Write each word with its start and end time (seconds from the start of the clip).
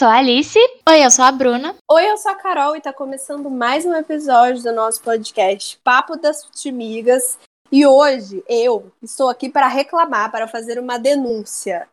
sou 0.00 0.08
a 0.08 0.16
Alice. 0.16 0.58
Oi, 0.88 1.04
eu 1.04 1.10
sou 1.10 1.22
a 1.26 1.30
Bruna. 1.30 1.76
Oi, 1.86 2.10
eu 2.10 2.16
sou 2.16 2.30
a 2.30 2.34
Carol 2.34 2.74
e 2.74 2.80
tá 2.80 2.90
começando 2.90 3.50
mais 3.50 3.84
um 3.84 3.94
episódio 3.94 4.62
do 4.62 4.72
nosso 4.72 5.02
podcast 5.02 5.78
Papo 5.84 6.16
das 6.16 6.42
Futimigas. 6.42 7.38
E 7.70 7.86
hoje 7.86 8.42
eu 8.48 8.90
estou 9.02 9.28
aqui 9.28 9.50
para 9.50 9.68
reclamar, 9.68 10.30
para 10.30 10.48
fazer 10.48 10.78
uma 10.78 10.98
denúncia, 10.98 11.86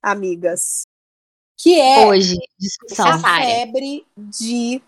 amigas. 0.00 0.82
Que 1.58 1.80
é 1.80 2.06
hoje, 2.06 2.38
discussão. 2.56 3.08
a 3.08 3.18
febre 3.18 4.06
de 4.16 4.80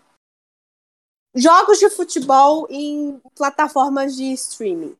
jogos 1.35 1.77
de 1.77 1.89
futebol 1.89 2.65
em 2.69 3.19
plataformas 3.35 4.15
de 4.15 4.31
streaming. 4.31 4.95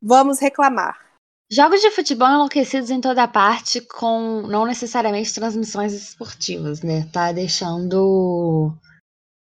Vamos 0.00 0.38
reclamar. 0.38 1.05
Jogos 1.50 1.80
de 1.80 1.90
futebol 1.92 2.28
enlouquecidos 2.28 2.90
em 2.90 3.00
toda 3.00 3.28
parte, 3.28 3.80
com 3.80 4.42
não 4.42 4.66
necessariamente 4.66 5.32
transmissões 5.32 5.92
esportivas, 5.92 6.82
né? 6.82 7.08
Tá 7.12 7.30
deixando 7.30 8.76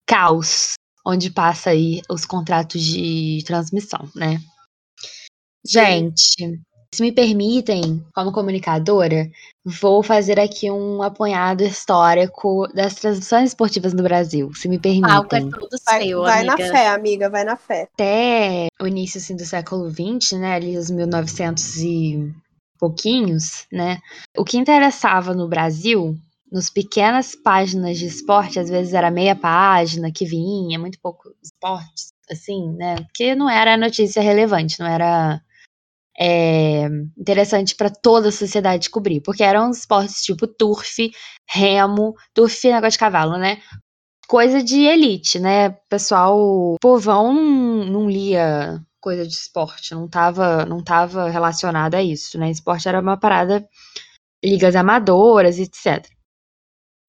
caos 0.06 0.74
onde 1.04 1.30
passa 1.30 1.70
aí 1.70 2.00
os 2.08 2.24
contratos 2.24 2.80
de 2.82 3.42
transmissão, 3.44 4.08
né? 4.14 4.38
Gente, 5.66 6.60
se 6.94 7.02
me 7.02 7.12
permitem, 7.12 8.04
como 8.14 8.32
comunicadora, 8.32 9.30
vou 9.64 10.02
fazer 10.02 10.40
aqui 10.40 10.70
um 10.70 11.02
apanhado 11.02 11.62
histórico 11.62 12.66
das 12.74 12.94
transmissões 12.94 13.50
esportivas 13.50 13.92
no 13.92 14.02
Brasil, 14.02 14.52
se 14.54 14.68
me 14.68 14.78
permitem. 14.78 15.10
Algo 15.10 15.34
é 15.34 15.40
tudo 15.40 15.76
Vai, 15.84 16.04
seu, 16.04 16.22
vai 16.22 16.40
amiga. 16.40 16.56
na 16.56 16.72
fé, 16.72 16.88
amiga, 16.88 17.30
vai 17.30 17.44
na 17.44 17.56
fé. 17.56 17.88
Até 17.94 18.68
o 18.80 18.86
início 18.86 19.18
assim, 19.18 19.36
do 19.36 19.44
século 19.44 19.90
XX, 19.90 20.38
né, 20.38 20.54
ali 20.54 20.78
os 20.78 20.90
1900 20.90 21.76
e 21.76 22.32
pouquinhos, 22.78 23.66
né, 23.70 23.98
o 24.36 24.44
que 24.44 24.56
interessava 24.56 25.34
no 25.34 25.46
Brasil, 25.46 26.16
nos 26.50 26.70
pequenas 26.70 27.34
páginas 27.34 27.98
de 27.98 28.06
esporte, 28.06 28.58
às 28.58 28.70
vezes 28.70 28.94
era 28.94 29.10
meia 29.10 29.36
página 29.36 30.10
que 30.10 30.24
vinha, 30.24 30.78
muito 30.78 30.98
pouco 31.02 31.34
esportes, 31.42 32.14
assim, 32.30 32.72
né, 32.72 32.96
porque 32.96 33.34
não 33.34 33.50
era 33.50 33.76
notícia 33.76 34.22
relevante, 34.22 34.80
não 34.80 34.86
era 34.86 35.38
é, 36.18 36.88
interessante 37.16 37.76
para 37.76 37.90
toda 37.90 38.28
a 38.28 38.32
sociedade 38.32 38.90
cobrir, 38.90 39.20
porque 39.20 39.44
eram 39.44 39.70
esportes 39.70 40.22
tipo 40.22 40.46
turf, 40.48 41.10
remo, 41.48 42.14
turf 42.34 42.66
é 42.66 42.72
negócio 42.72 42.92
de 42.92 42.98
cavalo, 42.98 43.38
né? 43.38 43.62
Coisa 44.26 44.62
de 44.62 44.80
elite, 44.80 45.38
né? 45.38 45.70
Pessoal, 45.88 46.76
povão 46.80 47.32
não, 47.32 47.84
não 47.84 48.10
lia 48.10 48.82
coisa 49.00 49.26
de 49.26 49.32
esporte, 49.32 49.94
não 49.94 50.08
tava, 50.08 50.66
não 50.66 50.82
tava 50.82 51.30
relacionado 51.30 51.94
a 51.94 52.02
isso, 52.02 52.36
né? 52.38 52.50
Esporte 52.50 52.88
era 52.88 53.00
uma 53.00 53.16
parada, 53.16 53.66
ligas 54.44 54.74
amadoras, 54.74 55.58
etc. 55.58 56.04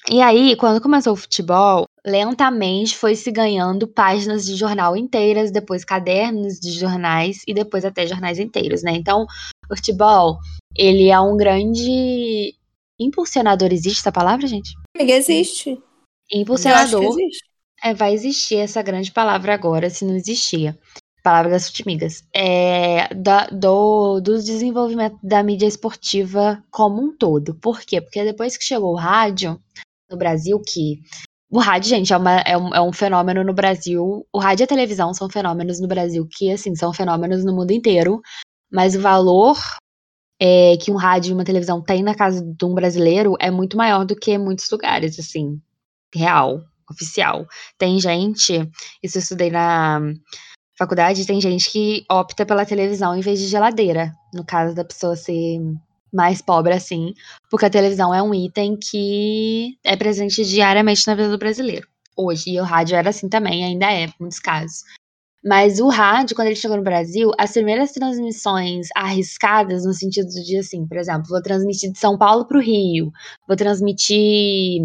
E 0.07 0.21
aí, 0.21 0.55
quando 0.55 0.81
começou 0.81 1.13
o 1.13 1.17
futebol, 1.17 1.85
lentamente 2.05 2.97
foi 2.97 3.15
se 3.15 3.31
ganhando 3.31 3.87
páginas 3.87 4.45
de 4.45 4.55
jornal 4.55 4.95
inteiras, 4.95 5.51
depois 5.51 5.83
cadernos 5.83 6.59
de 6.59 6.71
jornais 6.71 7.41
e 7.47 7.53
depois 7.53 7.85
até 7.85 8.07
jornais 8.07 8.39
inteiros, 8.39 8.83
né? 8.83 8.91
Então, 8.91 9.25
o 9.69 9.75
futebol, 9.75 10.37
ele 10.75 11.09
é 11.09 11.19
um 11.19 11.37
grande 11.37 12.55
impulsionador, 12.99 13.71
existe 13.71 13.99
essa 13.99 14.11
palavra, 14.11 14.47
gente? 14.47 14.73
Amiga, 14.95 15.13
existe. 15.13 15.81
Impulsionador. 16.31 17.03
existe. 17.03 17.49
É, 17.81 17.93
vai 17.93 18.13
existir 18.13 18.57
essa 18.57 18.81
grande 18.81 19.11
palavra 19.11 19.53
agora, 19.53 19.89
se 19.89 20.03
não 20.03 20.15
existia. 20.15 20.77
Palavra 21.23 21.51
das 21.51 21.67
futimigas. 21.67 22.23
É, 22.33 23.13
da, 23.13 23.47
do, 23.47 24.19
do 24.19 24.35
desenvolvimento 24.35 25.17
da 25.23 25.43
mídia 25.43 25.67
esportiva 25.67 26.63
como 26.69 27.01
um 27.01 27.15
todo. 27.15 27.55
Por 27.55 27.81
quê? 27.81 28.01
Porque 28.01 28.23
depois 28.23 28.57
que 28.57 28.63
chegou 28.63 28.93
o 28.93 28.97
rádio 28.97 29.59
no 30.09 30.17
Brasil, 30.17 30.59
que. 30.59 31.01
O 31.51 31.59
rádio, 31.59 31.89
gente, 31.89 32.13
é, 32.13 32.17
uma- 32.17 32.41
é 32.41 32.57
um, 32.57 32.75
é 32.75 32.81
um 32.81 32.93
fenômeno 32.93 33.43
no 33.43 33.53
Brasil. 33.53 34.25
O 34.31 34.39
rádio 34.39 34.63
e 34.63 34.65
a 34.65 34.67
televisão 34.67 35.13
são 35.13 35.29
fenômenos 35.29 35.79
no 35.79 35.87
Brasil 35.87 36.27
que, 36.29 36.51
assim, 36.51 36.75
são 36.75 36.93
fenômenos 36.93 37.43
no 37.43 37.55
mundo 37.55 37.71
inteiro. 37.71 38.21
Mas 38.71 38.95
o 38.95 39.01
valor 39.01 39.57
é, 40.39 40.77
que 40.77 40.91
um 40.91 40.95
rádio 40.95 41.31
e 41.31 41.33
uma 41.33 41.43
televisão 41.43 41.81
tem 41.81 42.03
na 42.03 42.15
casa 42.15 42.43
de 42.43 42.65
um 42.65 42.73
brasileiro 42.73 43.35
é 43.39 43.51
muito 43.51 43.75
maior 43.77 44.05
do 44.05 44.15
que 44.15 44.37
muitos 44.37 44.69
lugares, 44.71 45.19
assim. 45.19 45.59
Real, 46.13 46.61
oficial. 46.89 47.45
Tem 47.77 47.99
gente, 47.99 48.69
isso 49.03 49.17
eu 49.17 49.21
estudei 49.21 49.49
na 49.51 50.01
faculdade, 50.77 51.25
tem 51.25 51.41
gente 51.41 51.69
que 51.71 52.05
opta 52.09 52.45
pela 52.45 52.65
televisão 52.65 53.15
em 53.15 53.21
vez 53.21 53.39
de 53.39 53.47
geladeira. 53.47 54.11
No 54.33 54.45
caso 54.45 54.73
da 54.75 54.85
pessoa 54.85 55.15
ser 55.15 55.59
mais 56.11 56.41
pobre 56.41 56.73
assim, 56.73 57.13
porque 57.49 57.65
a 57.65 57.69
televisão 57.69 58.13
é 58.13 58.21
um 58.21 58.33
item 58.33 58.77
que 58.77 59.77
é 59.83 59.95
presente 59.95 60.43
diariamente 60.45 61.07
na 61.07 61.15
vida 61.15 61.29
do 61.29 61.37
brasileiro. 61.37 61.87
Hoje, 62.17 62.51
e 62.51 62.59
o 62.59 62.63
rádio 62.63 62.95
era 62.95 63.09
assim 63.09 63.29
também, 63.29 63.63
ainda 63.63 63.91
é, 63.91 64.05
em 64.05 64.13
muitos 64.19 64.39
casos. 64.39 64.83
Mas 65.43 65.79
o 65.79 65.87
rádio, 65.87 66.35
quando 66.35 66.47
ele 66.47 66.55
chegou 66.55 66.75
no 66.75 66.83
Brasil, 66.83 67.31
as 67.37 67.53
primeiras 67.53 67.93
transmissões 67.93 68.87
arriscadas, 68.93 69.85
no 69.85 69.93
sentido 69.93 70.27
de 70.27 70.57
assim, 70.57 70.85
por 70.85 70.97
exemplo, 70.97 71.29
vou 71.29 71.41
transmitir 71.41 71.91
de 71.91 71.97
São 71.97 72.17
Paulo 72.17 72.45
para 72.45 72.57
o 72.57 72.61
Rio, 72.61 73.11
vou 73.47 73.55
transmitir 73.55 74.81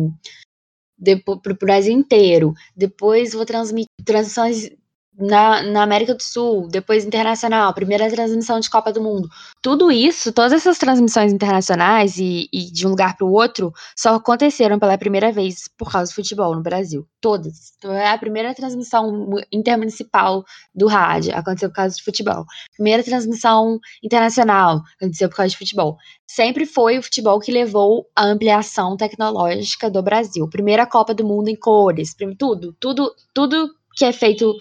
para 1.43 1.53
o 1.53 1.57
Brasil 1.59 1.93
inteiro, 1.93 2.55
depois 2.77 3.33
vou 3.33 3.45
transmitir 3.45 3.89
transmissões 4.05 4.71
na, 5.19 5.63
na 5.63 5.83
América 5.83 6.15
do 6.15 6.23
Sul, 6.23 6.69
depois 6.69 7.05
internacional, 7.05 7.73
primeira 7.73 8.11
transmissão 8.11 8.59
de 8.59 8.69
Copa 8.69 8.93
do 8.93 9.01
Mundo. 9.01 9.29
Tudo 9.63 9.91
isso, 9.91 10.33
todas 10.33 10.53
essas 10.53 10.79
transmissões 10.79 11.33
internacionais 11.33 12.19
e, 12.19 12.49
e 12.53 12.71
de 12.71 12.87
um 12.87 12.91
lugar 12.91 13.17
para 13.17 13.27
o 13.27 13.33
outro, 13.33 13.73
só 13.97 14.15
aconteceram 14.15 14.79
pela 14.79 14.99
primeira 14.99 15.31
vez 15.33 15.69
por 15.79 15.91
causa 15.91 16.11
do 16.11 16.15
futebol 16.15 16.55
no 16.55 16.63
Brasil. 16.63 17.07
Todas. 17.21 17.73
Então, 17.79 17.93
é 17.93 18.11
a 18.11 18.19
primeira 18.19 18.55
transmissão 18.55 19.11
mu- 19.11 19.41
intermunicipal 19.51 20.45
do 20.75 20.87
rádio, 20.87 21.35
aconteceu 21.35 21.69
por 21.71 21.77
causa 21.77 21.97
de 21.97 22.03
futebol. 22.03 22.45
Primeira 22.75 23.03
transmissão 23.03 23.79
internacional, 24.03 24.83
aconteceu 25.01 25.29
por 25.29 25.37
causa 25.37 25.51
de 25.51 25.59
futebol. 25.59 25.97
Sempre 26.27 26.67
foi 26.67 26.99
o 26.99 27.03
futebol 27.03 27.39
que 27.41 27.53
levou 27.53 28.07
a 28.17 28.25
ampliação 28.25 28.97
tecnológica 28.97 29.91
do 29.91 30.03
Brasil. 30.03 30.49
Primeira 30.49 30.87
Copa 30.87 31.15
do 31.15 31.25
Mundo 31.25 31.49
em 31.49 31.57
cores, 31.57 32.15
tudo, 32.39 32.75
tudo, 32.81 33.15
tudo 33.33 33.71
que 33.97 34.05
é 34.05 34.13
feito 34.13 34.53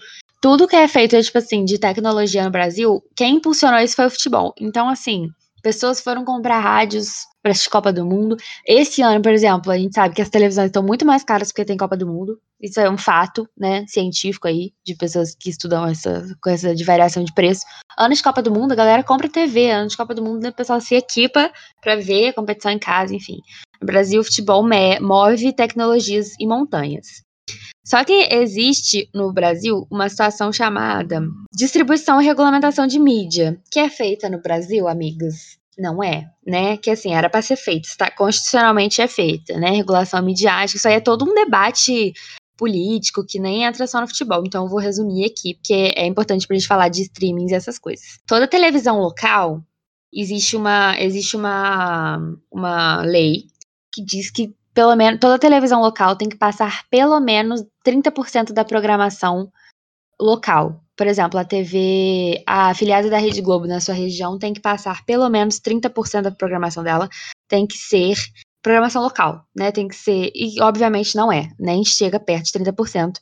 tudo 0.44 0.68
que 0.68 0.76
é 0.76 0.86
feito, 0.86 1.18
tipo 1.22 1.38
assim, 1.38 1.64
de 1.64 1.78
tecnologia 1.78 2.44
no 2.44 2.50
Brasil, 2.50 3.02
quem 3.16 3.36
impulsionou 3.36 3.80
isso 3.80 3.96
foi 3.96 4.04
o 4.04 4.10
futebol. 4.10 4.52
Então, 4.60 4.90
assim, 4.90 5.30
pessoas 5.62 6.02
foram 6.02 6.22
comprar 6.22 6.60
rádios 6.60 7.24
para 7.42 7.52
essa 7.52 7.70
Copa 7.70 7.90
do 7.90 8.04
Mundo. 8.04 8.36
Esse 8.68 9.00
ano, 9.00 9.22
por 9.22 9.32
exemplo, 9.32 9.72
a 9.72 9.78
gente 9.78 9.94
sabe 9.94 10.14
que 10.14 10.20
as 10.20 10.28
televisões 10.28 10.66
estão 10.66 10.82
muito 10.82 11.06
mais 11.06 11.24
caras 11.24 11.48
porque 11.48 11.64
tem 11.64 11.78
Copa 11.78 11.96
do 11.96 12.06
Mundo. 12.06 12.38
Isso 12.60 12.78
é 12.78 12.90
um 12.90 12.98
fato, 12.98 13.48
né, 13.56 13.86
científico 13.88 14.46
aí, 14.46 14.74
de 14.84 14.94
pessoas 14.94 15.34
que 15.34 15.48
estudam 15.48 15.86
essa 15.86 16.22
coisa 16.42 16.74
de 16.74 16.84
variação 16.84 17.24
de 17.24 17.32
preço. 17.32 17.62
Ano 17.98 18.14
de 18.14 18.22
Copa 18.22 18.42
do 18.42 18.52
Mundo, 18.52 18.72
a 18.72 18.76
galera 18.76 19.02
compra 19.02 19.30
TV. 19.30 19.70
Ano 19.70 19.88
de 19.88 19.96
Copa 19.96 20.14
do 20.14 20.22
Mundo, 20.22 20.46
o 20.46 20.52
pessoal 20.52 20.78
se 20.78 20.94
equipa 20.94 21.50
para 21.80 21.96
ver 21.96 22.28
a 22.28 22.32
competição 22.34 22.70
em 22.70 22.78
casa, 22.78 23.16
enfim. 23.16 23.38
No 23.80 23.86
Brasil, 23.86 24.20
o 24.20 24.24
futebol 24.24 24.62
move 25.00 25.54
tecnologias 25.54 26.32
e 26.38 26.46
montanhas. 26.46 27.24
Só 27.84 28.02
que 28.02 28.28
existe 28.30 29.08
no 29.14 29.32
Brasil 29.32 29.86
uma 29.90 30.08
situação 30.08 30.52
chamada 30.52 31.20
distribuição 31.52 32.20
e 32.20 32.24
regulamentação 32.24 32.86
de 32.86 32.98
mídia, 32.98 33.60
que 33.70 33.78
é 33.78 33.90
feita 33.90 34.28
no 34.28 34.40
Brasil, 34.40 34.88
amigas. 34.88 35.58
Não 35.76 36.02
é, 36.02 36.30
né? 36.46 36.76
Que 36.76 36.90
assim, 36.90 37.12
era 37.12 37.28
para 37.28 37.42
ser 37.42 37.56
feita, 37.56 37.88
está 37.88 38.10
constitucionalmente 38.10 39.02
é 39.02 39.08
feita, 39.08 39.58
né? 39.58 39.70
Regulação 39.70 40.22
midiática, 40.22 40.78
isso 40.78 40.88
aí 40.88 40.94
é 40.94 41.00
todo 41.00 41.24
um 41.24 41.34
debate 41.34 42.14
político 42.56 43.26
que 43.26 43.40
nem 43.40 43.64
entra 43.64 43.86
só 43.86 44.00
no 44.00 44.06
futebol. 44.06 44.42
Então 44.46 44.64
eu 44.64 44.70
vou 44.70 44.78
resumir 44.78 45.26
aqui, 45.26 45.54
porque 45.54 45.92
é 45.96 46.06
importante 46.06 46.46
pra 46.46 46.56
gente 46.56 46.68
falar 46.68 46.88
de 46.88 47.02
streamings 47.02 47.50
e 47.50 47.54
essas 47.54 47.78
coisas. 47.78 48.18
Toda 48.26 48.48
televisão 48.48 49.00
local 49.00 49.62
existe 50.12 50.56
uma 50.56 50.98
existe 50.98 51.36
uma 51.36 52.18
uma 52.50 53.02
lei 53.02 53.46
que 53.92 54.04
diz 54.04 54.30
que 54.30 54.54
pelo 54.74 54.94
menos 54.96 55.20
toda 55.20 55.38
televisão 55.38 55.80
local 55.80 56.16
tem 56.16 56.28
que 56.28 56.36
passar 56.36 56.84
pelo 56.90 57.20
menos 57.20 57.64
30% 57.86 58.52
da 58.52 58.64
programação 58.64 59.50
local. 60.20 60.80
Por 60.96 61.06
exemplo, 61.06 61.38
a 61.40 61.44
TV, 61.44 62.42
a 62.46 62.68
afiliada 62.70 63.08
da 63.10 63.18
Rede 63.18 63.40
Globo 63.40 63.66
na 63.66 63.80
sua 63.80 63.94
região 63.94 64.38
tem 64.38 64.52
que 64.52 64.60
passar 64.60 65.04
pelo 65.04 65.28
menos 65.28 65.60
30% 65.60 66.22
da 66.22 66.30
programação 66.30 66.82
dela 66.82 67.08
tem 67.48 67.66
que 67.66 67.76
ser 67.76 68.16
programação 68.62 69.02
local, 69.02 69.44
né? 69.54 69.70
Tem 69.70 69.86
que 69.86 69.94
ser, 69.94 70.30
e 70.34 70.60
obviamente 70.62 71.14
não 71.14 71.30
é, 71.30 71.50
nem 71.58 71.84
chega 71.84 72.18
perto 72.18 72.46
de 72.46 72.52
30%, 72.52 73.18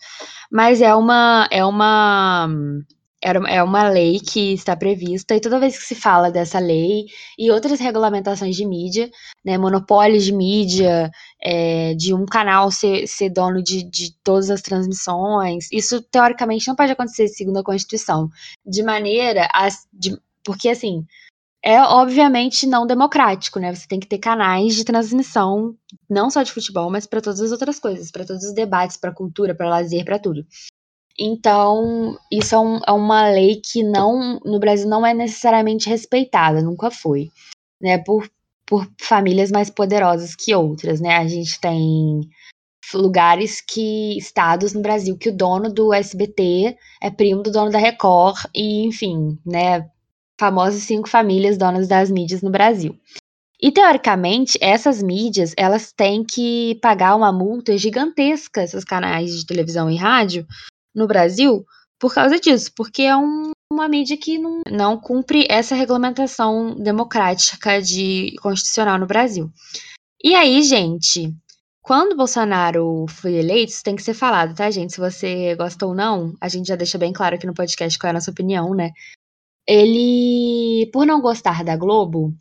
mas 0.50 0.81
é 0.81 0.94
uma 0.94 1.48
é 1.50 1.64
uma 1.64 2.48
é 3.22 3.62
uma 3.62 3.88
lei 3.88 4.19
que 4.19 4.52
está 4.52 4.76
prevista, 4.76 5.34
e 5.34 5.40
toda 5.40 5.60
vez 5.60 5.78
que 5.78 5.84
se 5.84 5.94
fala 5.94 6.30
dessa 6.30 6.58
lei 6.58 7.06
e 7.38 7.50
outras 7.50 7.78
regulamentações 7.78 8.56
de 8.56 8.66
mídia, 8.66 9.08
né, 9.44 9.56
monopólios 9.56 10.24
de 10.24 10.32
mídia, 10.32 11.10
é, 11.40 11.94
de 11.94 12.12
um 12.12 12.26
canal 12.26 12.70
ser, 12.70 13.06
ser 13.06 13.30
dono 13.30 13.62
de, 13.62 13.84
de 13.84 14.12
todas 14.24 14.50
as 14.50 14.60
transmissões, 14.60 15.69
isso 15.70 16.02
teoricamente 16.02 16.66
não 16.66 16.74
pode 16.74 16.92
acontecer 16.92 17.28
segundo 17.28 17.58
a 17.58 17.64
Constituição, 17.64 18.28
de 18.66 18.82
maneira 18.82 19.48
a, 19.54 19.69
de, 19.92 20.19
porque 20.44 20.69
assim, 20.69 21.06
é 21.64 21.80
obviamente 21.80 22.66
não 22.66 22.86
democrático, 22.86 23.60
né? 23.60 23.72
Você 23.72 23.86
tem 23.86 24.00
que 24.00 24.08
ter 24.08 24.19
canais 24.19 24.74
de 24.74 24.84
transmissão, 24.84 25.76
não 26.10 26.28
só 26.28 26.42
de 26.42 26.50
futebol, 26.50 26.90
mas 26.90 27.06
para 27.06 27.20
todas 27.20 27.40
as 27.40 27.52
outras 27.52 27.78
coisas, 27.78 28.10
para 28.10 28.26
todos 28.26 28.42
os 28.42 28.52
debates, 28.52 28.96
para 28.96 29.14
cultura, 29.14 29.54
para 29.54 29.69
lazer, 29.69 30.04
para 30.04 30.19
tudo. 30.19 30.44
Então, 31.24 32.19
isso 32.32 32.52
é, 32.52 32.58
um, 32.58 32.80
é, 32.84 32.90
uma 32.90 33.28
lei 33.28 33.60
que 33.64 33.84
não 33.84 34.40
no 34.44 34.58
Brasil 34.58 34.88
não 34.88 35.06
é 35.06 35.14
necessariamente 35.14 35.88
respeitada, 35.88 36.60
nunca 36.60 36.90
foi, 36.90 37.30
né? 37.80 37.96
Por, 37.98 38.28
por 38.66 38.90
famílias 39.00 39.52
mais 39.52 39.70
poderosas 39.70 40.34
que 40.34 40.52
outras, 40.52 41.00
né? 41.00 41.19
A 41.19 41.28
gente 41.28 41.60
tem 41.60 42.28
lugares 42.92 43.60
que 43.60 44.19
estados 44.19 44.72
no 44.72 44.82
Brasil 44.82 45.16
que 45.16 45.28
o 45.28 45.36
dono 45.36 45.72
do 45.72 45.94
SBT 45.94 46.76
é 47.00 47.08
primo 47.08 47.40
do 47.40 47.52
dono 47.52 47.70
da 47.70 47.78
Record 47.78 48.46
e 48.52 48.84
enfim, 48.84 49.38
né, 49.46 49.88
famosas 50.38 50.82
cinco 50.82 51.08
famílias 51.08 51.56
donas 51.56 51.86
das 51.86 52.10
mídias 52.10 52.42
no 52.42 52.50
Brasil. 52.50 52.98
E 53.60 53.70
teoricamente, 53.70 54.58
essas 54.60 55.00
mídias, 55.00 55.54
elas 55.56 55.92
têm 55.92 56.24
que 56.24 56.80
pagar 56.82 57.14
uma 57.14 57.32
multa 57.32 57.78
gigantesca 57.78 58.64
esses 58.64 58.82
canais 58.82 59.30
de 59.38 59.46
televisão 59.46 59.88
e 59.88 59.96
rádio 59.96 60.44
no 60.94 61.06
Brasil 61.06 61.65
por 61.99 62.12
causa 62.12 62.41
disso, 62.41 62.73
porque 62.75 63.03
é 63.03 63.17
um, 63.17 63.53
uma 63.73 63.89
mídia 63.89 64.17
que 64.17 64.37
não, 64.37 64.61
não 64.69 64.99
cumpre 64.99 65.47
essa 65.49 65.75
regulamentação 65.75 66.75
democrática 66.75 67.81
de 67.81 68.35
constitucional 68.43 68.99
no 68.99 69.06
Brasil. 69.06 69.49
E 70.23 70.35
aí, 70.35 70.62
gente, 70.62 71.33
quando 71.81 72.17
Bolsonaro 72.17 73.06
foi 73.09 73.35
eleito, 73.35 73.73
isso 73.73 73.85
tem 73.85 73.94
que 73.94 74.03
ser 74.03 74.15
falado, 74.15 74.55
tá, 74.55 74.71
gente? 74.71 74.93
Se 74.93 75.00
você 75.00 75.55
gosta 75.55 75.87
ou 75.87 75.94
não, 75.94 76.35
a 76.41 76.49
gente 76.49 76.67
já 76.67 76.77
deixa 76.77 76.99
bem 76.99 77.12
claro 77.12 77.37
aqui 77.37 77.47
no 77.47 77.55
podcast 77.55 77.99
qual 77.99 78.09
é 78.09 78.11
a 78.11 78.15
nossa 78.15 78.31
opinião, 78.31 78.75
né? 78.75 78.91
Ele, 79.67 80.91
por 80.93 81.06
não 81.06 81.21
gostar 81.21 81.62
da 81.62 81.77
Globo, 81.77 82.35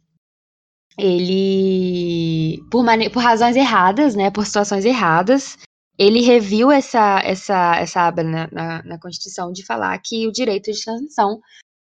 ele, 0.98 2.59
por, 2.71 2.83
por 3.13 3.24
razões 3.24 3.56
erradas, 3.56 4.15
né, 4.15 4.30
por 4.31 4.45
situações 4.45 4.86
erradas, 4.86 5.57
ele 6.01 6.21
reviu 6.21 6.71
essa, 6.71 7.21
essa, 7.24 7.75
essa 7.75 8.01
aba 8.07 8.24
na, 8.24 8.50
na, 8.51 8.83
na, 8.83 9.00
Constituição 9.00 9.51
de 9.51 9.63
falar 9.63 9.95
que 10.00 10.27
o 10.27 10.31
direito 10.31 10.71
de 10.71 10.83
transmissão, 10.83 11.39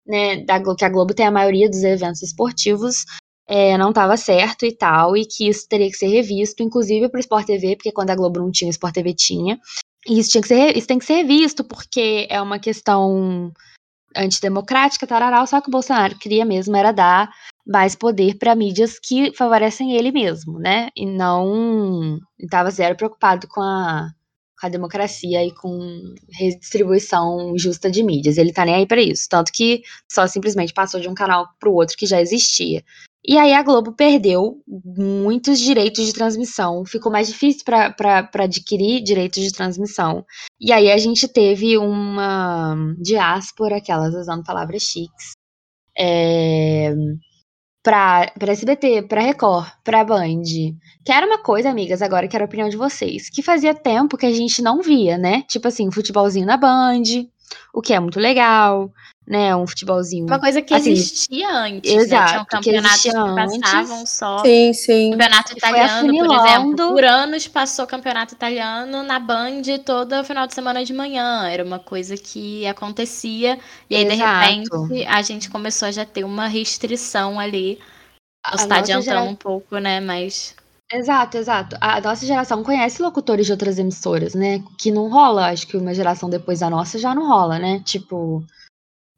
né, 0.05 0.43
da, 0.45 0.61
que 0.75 0.85
a 0.85 0.89
Globo 0.89 1.15
tem 1.15 1.25
a 1.25 1.31
maioria 1.31 1.67
dos 1.67 1.83
eventos 1.83 2.21
esportivos, 2.21 3.05
é, 3.47 3.75
não 3.75 3.89
estava 3.89 4.15
certo 4.15 4.67
e 4.67 4.71
tal, 4.71 5.17
e 5.17 5.25
que 5.25 5.49
isso 5.49 5.67
teria 5.67 5.89
que 5.89 5.97
ser 5.97 6.09
revisto, 6.09 6.61
inclusive 6.61 7.09
para 7.09 7.17
o 7.17 7.21
Sport 7.21 7.47
TV, 7.47 7.75
porque 7.75 7.91
quando 7.91 8.11
a 8.11 8.15
Globo 8.15 8.39
não 8.39 8.51
tinha, 8.51 8.69
o 8.69 8.71
Sport 8.71 8.93
TV 8.93 9.15
tinha. 9.15 9.59
E 10.07 10.19
isso, 10.19 10.29
tinha 10.29 10.41
que 10.43 10.47
ser, 10.47 10.77
isso 10.77 10.87
tem 10.87 10.99
que 10.99 11.05
ser 11.05 11.15
revisto, 11.15 11.63
porque 11.63 12.27
é 12.29 12.39
uma 12.39 12.59
questão 12.59 13.51
antidemocrática, 14.15 15.07
tararau, 15.07 15.47
só 15.47 15.59
que 15.59 15.69
o 15.69 15.71
Bolsonaro 15.71 16.19
queria 16.19 16.45
mesmo 16.45 16.75
era 16.75 16.91
dar 16.91 17.33
mais 17.65 17.95
poder 17.95 18.37
para 18.37 18.55
mídias 18.55 18.99
que 18.99 19.33
favorecem 19.35 19.95
ele 19.95 20.11
mesmo, 20.11 20.59
né? 20.59 20.89
E 20.95 21.05
não 21.05 22.19
estava 22.39 22.69
zero 22.69 22.95
preocupado 22.95 23.47
com 23.47 23.61
a, 23.61 24.09
com 24.59 24.67
a 24.67 24.69
democracia 24.69 25.45
e 25.45 25.53
com 25.53 25.79
redistribuição 26.31 27.53
justa 27.57 27.89
de 27.89 28.03
mídias. 28.03 28.37
Ele 28.37 28.51
tá 28.51 28.65
nem 28.65 28.75
aí 28.75 28.85
para 28.85 29.01
isso, 29.01 29.27
tanto 29.29 29.51
que 29.51 29.81
só 30.11 30.27
simplesmente 30.27 30.73
passou 30.73 30.99
de 30.99 31.07
um 31.07 31.13
canal 31.13 31.47
para 31.59 31.69
o 31.69 31.73
outro 31.73 31.95
que 31.97 32.05
já 32.05 32.19
existia. 32.19 32.83
E 33.25 33.37
aí 33.37 33.53
a 33.53 33.63
Globo 33.63 33.93
perdeu 33.93 34.61
muitos 34.67 35.57
direitos 35.57 36.05
de 36.05 36.11
transmissão, 36.11 36.83
ficou 36.85 37.09
mais 37.09 37.29
difícil 37.29 37.63
para 37.63 38.29
adquirir 38.43 39.01
direitos 39.01 39.41
de 39.41 39.53
transmissão. 39.53 40.25
E 40.59 40.73
aí 40.73 40.91
a 40.91 40.97
gente 40.97 41.25
teve 41.29 41.77
uma 41.77 42.75
diáspora, 43.01 43.77
aquelas 43.77 44.13
usando 44.13 44.43
palavras 44.43 44.81
chiques, 44.81 45.31
é, 45.97 46.93
para 47.83 48.31
SBT, 48.39 49.03
para 49.03 49.21
Record, 49.21 49.67
para 49.83 50.05
Band. 50.05 50.43
Que 51.03 51.11
era 51.11 51.27
uma 51.27 51.39
coisa, 51.39 51.69
amigas, 51.69 52.01
agora 52.01 52.27
que 52.27 52.35
era 52.35 52.45
a 52.45 52.47
opinião 52.47 52.69
de 52.69 52.77
vocês, 52.77 53.29
que 53.29 53.43
fazia 53.43 53.75
tempo 53.75 54.17
que 54.17 54.25
a 54.25 54.31
gente 54.31 54.61
não 54.61 54.81
via, 54.81 55.17
né? 55.17 55.43
Tipo 55.47 55.67
assim, 55.67 55.91
futebolzinho 55.91 56.45
na 56.45 56.55
Band, 56.55 57.03
o 57.73 57.81
que 57.81 57.93
é 57.93 57.99
muito 57.99 58.19
legal 58.19 58.89
né? 59.25 59.55
Um 59.55 59.65
futebolzinho. 59.65 60.25
Uma 60.25 60.39
coisa 60.39 60.61
que 60.61 60.73
assim, 60.73 60.91
existia 60.91 61.49
antes, 61.49 61.91
exato, 61.91 62.23
né? 62.23 62.27
Tinham 62.27 62.45
campeonatos 62.45 63.01
que, 63.01 63.09
que 63.09 63.61
passavam 63.61 63.99
antes. 63.99 64.11
só. 64.11 64.37
Sim, 64.39 64.73
sim. 64.73 65.11
Campeonato 65.11 65.57
italiano, 65.57 66.13
por 66.13 66.35
exemplo. 66.35 66.87
Por 66.93 67.03
anos 67.05 67.47
passou 67.47 67.87
campeonato 67.87 68.33
italiano 68.33 69.03
na 69.03 69.19
Band 69.19 69.61
todo 69.85 70.23
final 70.23 70.45
de 70.45 70.53
semana 70.53 70.83
de 70.83 70.93
manhã. 70.93 71.47
Era 71.47 71.63
uma 71.63 71.79
coisa 71.79 72.17
que 72.17 72.67
acontecia. 72.67 73.57
E 73.89 73.95
aí, 73.95 74.05
exato. 74.05 74.17
de 74.17 74.95
repente, 74.95 75.07
a 75.07 75.21
gente 75.21 75.49
começou 75.49 75.87
a 75.87 75.91
já 75.91 76.05
ter 76.05 76.23
uma 76.23 76.47
restrição 76.47 77.39
ali. 77.39 77.79
Posso 78.43 78.63
estar 78.63 78.77
adiantando 78.77 79.03
gera... 79.05 79.23
um 79.23 79.35
pouco, 79.35 79.77
né? 79.77 80.01
Mas. 80.01 80.53
Exato, 80.91 81.37
exato. 81.37 81.77
A 81.79 82.01
nossa 82.01 82.25
geração 82.25 82.61
conhece 82.61 83.01
locutores 83.01 83.45
de 83.45 83.53
outras 83.53 83.79
emissoras, 83.79 84.35
né? 84.35 84.61
Que 84.77 84.91
não 84.91 85.09
rola. 85.09 85.47
Acho 85.47 85.65
que 85.65 85.77
uma 85.77 85.93
geração 85.93 86.29
depois 86.29 86.59
da 86.59 86.69
nossa 86.69 86.99
já 86.99 87.15
não 87.15 87.25
rola, 87.27 87.57
né? 87.57 87.81
Tipo. 87.85 88.43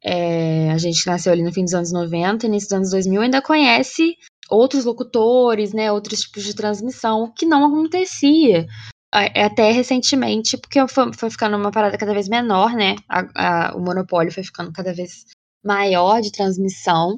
É, 0.08 0.70
a 0.70 0.78
gente 0.78 1.08
nasceu 1.08 1.34
ali 1.34 1.42
no 1.42 1.52
fim 1.52 1.64
dos 1.64 1.74
anos 1.74 1.92
90, 1.92 2.46
início 2.46 2.70
dos 2.70 2.78
anos 2.78 2.92
2000, 2.92 3.22
ainda 3.24 3.42
conhece 3.42 4.16
outros 4.48 4.86
locutores, 4.86 5.74
né, 5.74 5.92
outros 5.92 6.20
tipos 6.22 6.44
de 6.44 6.54
transmissão, 6.54 7.34
que 7.36 7.46
não 7.46 7.66
acontecia. 7.66 8.68
Até 9.12 9.72
recentemente, 9.72 10.58
porque 10.58 10.86
foi, 10.88 11.12
foi 11.14 11.30
ficando 11.30 11.58
uma 11.58 11.72
parada 11.72 11.98
cada 11.98 12.14
vez 12.14 12.28
menor, 12.28 12.74
né? 12.74 12.98
A, 13.10 13.70
a, 13.70 13.76
o 13.76 13.80
monopólio 13.80 14.32
foi 14.32 14.44
ficando 14.44 14.74
cada 14.74 14.94
vez 14.94 15.26
maior 15.64 16.22
de 16.22 16.32
transmissão. 16.32 17.18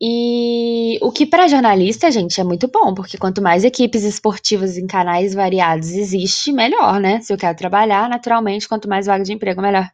E 0.00 0.98
o 1.02 1.12
que 1.12 1.26
para 1.26 1.46
jornalista, 1.46 2.10
gente, 2.10 2.40
é 2.40 2.44
muito 2.44 2.68
bom, 2.68 2.94
porque 2.94 3.18
quanto 3.18 3.42
mais 3.42 3.64
equipes 3.64 4.02
esportivas 4.02 4.78
em 4.78 4.86
canais 4.86 5.34
variados 5.34 5.90
existe, 5.90 6.52
melhor, 6.52 6.98
né? 6.98 7.20
Se 7.20 7.32
eu 7.32 7.38
quero 7.38 7.56
trabalhar, 7.56 8.08
naturalmente, 8.08 8.66
quanto 8.66 8.88
mais 8.88 9.06
vaga 9.06 9.24
de 9.24 9.32
emprego, 9.32 9.60
melhor 9.60 9.90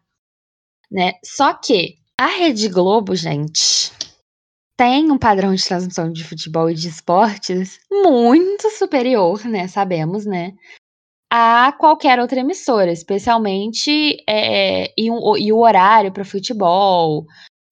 né? 0.91 1.15
Só 1.25 1.55
que 1.55 1.97
a 2.19 2.27
Rede 2.27 2.69
Globo, 2.69 3.15
gente, 3.15 3.93
tem 4.77 5.11
um 5.11 5.19
padrão 5.19 5.55
de 5.55 5.63
transmissão 5.63 6.11
de 6.11 6.25
futebol 6.25 6.71
e 6.71 6.75
de 6.75 6.89
esportes 6.89 7.79
muito 7.91 8.71
superior, 8.71 9.45
né? 9.45 9.69
Sabemos, 9.69 10.25
né? 10.25 10.55
A 11.31 11.73
qualquer 11.73 12.19
outra 12.19 12.41
emissora, 12.41 12.91
especialmente 12.91 14.17
é, 14.29 14.93
e, 14.97 15.11
um, 15.11 15.37
e, 15.37 15.53
o 15.53 15.59
horário 15.59 16.11
para 16.11 16.25
futebol, 16.25 17.27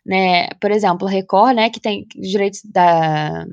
né? 0.05 0.49
Por 0.61 0.70
exemplo, 0.70 1.09
Record, 1.09 1.56
né? 1.56 1.70
Que 1.70 1.81
tem 1.81 2.06
direitos 2.15 2.61
da, 2.65 3.47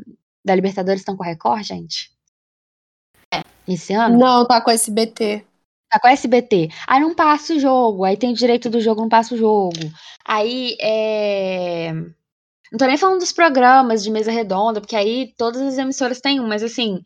da 0.43 0.53
Libertadores 0.53 1.01
estão 1.01 1.15
com 1.15 1.23
a 1.23 1.27
Record, 1.27 1.63
gente? 1.63 2.11
É. 3.33 3.41
Esse 3.67 3.93
ano? 3.93 4.19
Não, 4.19 4.45
tá 4.45 4.61
com 4.61 4.69
a 4.69 4.73
SBT. 4.73 5.45
Tá 5.89 5.99
com 5.99 6.07
SBT. 6.07 6.69
Aí 6.87 6.99
não 6.99 7.15
passa 7.15 7.53
o 7.53 7.59
jogo. 7.59 8.03
Aí 8.03 8.17
tem 8.17 8.33
direito 8.33 8.69
do 8.69 8.81
jogo, 8.81 9.01
não 9.01 9.09
passa 9.09 9.35
o 9.35 9.37
jogo. 9.37 9.77
Aí 10.25 10.75
é. 10.81 11.93
Não 12.71 12.79
tô 12.79 12.85
nem 12.85 12.97
falando 12.97 13.19
dos 13.19 13.31
programas 13.31 14.03
de 14.03 14.11
mesa 14.11 14.31
redonda, 14.31 14.81
porque 14.81 14.95
aí 14.95 15.33
todas 15.37 15.61
as 15.61 15.77
emissoras 15.77 16.19
têm 16.19 16.39
um, 16.39 16.47
mas 16.47 16.63
assim, 16.63 16.99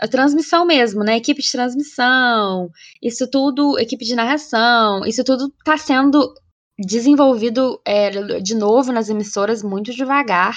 a 0.00 0.08
transmissão 0.08 0.64
mesmo, 0.64 1.04
né? 1.04 1.16
Equipe 1.16 1.42
de 1.42 1.52
transmissão, 1.52 2.70
isso 3.02 3.28
tudo, 3.30 3.78
equipe 3.78 4.04
de 4.04 4.14
narração, 4.14 5.04
isso 5.04 5.22
tudo 5.24 5.52
tá 5.64 5.76
sendo 5.76 6.32
desenvolvido 6.78 7.80
é, 7.84 8.40
de 8.40 8.54
novo 8.54 8.92
nas 8.92 9.10
emissoras 9.10 9.62
muito 9.62 9.92
devagar, 9.92 10.56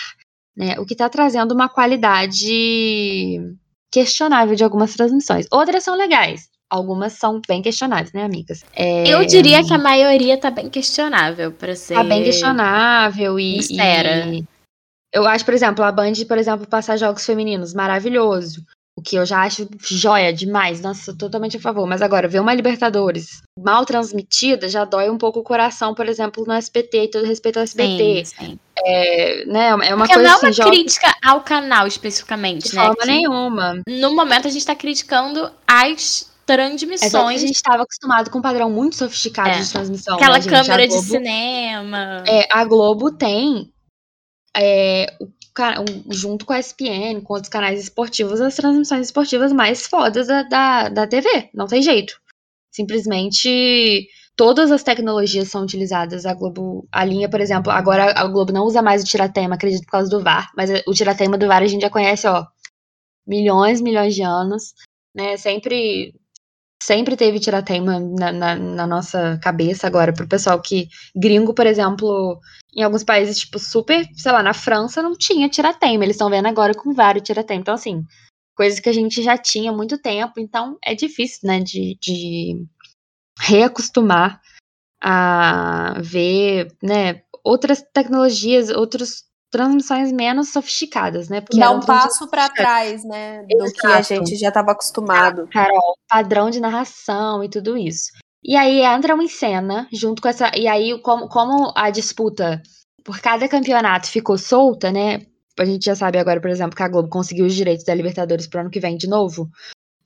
né? 0.55 0.79
O 0.79 0.85
que 0.85 0.95
tá 0.95 1.09
trazendo 1.09 1.53
uma 1.53 1.67
qualidade 1.67 3.39
questionável 3.91 4.55
de 4.55 4.63
algumas 4.63 4.93
transmissões. 4.93 5.45
Outras 5.51 5.83
são 5.83 5.95
legais, 5.95 6.49
algumas 6.73 7.13
são 7.13 7.39
bem 7.47 7.61
questionáveis, 7.61 8.11
né, 8.11 8.23
amigas? 8.23 8.63
É... 8.75 9.07
Eu 9.07 9.23
diria 9.25 9.63
que 9.63 9.73
a 9.73 9.77
maioria 9.77 10.37
tá 10.37 10.49
bem 10.49 10.69
questionável, 10.69 11.51
para 11.51 11.75
ser. 11.75 11.93
Tá 11.93 12.03
bem 12.03 12.23
questionável 12.23 13.39
e. 13.39 13.59
E... 13.59 14.43
Eu 15.13 15.27
acho, 15.27 15.45
por 15.45 15.53
exemplo, 15.53 15.85
a 15.85 15.91
Band, 15.91 16.13
por 16.27 16.39
exemplo, 16.39 16.65
passar 16.65 16.97
jogos 16.97 17.23
femininos, 17.23 17.73
maravilhoso. 17.73 18.65
O 18.95 19.01
que 19.01 19.15
eu 19.15 19.25
já 19.25 19.41
acho 19.41 19.67
joia 19.81 20.31
demais. 20.31 20.81
Nossa, 20.81 21.15
totalmente 21.15 21.57
a 21.57 21.59
favor. 21.59 21.87
Mas 21.87 22.01
agora, 22.01 22.27
ver 22.27 22.39
uma 22.39 22.53
Libertadores 22.53 23.41
mal 23.59 23.85
transmitida 23.85 24.69
já 24.69 24.85
dói 24.85 25.09
um 25.09 25.17
pouco 25.17 25.39
o 25.39 25.43
coração, 25.43 25.95
por 25.95 26.07
exemplo, 26.07 26.43
no 26.45 26.55
SPT 26.55 27.03
e 27.03 27.07
todo 27.09 27.25
respeito 27.25 27.57
ao 27.57 27.63
SPT. 27.63 28.25
Sim, 28.25 28.25
sim. 28.25 28.59
É, 28.85 29.45
né, 29.45 29.69
é 29.69 29.73
uma 29.73 30.05
Porque 30.05 30.13
coisa 30.13 30.29
não 30.29 30.35
é 30.35 30.39
uma 30.39 30.49
assim, 30.49 30.63
crítica 30.63 31.15
ao 31.23 31.41
canal 31.41 31.87
especificamente, 31.87 32.69
de 32.69 32.75
né? 32.75 32.81
De 32.81 32.87
forma 32.87 33.05
nenhuma. 33.05 33.81
No 33.87 34.15
momento 34.15 34.47
a 34.47 34.51
gente 34.51 34.65
tá 34.65 34.75
criticando 34.75 35.51
as 35.67 36.32
transmissões. 36.45 37.41
É 37.41 37.43
a 37.43 37.47
gente 37.47 37.55
estava 37.55 37.83
acostumado 37.83 38.29
com 38.29 38.39
um 38.39 38.41
padrão 38.41 38.69
muito 38.69 38.95
sofisticado 38.95 39.49
é. 39.49 39.59
de 39.59 39.71
transmissão. 39.71 40.15
Aquela 40.15 40.39
né, 40.39 40.45
câmera 40.45 40.87
Globo, 40.87 41.01
de 41.01 41.07
cinema. 41.07 42.23
É, 42.27 42.47
a 42.51 42.65
Globo 42.65 43.11
tem, 43.11 43.71
é, 44.55 45.07
o, 45.19 46.13
junto 46.13 46.45
com 46.45 46.53
a 46.53 46.59
ESPN, 46.59 47.21
com 47.23 47.33
outros 47.33 47.49
canais 47.49 47.81
esportivos, 47.81 48.41
as 48.41 48.55
transmissões 48.55 49.07
esportivas 49.07 49.51
mais 49.51 49.85
fodas 49.85 50.27
da, 50.27 50.43
da, 50.43 50.89
da 50.89 51.07
TV. 51.07 51.49
Não 51.53 51.67
tem 51.67 51.81
jeito. 51.81 52.19
Simplesmente 52.71 54.07
todas 54.35 54.71
as 54.71 54.83
tecnologias 54.83 55.49
são 55.49 55.63
utilizadas. 55.63 56.25
A 56.25 56.33
Globo, 56.33 56.87
a 56.91 57.05
linha, 57.05 57.29
por 57.29 57.39
exemplo, 57.39 57.71
agora 57.71 58.11
a 58.19 58.27
Globo 58.27 58.51
não 58.51 58.65
usa 58.65 58.81
mais 58.81 59.03
o 59.03 59.05
tiratema, 59.07 59.55
acredito 59.55 59.85
por 59.85 59.91
causa 59.91 60.09
do 60.09 60.23
VAR, 60.23 60.51
mas 60.57 60.69
o 60.87 60.93
tiratema 60.93 61.37
do 61.37 61.47
VAR 61.47 61.61
a 61.61 61.67
gente 61.67 61.81
já 61.81 61.89
conhece, 61.89 62.27
ó, 62.27 62.45
milhões, 63.25 63.79
milhões 63.79 64.15
de 64.15 64.23
anos, 64.23 64.73
né? 65.15 65.37
Sempre 65.37 66.13
sempre 66.85 67.15
teve 67.15 67.39
tiratema 67.39 67.97
na, 67.99 68.31
na, 68.31 68.55
na 68.55 68.87
nossa 68.87 69.39
cabeça 69.41 69.87
agora 69.87 70.11
pro 70.11 70.27
pessoal 70.27 70.61
que 70.61 70.89
gringo, 71.15 71.53
por 71.53 71.65
exemplo, 71.65 72.39
em 72.75 72.83
alguns 72.83 73.03
países 73.03 73.39
tipo 73.39 73.57
super, 73.57 74.05
sei 74.15 74.31
lá, 74.31 74.43
na 74.43 74.53
França 74.53 75.01
não 75.01 75.15
tinha 75.17 75.47
tiratema, 75.47 76.03
eles 76.03 76.15
estão 76.15 76.29
vendo 76.29 76.47
agora 76.47 76.73
com 76.73 76.93
vários 76.93 77.23
tiratema. 77.23 77.61
Então 77.61 77.73
assim, 77.73 78.03
coisas 78.55 78.81
que 78.81 78.89
a 78.89 78.93
gente 78.93 79.23
já 79.23 79.37
tinha 79.37 79.71
há 79.71 79.75
muito 79.75 79.97
tempo, 79.97 80.33
então 80.39 80.77
é 80.83 80.93
difícil, 80.93 81.47
né, 81.47 81.61
de, 81.61 81.97
de 82.01 82.65
reacostumar 83.39 84.41
a 85.01 86.01
ver, 86.01 86.67
né, 86.81 87.21
outras 87.43 87.81
tecnologias, 87.93 88.69
outras 88.69 89.23
transmissões 89.53 90.11
menos 90.11 90.51
sofisticadas, 90.51 91.29
né? 91.29 91.39
Porque 91.39 91.59
Dá 91.59 91.69
um 91.69 91.79
passo 91.79 92.27
para 92.27 92.49
trás, 92.49 93.05
né, 93.05 93.43
do 93.43 93.63
Exato. 93.63 93.79
que 93.79 93.87
a 93.87 94.01
gente 94.01 94.35
já 94.35 94.47
estava 94.47 94.71
acostumado. 94.71 95.47
Carol, 95.47 95.95
padrão 96.09 96.49
de 96.49 96.59
narração 96.59 97.43
e 97.43 97.49
tudo 97.49 97.77
isso. 97.77 98.11
E 98.43 98.55
aí 98.55 98.83
entram 98.83 99.21
em 99.21 99.27
cena, 99.27 99.87
junto 99.93 100.23
com 100.23 100.27
essa. 100.27 100.51
E 100.57 100.67
aí, 100.67 100.99
como, 101.01 101.29
como 101.29 101.71
a 101.75 101.91
disputa 101.91 102.61
por 103.03 103.19
cada 103.19 103.47
campeonato 103.47 104.07
ficou 104.07 104.39
solta, 104.39 104.91
né? 104.91 105.21
A 105.57 105.65
gente 105.65 105.85
já 105.85 105.95
sabe 105.95 106.17
agora, 106.17 106.41
por 106.41 106.49
exemplo, 106.49 106.75
que 106.75 106.81
a 106.81 106.89
Globo 106.89 107.07
conseguiu 107.07 107.45
os 107.45 107.53
direitos 107.53 107.85
da 107.85 107.93
Libertadores 107.93 108.47
pro 108.47 108.59
ano 108.59 108.71
que 108.71 108.79
vem 108.79 108.97
de 108.97 109.07
novo. 109.07 109.47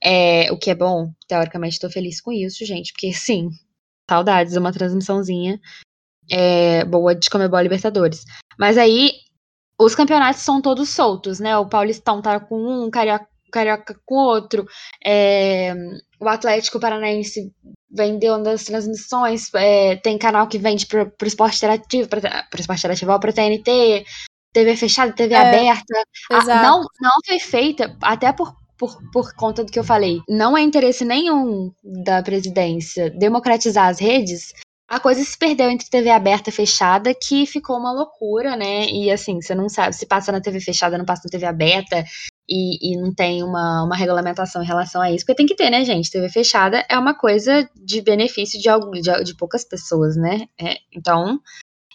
É, 0.04 0.52
o 0.52 0.58
que 0.58 0.70
é 0.70 0.76
bom, 0.76 1.10
teoricamente, 1.26 1.76
estou 1.76 1.90
feliz 1.90 2.20
com 2.20 2.34
isso, 2.34 2.66
gente, 2.66 2.92
porque 2.92 3.14
sim, 3.14 3.50
saudades 4.10 4.52
de 4.54 4.60
uma 4.60 4.74
transmissãozinha 4.74 5.60
é, 6.30 6.84
boa 6.86 7.16
de 7.16 7.30
Comebol 7.30 7.62
Libertadores. 7.62 8.26
Mas 8.60 8.78
aí, 8.78 9.12
os 9.80 9.96
campeonatos 9.96 10.42
são 10.42 10.62
todos 10.62 10.90
soltos, 10.90 11.40
né? 11.40 11.58
O 11.58 11.68
Paulistão 11.68 12.22
tá 12.22 12.40
com 12.40 12.60
um, 12.60 12.86
o 12.86 12.92
Carioca, 12.92 13.28
Carioca 13.52 14.00
com 14.06 14.16
outro, 14.16 14.68
é, 15.06 15.74
o 16.20 16.28
Atlético 16.28 16.80
Paranaense 16.80 17.54
vendeu 17.90 18.42
das 18.42 18.64
transmissões, 18.64 19.54
é, 19.54 19.96
tem 19.96 20.18
canal 20.18 20.48
que 20.48 20.58
vende 20.58 20.86
pro, 20.86 21.10
pro 21.12 21.28
esporte 21.28 21.58
interativo, 21.58 22.10
pra, 22.10 22.22
pro 22.50 22.60
esporte 22.60 22.80
interativo, 22.80 23.20
pra 23.20 23.32
TNT, 23.32 24.06
TV 24.52 24.76
fechada, 24.76 25.14
TV 25.14 25.34
é, 25.34 25.38
aberta. 25.38 26.04
A, 26.32 26.44
não, 26.44 26.82
não 27.00 27.12
foi 27.26 27.40
feita, 27.40 27.96
até 28.02 28.34
por 28.34 28.56
por, 28.78 28.98
por 29.12 29.34
conta 29.34 29.64
do 29.64 29.72
que 29.72 29.80
eu 29.80 29.84
falei, 29.84 30.22
não 30.30 30.56
é 30.56 30.62
interesse 30.62 31.04
nenhum 31.04 31.72
da 31.84 32.22
presidência 32.22 33.10
democratizar 33.10 33.88
as 33.88 34.00
redes, 34.00 34.54
a 34.90 35.00
coisa 35.00 35.22
se 35.24 35.38
perdeu 35.38 35.70
entre 35.70 35.90
TV 35.90 36.10
aberta 36.10 36.50
e 36.50 36.54
fechada, 36.54 37.14
que 37.14 37.46
ficou 37.46 37.78
uma 37.78 37.92
loucura, 37.92 38.56
né? 38.56 38.86
E 38.86 39.12
assim, 39.12 39.42
você 39.42 39.54
não 39.54 39.68
sabe 39.68 39.94
se 39.94 40.06
passa 40.06 40.32
na 40.32 40.40
TV 40.40 40.62
fechada, 40.62 40.98
não 40.98 41.06
passa 41.06 41.24
na 41.26 41.30
TV 41.30 41.46
aberta, 41.46 42.06
e, 42.50 42.94
e 42.94 42.98
não 42.98 43.14
tem 43.14 43.44
uma, 43.44 43.84
uma 43.84 43.96
regulamentação 43.96 44.64
em 44.64 44.66
relação 44.66 45.02
a 45.02 45.12
isso, 45.12 45.26
porque 45.26 45.36
tem 45.36 45.46
que 45.46 45.56
ter, 45.56 45.70
né, 45.70 45.84
gente? 45.84 46.10
TV 46.10 46.30
fechada 46.30 46.86
é 46.90 46.98
uma 46.98 47.14
coisa 47.14 47.70
de 47.76 48.02
benefício 48.02 48.60
de, 48.60 48.70
de, 49.02 49.24
de 49.24 49.36
poucas 49.36 49.66
pessoas, 49.66 50.16
né? 50.16 50.48
É, 50.60 50.78
então, 50.96 51.38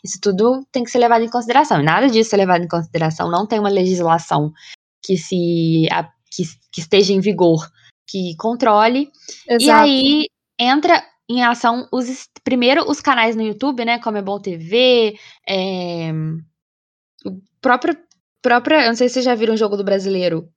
isso 0.04 0.18
tudo 0.20 0.66
tem 0.70 0.84
que 0.84 0.90
ser 0.90 0.98
levado 0.98 1.24
em 1.24 1.30
consideração. 1.30 1.80
E 1.80 1.84
nada 1.84 2.08
disso 2.08 2.34
é 2.34 2.38
levado 2.38 2.62
em 2.62 2.68
consideração. 2.68 3.30
Não 3.30 3.46
tem 3.46 3.58
uma 3.58 3.70
legislação 3.70 4.52
que 5.02 5.16
se 5.16 5.88
a, 5.90 6.04
que, 6.30 6.42
que 6.70 6.80
esteja 6.80 7.14
em 7.14 7.20
vigor 7.20 7.66
que 8.06 8.36
controle. 8.36 9.10
Exato. 9.48 9.64
E 9.64 9.70
aí 9.70 10.26
entra 10.58 11.02
em 11.38 11.44
ação 11.44 11.88
os 11.92 12.28
primeiro 12.44 12.88
os 12.88 13.00
canais 13.00 13.36
no 13.36 13.42
YouTube, 13.42 13.84
né, 13.84 13.98
como 13.98 14.18
é 14.18 14.22
Bom 14.22 14.40
TV, 14.40 15.16
é, 15.48 16.12
o 17.24 17.40
próprio 17.60 17.96
própria, 18.42 18.82
eu 18.82 18.88
não 18.88 18.96
sei 18.96 19.08
se 19.08 19.14
vocês 19.14 19.24
já 19.24 19.34
viram 19.34 19.54
o 19.54 19.56
jogo 19.56 19.76
do 19.76 19.84
brasileiro. 19.84 20.48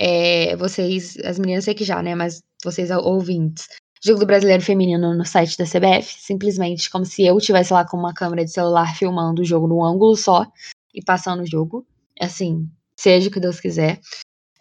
É, 0.00 0.56
vocês, 0.56 1.16
as 1.24 1.38
meninas 1.38 1.64
sei 1.64 1.74
que 1.74 1.84
já, 1.84 2.02
né, 2.02 2.14
mas 2.14 2.42
vocês 2.64 2.90
ouvintes. 2.90 3.68
Jogo 4.02 4.20
do 4.20 4.26
Brasileiro 4.26 4.62
Feminino 4.62 5.12
no 5.12 5.24
site 5.24 5.58
da 5.58 5.64
CBF, 5.64 6.20
simplesmente 6.20 6.88
como 6.88 7.04
se 7.04 7.26
eu 7.26 7.36
estivesse 7.36 7.72
lá 7.72 7.84
com 7.84 7.96
uma 7.96 8.14
câmera 8.14 8.44
de 8.44 8.52
celular 8.52 8.96
filmando 8.96 9.42
o 9.42 9.44
jogo 9.44 9.66
num 9.66 9.84
ângulo 9.84 10.16
só 10.16 10.46
e 10.94 11.02
passando 11.02 11.42
o 11.42 11.46
jogo. 11.46 11.84
Assim, 12.20 12.68
seja 12.96 13.28
o 13.28 13.32
que 13.32 13.40
Deus 13.40 13.60
quiser. 13.60 14.00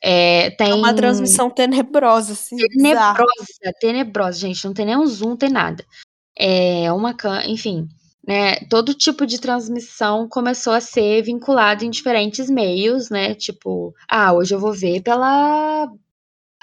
É, 0.02 0.52
tem... 0.52 0.72
é 0.72 0.74
uma 0.76 0.94
transmissão 0.94 1.50
tenebrosa, 1.50 2.34
assim. 2.34 2.56
Tenebrosa, 2.56 3.46
bizarro. 3.48 3.76
tenebrosa, 3.80 4.40
gente. 4.40 4.66
Não 4.66 4.74
tem 4.74 4.86
nem 4.86 4.98
um 4.98 5.06
zoom, 5.06 5.30
não 5.30 5.38
tem 5.38 5.50
nada. 5.50 5.84
É 6.38 6.92
uma. 6.92 7.16
Enfim, 7.48 7.88
né? 8.28 8.58
Todo 8.70 8.94
tipo 8.94 9.26
de 9.26 9.40
transmissão 9.40 10.28
começou 10.28 10.74
a 10.74 10.82
ser 10.82 11.24
vinculado 11.24 11.86
em 11.86 11.90
diferentes 11.90 12.50
meios, 12.50 13.10
né? 13.10 13.34
Tipo, 13.34 13.94
ah, 14.10 14.34
hoje 14.34 14.54
eu 14.54 14.60
vou 14.60 14.74
ver 14.74 15.02
pela. 15.02 15.88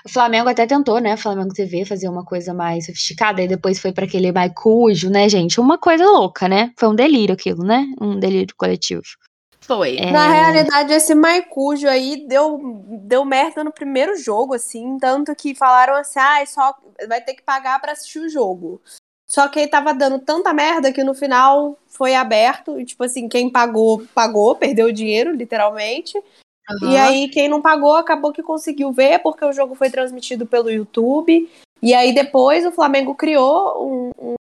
O 0.07 0.09
Flamengo 0.09 0.51
até 0.51 0.67
tentou, 0.67 1.01
né? 1.01 1.17
Flamengo 1.17 1.55
TV 1.55 1.87
fazer 1.87 2.09
uma 2.09 2.25
coisa 2.25 2.53
mais 2.53 2.85
sofisticada, 2.85 3.43
e 3.43 3.49
depois 3.49 3.81
foi 3.81 3.91
para 3.91 4.05
aquele 4.05 4.31
Maicujo, 4.31 5.09
né, 5.09 5.29
gente? 5.31 5.59
Uma 5.59 5.79
coisa 5.79 6.05
louca, 6.05 6.47
né? 6.47 6.73
Foi 6.79 6.91
um 6.91 6.95
delírio 6.95 7.35
aquilo, 7.35 7.65
né? 7.65 7.87
Um 7.99 8.19
delírio 8.19 8.55
coletivo. 8.57 9.03
Foi. 9.67 9.97
É... 9.97 10.11
Na 10.11 10.29
realidade, 10.29 10.93
esse 10.93 11.15
Maicujo 11.15 11.89
aí 11.89 12.27
deu, 12.27 12.61
deu 13.03 13.25
merda 13.25 13.65
no 13.65 13.73
primeiro 13.73 14.17
jogo, 14.17 14.55
assim, 14.55 14.99
tanto 14.99 15.35
que 15.35 15.55
falaram 15.55 15.95
assim, 15.95 16.19
ah, 16.19 16.45
só 16.47 16.75
vai 17.09 17.21
ter 17.21 17.35
que 17.35 17.43
pagar 17.43 17.81
para 17.81 17.93
assistir 17.93 18.19
o 18.19 18.29
jogo. 18.29 18.81
Só 19.27 19.49
que 19.49 19.59
aí 19.59 19.67
tava 19.67 19.95
dando 19.95 20.19
tanta 20.19 20.53
merda 20.53 20.93
que 20.93 21.03
no 21.03 21.15
final 21.15 21.79
foi 21.89 22.15
aberto, 22.15 22.79
e 22.79 22.85
tipo 22.85 23.03
assim, 23.05 23.29
quem 23.29 23.51
pagou, 23.51 24.05
pagou, 24.15 24.55
perdeu 24.55 24.89
o 24.89 24.93
dinheiro, 24.93 25.33
literalmente. 25.35 26.19
Uhum. 26.19 26.93
E 26.93 26.97
aí, 26.97 27.29
quem 27.29 27.49
não 27.49 27.61
pagou, 27.61 27.95
acabou 27.97 28.33
que 28.33 28.43
conseguiu 28.43 28.93
ver, 28.93 29.19
porque 29.21 29.45
o 29.45 29.53
jogo 29.53 29.75
foi 29.75 29.91
transmitido 29.91 30.47
pelo 30.47 30.71
YouTube. 30.71 31.49
E 31.83 31.93
aí, 31.93 32.15
depois, 32.15 32.65
o 32.65 32.73
Flamengo 32.73 33.15
criou 33.15 33.87
um, 33.87 34.11
um, 34.19 34.35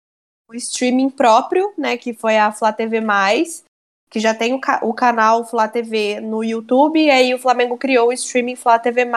um 0.50 0.56
streaming 0.56 1.10
próprio, 1.10 1.74
né? 1.78 1.98
Que 1.98 2.14
foi 2.14 2.38
a 2.38 2.52
Flá 2.52 2.72
TV 2.72 3.02
que 4.14 4.20
já 4.20 4.32
tem 4.32 4.54
o, 4.54 4.62
ca 4.62 4.80
o 4.84 4.94
canal 4.94 5.44
Flá 5.44 5.68
TV 5.68 6.22
no 6.22 6.44
YouTube, 6.44 7.04
e 7.04 7.10
aí 7.10 7.34
o 7.34 7.40
Flamengo 7.40 7.76
criou 7.76 8.10
o 8.10 8.14
streaming 8.14 8.56
Flá 8.56 8.78
TV 8.78 9.08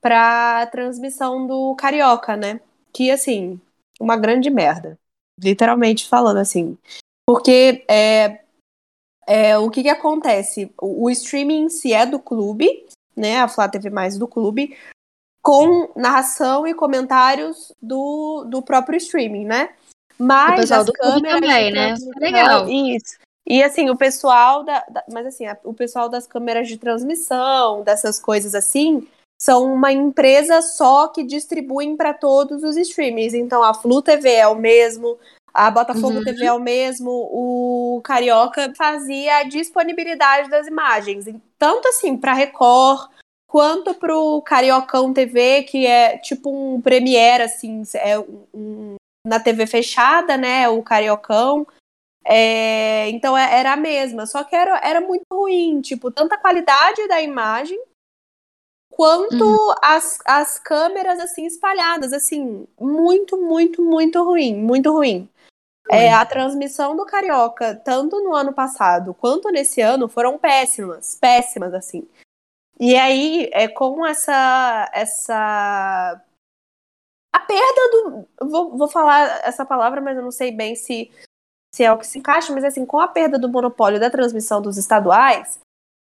para 0.00 0.66
transmissão 0.66 1.46
do 1.46 1.76
Carioca, 1.76 2.36
né? 2.36 2.60
Que 2.92 3.08
assim, 3.12 3.60
uma 4.00 4.16
grande 4.16 4.50
merda, 4.50 4.98
literalmente 5.40 6.08
falando 6.08 6.38
assim, 6.38 6.76
porque 7.24 7.84
é, 7.88 8.40
é 9.28 9.56
o 9.58 9.70
que 9.70 9.84
que 9.84 9.88
acontece? 9.88 10.72
O, 10.76 11.04
o 11.04 11.10
streaming 11.10 11.68
se 11.68 11.92
é 11.92 12.04
do 12.04 12.18
clube, 12.18 12.84
né? 13.16 13.38
A 13.38 13.46
Flá 13.46 13.68
TV 13.68 13.90
mais 13.90 14.18
do 14.18 14.26
clube, 14.26 14.76
com 15.40 15.92
narração 15.94 16.66
e 16.66 16.74
comentários 16.74 17.72
do, 17.80 18.44
do 18.48 18.60
próprio 18.60 18.96
streaming, 18.96 19.44
né? 19.44 19.72
Mas 20.18 20.72
as 20.72 20.90
câmeras 20.90 21.40
também, 21.40 21.70
né? 21.70 21.94
Legal. 22.16 22.68
Isso. 22.68 23.22
E 23.46 23.62
assim, 23.62 23.90
o 23.90 23.96
pessoal 23.96 24.64
da, 24.64 24.84
da 24.88 25.04
mas 25.12 25.26
assim, 25.26 25.46
a, 25.46 25.56
o 25.64 25.74
pessoal 25.74 26.08
das 26.08 26.26
câmeras 26.26 26.66
de 26.68 26.78
transmissão, 26.78 27.82
dessas 27.82 28.18
coisas 28.18 28.54
assim, 28.54 29.06
são 29.40 29.72
uma 29.72 29.92
empresa 29.92 30.62
só 30.62 31.08
que 31.08 31.22
distribuem 31.22 31.96
para 31.96 32.14
todos 32.14 32.62
os 32.62 32.76
streamings. 32.76 33.34
Então 33.34 33.62
a 33.62 33.74
Flu 33.74 34.00
TV 34.00 34.30
é 34.30 34.48
o 34.48 34.54
mesmo, 34.54 35.18
a 35.52 35.70
Botafogo 35.70 36.18
uhum. 36.18 36.24
TV 36.24 36.46
é 36.46 36.52
o 36.52 36.60
mesmo, 36.60 37.10
o 37.10 38.00
Carioca 38.02 38.72
fazia 38.76 39.38
a 39.38 39.42
disponibilidade 39.44 40.48
das 40.48 40.66
imagens, 40.66 41.26
tanto 41.58 41.86
assim 41.88 42.16
para 42.16 42.32
Record 42.32 43.10
quanto 43.46 43.94
para 43.94 44.16
o 44.16 44.42
Cariocão 44.42 45.12
TV, 45.12 45.62
que 45.62 45.86
é 45.86 46.18
tipo 46.18 46.50
um 46.50 46.80
Premiere 46.80 47.44
assim, 47.44 47.82
é 47.94 48.18
um, 48.52 48.96
na 49.24 49.38
TV 49.38 49.66
fechada, 49.66 50.36
né, 50.36 50.68
o 50.68 50.82
Cariocão. 50.82 51.66
É, 52.24 53.08
então 53.10 53.36
é, 53.36 53.58
era 53.58 53.74
a 53.74 53.76
mesma, 53.76 54.26
só 54.26 54.42
que 54.44 54.56
era, 54.56 54.80
era 54.82 55.00
muito 55.00 55.26
ruim, 55.30 55.80
tipo, 55.80 56.10
tanta 56.10 56.38
qualidade 56.38 57.06
da 57.06 57.20
imagem 57.20 57.78
quanto 58.90 59.44
uhum. 59.44 59.74
as, 59.82 60.18
as 60.24 60.58
câmeras 60.58 61.18
assim 61.20 61.44
espalhadas, 61.44 62.12
assim, 62.12 62.66
muito, 62.80 63.36
muito, 63.36 63.82
muito 63.82 64.22
ruim, 64.22 64.54
muito 64.56 64.90
ruim. 64.92 65.28
É, 65.90 66.10
a 66.10 66.24
transmissão 66.24 66.96
do 66.96 67.04
Carioca, 67.04 67.74
tanto 67.84 68.18
no 68.24 68.34
ano 68.34 68.54
passado 68.54 69.12
quanto 69.12 69.50
nesse 69.50 69.82
ano, 69.82 70.08
foram 70.08 70.38
péssimas, 70.38 71.18
péssimas, 71.20 71.74
assim. 71.74 72.08
E 72.80 72.96
aí, 72.96 73.50
é, 73.52 73.68
com 73.68 74.04
essa, 74.06 74.90
essa 74.94 76.22
a 77.34 77.38
perda 77.40 77.90
do. 77.90 78.48
Vou, 78.48 78.78
vou 78.78 78.88
falar 78.88 79.40
essa 79.44 79.66
palavra, 79.66 80.00
mas 80.00 80.16
eu 80.16 80.22
não 80.22 80.30
sei 80.30 80.50
bem 80.50 80.74
se 80.74 81.10
se 81.74 81.82
é 81.82 81.92
o 81.92 81.98
que 81.98 82.06
se 82.06 82.20
encaixa, 82.20 82.52
mas 82.52 82.62
assim, 82.62 82.86
com 82.86 83.00
a 83.00 83.08
perda 83.08 83.36
do 83.36 83.48
monopólio 83.48 83.98
da 83.98 84.08
transmissão 84.08 84.62
dos 84.62 84.76
estaduais, 84.78 85.58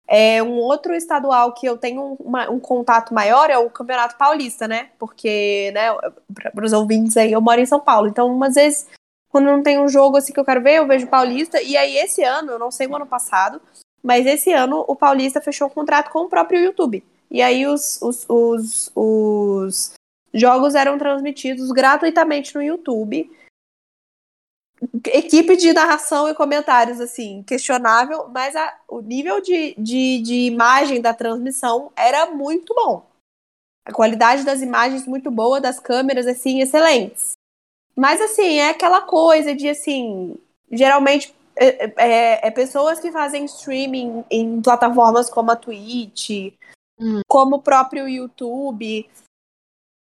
é, 0.08 0.42
um 0.42 0.56
outro 0.56 0.96
estadual 0.96 1.54
que 1.54 1.68
eu 1.68 1.78
tenho 1.78 2.18
uma, 2.20 2.50
um 2.50 2.60
contato 2.60 3.14
maior 3.14 3.52
é 3.52 3.58
o 3.60 3.70
Campeonato 3.70 4.18
Paulista, 4.18 4.68
né? 4.68 4.90
Porque, 4.98 5.72
né, 5.72 5.90
para 6.56 6.66
os 6.66 6.74
ouvintes 6.74 7.16
aí, 7.16 7.32
eu 7.32 7.40
moro 7.40 7.62
em 7.62 7.68
São 7.68 7.80
Paulo, 7.80 8.08
então, 8.08 8.34
umas 8.34 8.56
vezes 8.56 8.88
quando 9.30 9.46
não 9.46 9.62
tem 9.62 9.80
um 9.80 9.88
jogo 9.88 10.18
assim 10.18 10.34
que 10.34 10.40
eu 10.40 10.46
quero 10.46 10.64
ver, 10.64 10.78
eu 10.78 10.88
vejo 10.88 11.06
Paulista. 11.06 11.62
E 11.62 11.78
aí, 11.78 11.98
esse 11.98 12.24
ano, 12.24 12.54
eu 12.54 12.58
não 12.58 12.72
sei 12.72 12.88
o 12.88 12.96
ano 12.96 13.06
passado, 13.06 13.62
mas 14.02 14.26
esse 14.26 14.52
ano 14.52 14.84
o 14.88 14.96
Paulista 14.96 15.40
fechou 15.40 15.68
um 15.68 15.70
contrato 15.70 16.10
com 16.10 16.22
o 16.24 16.30
próprio 16.30 16.60
YouTube. 16.60 17.04
E 17.30 17.44
aí 17.44 17.68
os, 17.68 18.02
os, 18.02 18.26
os, 18.28 18.92
os 18.96 19.94
jogos 20.34 20.74
eram 20.74 20.98
transmitidos 20.98 21.72
gratuitamente 21.72 22.56
no 22.56 22.64
YouTube. 22.64 23.30
Equipe 25.08 25.58
de 25.58 25.74
narração 25.74 26.30
e 26.30 26.36
comentários, 26.36 27.02
assim, 27.02 27.44
questionável, 27.44 28.30
mas 28.30 28.56
a, 28.56 28.78
o 28.88 29.02
nível 29.02 29.42
de, 29.42 29.76
de, 29.78 30.22
de 30.22 30.36
imagem 30.46 31.02
da 31.02 31.14
transmissão 31.14 31.92
era 31.96 32.28
muito 32.28 32.74
bom. 32.74 33.06
A 33.86 33.92
qualidade 33.92 34.44
das 34.44 34.62
imagens 34.62 35.06
muito 35.06 35.30
boa, 35.30 35.60
das 35.60 35.80
câmeras, 35.80 36.28
assim, 36.28 36.62
excelentes. 36.62 37.34
Mas, 37.96 38.22
assim, 38.22 38.60
é 38.60 38.70
aquela 38.70 39.02
coisa 39.02 39.54
de, 39.54 39.68
assim, 39.68 40.36
geralmente 40.72 41.36
é, 41.56 41.94
é, 41.98 42.48
é 42.48 42.52
pessoas 42.52 43.00
que 43.00 43.12
fazem 43.12 43.44
streaming 43.46 44.24
em 44.32 44.62
plataformas 44.62 45.30
como 45.30 45.52
a 45.52 45.56
Twitch, 45.58 46.54
hum. 46.98 47.20
como 47.28 47.58
o 47.58 47.62
próprio 47.62 48.08
YouTube 48.08 49.10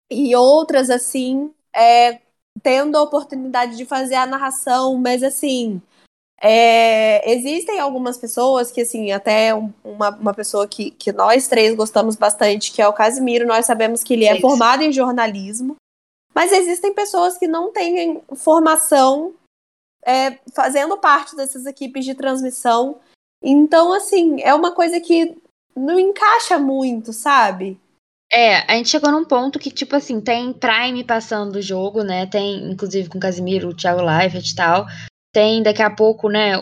e 0.10 0.36
outras, 0.36 0.89
assim, 0.89 1.53
é, 1.72 2.22
tendo 2.62 2.97
a 2.97 3.01
oportunidade 3.01 3.75
de 3.75 3.85
fazer 3.85 4.15
a 4.15 4.25
narração, 4.25 4.97
mas, 4.97 5.24
assim, 5.24 5.81
é, 6.41 7.31
existem 7.31 7.79
algumas 7.79 8.17
pessoas 8.17 8.71
que, 8.71 8.81
assim, 8.81 9.12
até 9.12 9.53
uma, 9.83 10.09
uma 10.09 10.33
pessoa 10.33 10.67
que, 10.67 10.91
que 10.91 11.12
nós 11.12 11.47
três 11.47 11.75
gostamos 11.75 12.15
bastante, 12.15 12.71
que 12.71 12.81
é 12.81 12.88
o 12.88 12.93
Casimiro, 12.93 13.47
nós 13.47 13.65
sabemos 13.65 14.03
que 14.03 14.13
ele 14.13 14.25
é, 14.25 14.38
é 14.38 14.41
formado 14.41 14.83
em 14.83 14.91
jornalismo, 14.91 15.75
mas 16.33 16.51
existem 16.51 16.93
pessoas 16.93 17.38
que 17.38 17.47
não 17.47 17.71
têm 17.71 18.21
formação 18.35 19.33
é, 20.05 20.38
fazendo 20.53 20.97
parte 20.97 21.35
dessas 21.35 21.65
equipes 21.65 22.05
de 22.05 22.13
transmissão. 22.13 23.00
Então, 23.41 23.93
assim, 23.93 24.41
é 24.41 24.53
uma 24.53 24.74
coisa 24.74 25.00
que 25.00 25.35
não 25.75 26.00
encaixa 26.00 26.59
muito, 26.59 27.12
sabe? 27.12 27.79
É, 28.32 28.58
a 28.72 28.75
gente 28.75 28.89
chegou 28.89 29.12
num 29.12 29.25
ponto 29.25 29.60
que, 29.60 29.70
tipo 29.72 29.96
assim, 29.96 30.20
tem 30.20 30.51
Prime 30.51 31.03
passando 31.03 31.58
o 31.58 31.62
jogo, 31.62 32.03
né? 32.03 32.25
Tem, 32.25 32.72
inclusive, 32.72 33.10
com 33.10 33.17
o 33.17 33.22
Casimiro, 33.22 33.70
o 33.70 33.75
Thiago 33.75 34.01
Live 34.01 34.39
e 34.39 34.55
tal. 34.55 34.86
Tem 35.32 35.62
daqui 35.62 35.82
a 35.82 35.89
pouco, 35.89 36.29
né? 36.29 36.53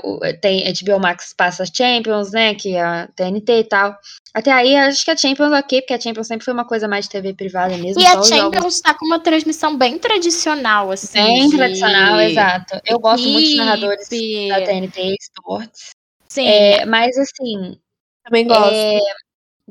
Tem 0.42 0.64
HBO 0.74 1.00
Max 1.00 1.32
passa 1.32 1.64
Champions, 1.64 2.32
né? 2.32 2.56
Que 2.56 2.76
é 2.76 2.82
a 2.82 3.08
TNT 3.16 3.60
e 3.60 3.64
tal. 3.66 3.96
Até 4.34 4.52
aí, 4.52 4.76
acho 4.76 5.06
que 5.06 5.12
a 5.12 5.18
Champions 5.18 5.52
ok, 5.52 5.82
porque 5.82 5.94
a 5.94 6.02
Champions 6.02 6.26
sempre 6.26 6.44
foi 6.44 6.54
uma 6.54 6.66
coisa 6.66 6.88
mais 6.88 7.06
de 7.06 7.12
TV 7.12 7.36
privada 7.36 7.78
mesmo. 7.78 8.02
E 8.02 8.06
a 8.06 8.22
Champions 8.24 8.56
jogos... 8.56 8.82
tá 8.82 8.96
com 8.96 9.06
uma 9.06 9.20
transmissão 9.20 9.78
bem 9.78 10.00
tradicional, 10.00 10.90
assim. 10.90 11.22
Bem 11.22 11.50
de... 11.50 11.56
tradicional, 11.56 12.20
exato. 12.20 12.82
Eu 12.84 13.00
gosto 13.00 13.28
muito 13.28 13.48
dos 13.48 13.58
narradores 13.58 14.10
da 14.50 14.62
TNT 14.66 15.18
Sports. 15.22 15.92
Sim. 16.28 16.48
É, 16.48 16.86
mas 16.86 17.16
assim. 17.16 17.78
Também 18.24 18.48
gosto. 18.48 18.74
É, 18.74 19.00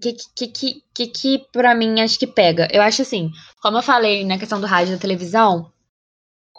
que, 0.02 0.16
que, 0.34 0.48
que, 0.48 0.82
que, 0.92 1.06
que 1.06 1.46
pra 1.52 1.74
mim 1.74 2.00
acho 2.00 2.18
que 2.18 2.26
pega? 2.26 2.66
Eu 2.72 2.82
acho 2.82 3.02
assim, 3.02 3.30
como 3.62 3.78
eu 3.78 3.82
falei 3.82 4.24
na 4.24 4.38
questão 4.38 4.60
do 4.60 4.66
rádio 4.66 4.92
e 4.92 4.96
da 4.96 5.00
televisão, 5.00 5.72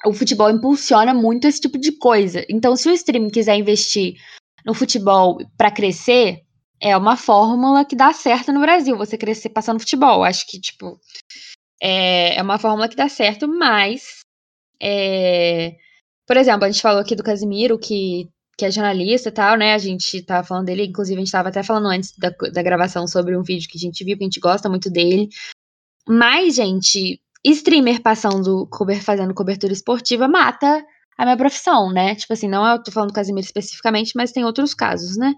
o 0.06 0.14
futebol 0.14 0.50
impulsiona 0.50 1.14
muito 1.14 1.48
esse 1.48 1.60
tipo 1.60 1.78
de 1.78 1.92
coisa. 1.92 2.46
Então, 2.50 2.76
se 2.76 2.90
o 2.90 2.94
streaming 2.94 3.30
quiser 3.30 3.58
investir 3.58 4.16
no 4.66 4.74
futebol 4.74 5.38
para 5.58 5.72
crescer, 5.72 6.42
é 6.80 6.96
uma 6.96 7.18
fórmula 7.18 7.86
que 7.86 7.96
dá 7.96 8.14
certo 8.14 8.52
no 8.52 8.62
Brasil, 8.62 8.98
você 8.98 9.18
crescer 9.18 9.50
passando 9.50 9.80
futebol. 9.80 10.24
Acho 10.24 10.46
que, 10.48 10.60
tipo, 10.60 11.00
é, 11.82 12.38
é 12.38 12.42
uma 12.42 12.58
fórmula 12.58 12.88
que 12.88 12.96
dá 12.96 13.10
certo, 13.10 13.48
mas. 13.48 14.22
É, 14.82 15.76
por 16.26 16.38
exemplo, 16.38 16.66
a 16.66 16.72
gente 16.72 16.82
falou 16.82 17.02
aqui 17.02 17.16
do 17.16 17.24
Casimiro, 17.24 17.78
que, 17.78 18.30
que 18.58 18.66
é 18.66 18.72
jornalista 18.72 19.30
e 19.30 19.32
tal, 19.32 19.58
né? 19.58 19.74
A 19.74 19.78
gente 19.78 20.22
tava 20.22 20.46
falando 20.46 20.66
dele, 20.66 20.86
inclusive 20.86 21.18
a 21.18 21.24
gente 21.24 21.32
tava 21.32 21.50
até 21.50 21.64
falando 21.64 21.88
antes 21.88 22.14
da, 22.18 22.30
da 22.30 22.62
gravação 22.62 23.08
sobre 23.08 23.36
um 23.36 23.44
vídeo 23.44 23.68
que 23.70 23.78
a 23.78 23.82
gente 23.82 24.04
viu, 24.04 24.18
que 24.18 24.24
a 24.24 24.28
gente 24.28 24.40
gosta 24.40 24.70
muito 24.70 24.90
dele. 24.90 25.30
Mas, 26.08 26.56
gente, 26.56 27.20
streamer 27.44 28.02
passando, 28.02 28.70
fazendo 29.02 29.34
cobertura 29.34 29.74
esportiva 29.74 30.28
mata 30.28 30.84
a 31.18 31.26
minha 31.26 31.38
profissão, 31.38 31.92
né? 31.92 32.16
Tipo 32.16 32.34
assim, 32.34 32.48
não 32.48 32.66
eu 32.66 32.82
tô 32.82 32.92
falando 32.92 33.10
do 33.10 33.16
Casimiro 33.16 33.46
especificamente, 33.46 34.14
mas 34.16 34.32
tem 34.32 34.44
outros 34.44 34.74
casos, 34.74 35.18
né? 35.18 35.34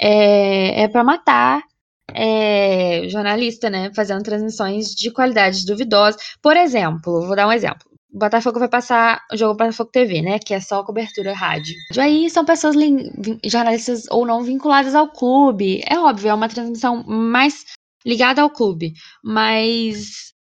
É, 0.00 0.82
é 0.82 0.88
para 0.88 1.04
matar 1.04 1.62
é, 2.12 3.08
jornalista, 3.08 3.70
né? 3.70 3.90
Fazendo 3.94 4.22
transmissões 4.22 4.94
de 4.94 5.10
qualidade 5.10 5.64
duvidosa. 5.66 6.18
Por 6.42 6.56
exemplo, 6.56 7.26
vou 7.26 7.36
dar 7.36 7.46
um 7.46 7.52
exemplo. 7.52 7.93
O 8.14 8.18
Botafogo 8.18 8.60
vai 8.60 8.68
passar 8.68 9.20
o 9.32 9.36
jogo 9.36 9.58
Botafogo 9.58 9.90
TV, 9.90 10.22
né? 10.22 10.38
Que 10.38 10.54
é 10.54 10.60
só 10.60 10.84
cobertura 10.84 11.32
rádio. 11.34 11.74
Aí 11.98 12.30
são 12.30 12.44
pessoas 12.44 12.76
jornalistas 13.44 14.04
ou 14.08 14.24
não 14.24 14.44
vinculadas 14.44 14.94
ao 14.94 15.10
clube. 15.10 15.82
É 15.84 15.98
óbvio, 15.98 16.28
é 16.28 16.34
uma 16.34 16.48
transmissão 16.48 17.02
mais 17.02 17.64
ligada 18.06 18.40
ao 18.40 18.48
clube. 18.48 18.92
Mas 19.24 20.32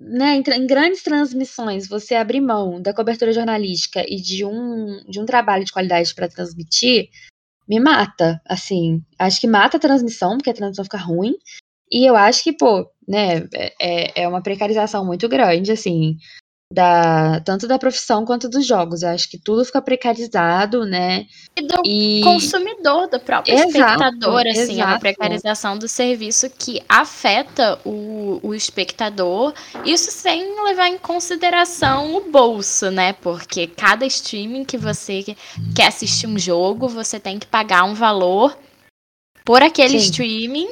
né, 0.00 0.34
em, 0.34 0.42
em, 0.42 0.66
grandes 0.66 1.04
transmissões, 1.04 1.86
você 1.86 2.16
abrir 2.16 2.40
mão 2.40 2.82
da 2.82 2.92
cobertura 2.92 3.32
jornalística 3.32 4.04
e 4.08 4.16
de 4.16 4.44
um, 4.44 5.00
de 5.08 5.20
um 5.20 5.24
trabalho 5.24 5.64
de 5.64 5.72
qualidade 5.72 6.12
para 6.16 6.28
transmitir, 6.28 7.08
me 7.68 7.78
mata, 7.78 8.40
assim. 8.44 9.00
Acho 9.16 9.40
que 9.40 9.46
mata 9.46 9.76
a 9.76 9.80
transmissão, 9.80 10.38
porque 10.38 10.50
a 10.50 10.54
transmissão 10.54 10.84
fica 10.84 10.98
ruim. 10.98 11.36
E 11.88 12.04
eu 12.04 12.16
acho 12.16 12.42
que, 12.42 12.52
pô, 12.52 12.90
né, 13.06 13.46
é, 13.54 13.74
é, 13.80 14.22
é 14.22 14.28
uma 14.28 14.42
precarização 14.42 15.06
muito 15.06 15.28
grande, 15.28 15.70
assim 15.70 16.16
da 16.72 17.40
tanto 17.40 17.68
da 17.68 17.78
profissão 17.78 18.24
quanto 18.24 18.48
dos 18.48 18.66
jogos. 18.66 19.02
Eu 19.02 19.10
acho 19.10 19.28
que 19.28 19.38
tudo 19.38 19.64
fica 19.64 19.82
precarizado, 19.82 20.84
né? 20.86 21.26
E 21.54 21.62
do 21.62 21.82
e... 21.84 22.20
consumidor, 22.24 23.08
do 23.08 23.20
próprio 23.20 23.54
exato, 23.54 23.68
espectador, 23.68 24.40
assim, 24.46 24.60
exato. 24.60 24.80
é 24.80 24.84
uma 24.84 24.98
precarização 24.98 25.78
do 25.78 25.86
serviço 25.86 26.48
que 26.48 26.82
afeta 26.88 27.78
o, 27.84 28.40
o 28.42 28.54
espectador. 28.54 29.52
Isso 29.84 30.10
sem 30.10 30.62
levar 30.64 30.88
em 30.88 30.98
consideração 30.98 32.16
o 32.16 32.30
bolso, 32.30 32.90
né? 32.90 33.12
Porque 33.12 33.66
cada 33.66 34.06
streaming 34.06 34.64
que 34.64 34.78
você 34.78 35.24
quer 35.76 35.88
assistir 35.88 36.26
um 36.26 36.38
jogo, 36.38 36.88
você 36.88 37.20
tem 37.20 37.38
que 37.38 37.46
pagar 37.46 37.84
um 37.84 37.94
valor 37.94 38.56
por 39.44 39.62
aquele 39.62 40.00
Sim. 40.00 40.06
streaming. 40.06 40.68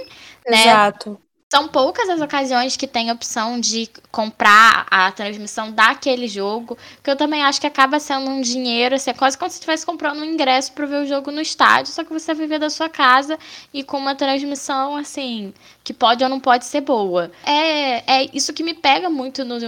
Né? 0.49 0.63
Exato. 0.63 1.21
São 1.53 1.67
poucas 1.67 2.09
as 2.09 2.21
ocasiões 2.21 2.77
que 2.77 2.87
tem 2.87 3.11
opção 3.11 3.59
de 3.59 3.91
comprar 4.13 4.87
a 4.89 5.11
transmissão 5.11 5.73
daquele 5.73 6.29
jogo, 6.29 6.79
que 7.03 7.11
eu 7.11 7.17
também 7.17 7.43
acho 7.43 7.61
que 7.61 7.67
acaba 7.67 7.99
sendo 7.99 8.31
um 8.31 8.41
dinheiro, 8.41 8.95
assim, 8.95 9.11
é 9.11 9.15
quase 9.15 9.37
como 9.37 9.51
se 9.51 9.57
estivesse 9.57 9.85
comprando 9.85 10.21
um 10.21 10.25
ingresso 10.25 10.73
para 10.73 10.87
ver 10.87 11.03
o 11.03 11.07
jogo 11.07 11.33
no 11.33 11.41
estádio, 11.41 11.93
só 11.93 12.05
que 12.05 12.13
você 12.13 12.33
vai 12.35 12.47
ver 12.47 12.61
da 12.61 12.71
sua 12.71 12.89
casa 12.89 13.37
e 13.75 13.83
com 13.83 13.99
uma 13.99 14.15
transmissão, 14.15 14.95
assim, 14.97 15.53
que 15.83 15.93
pode 15.93 16.23
ou 16.23 16.31
não 16.31 16.39
pode 16.39 16.67
ser 16.67 16.83
boa. 16.83 17.33
É, 17.45 18.21
é 18.21 18.31
isso 18.33 18.53
que 18.53 18.63
me 18.63 18.75
pega 18.75 19.11
muito 19.11 19.45
no 19.45 19.59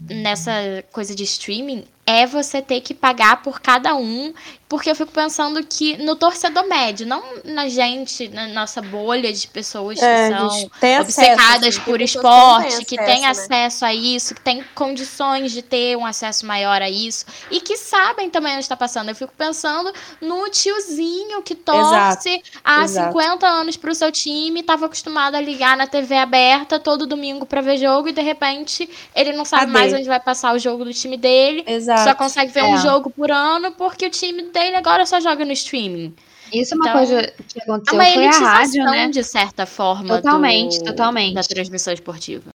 nessa 0.00 0.52
coisa 0.90 1.14
de 1.14 1.22
streaming, 1.22 1.84
é 2.04 2.26
você 2.26 2.60
ter 2.60 2.80
que 2.80 2.94
pagar 2.94 3.42
por 3.42 3.60
cada 3.60 3.94
um, 3.94 4.34
porque 4.68 4.90
eu 4.90 4.94
fico 4.96 5.12
pensando 5.12 5.62
que 5.64 5.98
no 5.98 6.16
torcedor 6.16 6.66
médio, 6.66 7.06
não 7.06 7.22
na 7.44 7.68
gente, 7.68 8.28
na 8.28 8.48
nossa 8.48 8.80
bolha 8.80 9.30
de 9.30 9.46
pessoas 9.46 9.98
que 9.98 10.04
é, 10.04 10.30
são 10.30 10.70
obcecadas 11.00 11.68
acesso, 11.68 11.80
por 11.82 12.00
esporte, 12.00 12.84
que 12.86 12.96
tem 12.96 13.26
acesso, 13.26 13.50
né? 13.50 13.66
acesso 13.66 13.84
a 13.84 13.94
isso, 13.94 14.34
que 14.34 14.40
tem 14.40 14.64
condições 14.74 15.52
de 15.52 15.60
ter 15.60 15.96
um 15.96 16.06
acesso 16.06 16.46
maior 16.46 16.80
a 16.80 16.88
isso, 16.88 17.26
e 17.50 17.60
que 17.60 17.76
sabem 17.76 18.30
também 18.30 18.54
onde 18.54 18.62
está 18.62 18.74
passando. 18.74 19.10
Eu 19.10 19.14
fico 19.14 19.34
pensando 19.36 19.92
no 20.22 20.48
tiozinho 20.48 21.42
que 21.42 21.54
torce 21.54 22.30
Exato. 22.30 22.60
há 22.64 22.84
Exato. 22.84 23.12
50 23.12 23.46
anos 23.46 23.76
para 23.76 23.90
o 23.90 23.94
seu 23.94 24.10
time, 24.10 24.60
estava 24.60 24.86
acostumado 24.86 25.34
a 25.34 25.40
ligar 25.40 25.76
na 25.76 25.86
TV 25.86 26.16
aberta 26.16 26.80
todo 26.80 27.06
domingo 27.06 27.44
para 27.44 27.60
ver 27.60 27.76
jogo, 27.76 28.08
e 28.08 28.12
de 28.12 28.22
repente 28.22 28.88
ele 29.14 29.34
não 29.34 29.44
sabe 29.44 29.66
Cadê? 29.66 29.72
mais 29.72 29.92
onde 29.92 30.08
vai 30.08 30.18
passar 30.18 30.54
o 30.54 30.58
jogo 30.58 30.82
do 30.82 30.94
time 30.94 31.18
dele. 31.18 31.62
Exato. 31.66 31.91
Exato. 31.94 32.10
Só 32.10 32.14
consegue 32.14 32.52
ver 32.52 32.60
é. 32.60 32.64
um 32.64 32.78
jogo 32.78 33.10
por 33.10 33.30
ano 33.30 33.72
porque 33.72 34.06
o 34.06 34.10
time 34.10 34.42
dele 34.50 34.76
agora 34.76 35.04
só 35.06 35.20
joga 35.20 35.44
no 35.44 35.52
streaming. 35.52 36.14
Isso 36.52 36.74
é 36.74 36.76
uma 36.76 36.84
então, 36.84 36.98
coisa 36.98 37.32
que 37.48 37.62
aconteceu 37.62 38.00
é 38.00 38.04
uma 38.04 38.12
foi 38.12 38.26
a 38.26 38.38
rádio, 38.38 38.84
né? 38.84 39.08
de 39.08 39.24
certa 39.24 39.64
forma, 39.64 40.16
totalmente, 40.16 40.78
do, 40.78 40.84
totalmente. 40.84 41.34
da 41.34 41.42
transmissão 41.42 41.92
esportiva. 41.92 42.50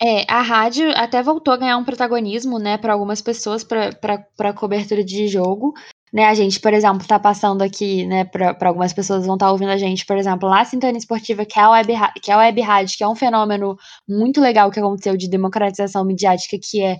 É, 0.00 0.24
a 0.32 0.42
rádio 0.42 0.90
até 0.96 1.22
voltou 1.22 1.52
a 1.52 1.56
ganhar 1.56 1.76
um 1.76 1.84
protagonismo, 1.84 2.58
né, 2.58 2.78
para 2.78 2.92
algumas 2.92 3.20
pessoas 3.20 3.64
para 3.64 4.52
cobertura 4.54 5.02
de 5.02 5.26
jogo, 5.26 5.74
né? 6.12 6.26
A 6.26 6.34
gente, 6.34 6.60
por 6.60 6.72
exemplo, 6.72 7.06
tá 7.06 7.18
passando 7.18 7.62
aqui, 7.62 8.06
né, 8.06 8.24
para 8.24 8.68
algumas 8.68 8.92
pessoas 8.92 9.26
vão 9.26 9.34
estar 9.34 9.46
tá 9.46 9.52
ouvindo 9.52 9.70
a 9.70 9.76
gente, 9.76 10.06
por 10.06 10.16
exemplo, 10.16 10.48
lá 10.48 10.60
a 10.60 10.64
Sintonia 10.64 10.98
Esportiva, 10.98 11.44
que 11.44 11.58
é 11.58 11.62
a 11.62 11.70
web, 11.70 11.92
que 12.22 12.30
é 12.30 12.34
a 12.34 12.38
web 12.38 12.60
rádio, 12.60 12.96
que 12.96 13.02
é 13.02 13.08
um 13.08 13.16
fenômeno 13.16 13.76
muito 14.08 14.40
legal 14.40 14.70
que 14.70 14.78
aconteceu 14.78 15.16
de 15.16 15.28
democratização 15.28 16.04
midiática, 16.04 16.56
que 16.62 16.80
é 16.80 16.96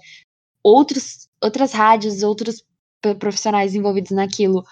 outros 0.62 1.27
outras 1.42 1.72
rádios, 1.72 2.22
outros 2.22 2.64
profissionais 3.18 3.74
envolvidos 3.74 4.10
naquilo, 4.10 4.64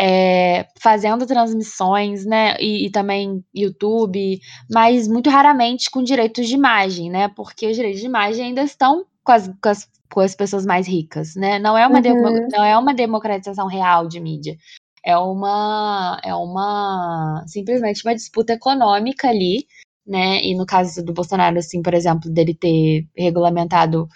é, 0.00 0.66
fazendo 0.80 1.26
transmissões, 1.26 2.24
né, 2.24 2.56
e, 2.60 2.86
e, 2.86 2.90
também 2.90 3.44
YouTube, 3.54 4.40
mas 4.70 5.08
muito 5.08 5.30
raramente 5.30 5.90
com 5.90 6.02
direitos 6.02 6.48
de 6.48 6.54
imagem, 6.54 7.10
né, 7.10 7.28
porque 7.28 7.66
os 7.66 7.76
direitos 7.76 8.00
de 8.00 8.06
imagem 8.06 8.46
ainda 8.46 8.62
estão 8.62 9.06
com 9.24 9.32
as, 9.32 9.48
com 9.48 9.68
as, 9.68 9.88
com 10.12 10.20
as 10.20 10.34
pessoas 10.34 10.66
mais 10.66 10.86
ricas, 10.86 11.34
né? 11.34 11.58
Não 11.58 11.76
é 11.76 11.86
uma, 11.86 11.98
uhum. 11.98 12.48
não 12.52 12.62
é 12.62 12.78
uma 12.78 12.94
democratização 12.94 13.66
real 13.66 14.06
de 14.06 14.20
mídia. 14.20 14.56
É 15.04 15.16
uma, 15.18 16.20
é 16.22 16.34
uma 16.34 17.44
simplesmente 17.46 18.06
uma 18.06 18.14
disputa 18.14 18.52
econômica 18.52 19.28
ali, 19.28 19.66
né? 20.06 20.42
E 20.42 20.54
no 20.54 20.66
caso 20.66 21.02
do 21.04 21.12
Bolsonaro, 21.12 21.58
assim, 21.58 21.82
por 21.82 21.94
exemplo, 21.94 22.30
dele 22.30 22.54
ter 22.54 23.06
regulamentado, 23.16 24.06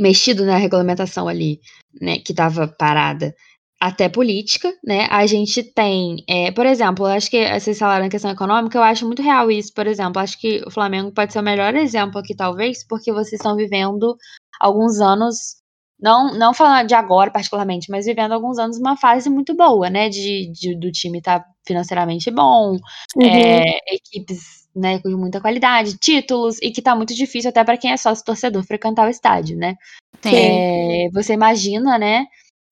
mexido 0.00 0.44
na 0.44 0.56
regulamentação 0.56 1.28
ali, 1.28 1.60
né, 2.00 2.18
que 2.18 2.32
estava 2.32 2.66
parada, 2.68 3.34
até 3.82 4.08
política, 4.08 4.72
né? 4.84 5.08
A 5.10 5.26
gente 5.26 5.60
tem, 5.60 6.22
é, 6.28 6.52
por 6.52 6.64
exemplo, 6.64 7.04
acho 7.04 7.28
que 7.28 7.58
vocês 7.58 7.76
falaram 7.76 8.04
na 8.04 8.10
questão 8.10 8.30
econômica, 8.30 8.78
eu 8.78 8.82
acho 8.82 9.04
muito 9.04 9.20
real 9.20 9.50
isso, 9.50 9.74
por 9.74 9.88
exemplo. 9.88 10.22
Acho 10.22 10.38
que 10.38 10.62
o 10.64 10.70
Flamengo 10.70 11.10
pode 11.10 11.32
ser 11.32 11.40
o 11.40 11.42
melhor 11.42 11.74
exemplo 11.74 12.20
aqui, 12.20 12.32
talvez, 12.32 12.86
porque 12.86 13.12
vocês 13.12 13.40
estão 13.40 13.56
vivendo 13.56 14.16
alguns 14.60 15.00
anos, 15.00 15.56
não, 16.00 16.32
não 16.32 16.54
falando 16.54 16.86
de 16.86 16.94
agora 16.94 17.32
particularmente, 17.32 17.90
mas 17.90 18.06
vivendo 18.06 18.30
alguns 18.30 18.56
anos 18.56 18.78
uma 18.78 18.96
fase 18.96 19.28
muito 19.28 19.52
boa, 19.56 19.90
né? 19.90 20.08
De, 20.08 20.52
de 20.52 20.78
do 20.78 20.92
time 20.92 21.18
estar 21.18 21.40
tá 21.40 21.46
financeiramente 21.66 22.30
bom, 22.30 22.76
uhum. 23.16 23.26
é, 23.26 23.64
equipes 23.90 24.61
né, 24.74 24.98
com 25.00 25.08
muita 25.10 25.40
qualidade, 25.40 25.98
títulos, 25.98 26.58
e 26.62 26.70
que 26.70 26.82
tá 26.82 26.94
muito 26.94 27.14
difícil 27.14 27.50
até 27.50 27.62
para 27.64 27.76
quem 27.76 27.92
é 27.92 27.96
sócio 27.96 28.24
torcedor 28.24 28.64
frequentar 28.64 29.06
o 29.06 29.10
estádio, 29.10 29.56
né? 29.56 29.76
É, 30.24 31.08
você 31.12 31.34
imagina, 31.34 31.98
né? 31.98 32.26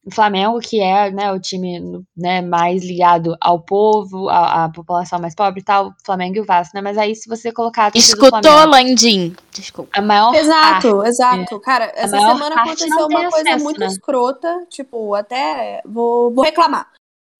o 0.05 0.15
Flamengo, 0.15 0.59
que 0.61 0.81
é 0.81 1.11
né, 1.11 1.31
o 1.31 1.39
time 1.39 2.05
né, 2.17 2.41
mais 2.41 2.83
ligado 2.83 3.37
ao 3.41 3.61
povo, 3.61 4.29
à, 4.29 4.65
à, 4.65 4.69
população 4.69 5.19
mais 5.19 5.35
pobre 5.35 5.61
e 5.61 5.65
tal, 5.65 5.93
Flamengo 6.05 6.37
e 6.37 6.41
o 6.41 6.45
Vasco, 6.45 6.75
né? 6.75 6.81
Mas 6.81 6.97
aí, 6.97 7.15
se 7.15 7.29
você 7.29 7.53
colocar. 7.53 7.93
Escutou, 7.95 8.67
Landim? 8.67 9.37
Desculpa. 9.53 9.91
A 9.93 10.01
maior 10.01 10.35
Exato, 10.35 10.97
parte, 10.97 11.09
exato. 11.09 11.57
É. 11.57 11.61
Cara, 11.61 11.93
essa 11.95 12.19
semana 12.19 12.63
aconteceu 12.63 13.07
uma 13.07 13.31
coisa 13.31 13.49
acesso, 13.51 13.65
muito 13.65 13.81
né? 13.81 13.87
escrota. 13.87 14.67
Tipo, 14.71 15.15
até 15.15 15.83
vou, 15.85 16.33
vou 16.33 16.45
reclamar. 16.45 16.89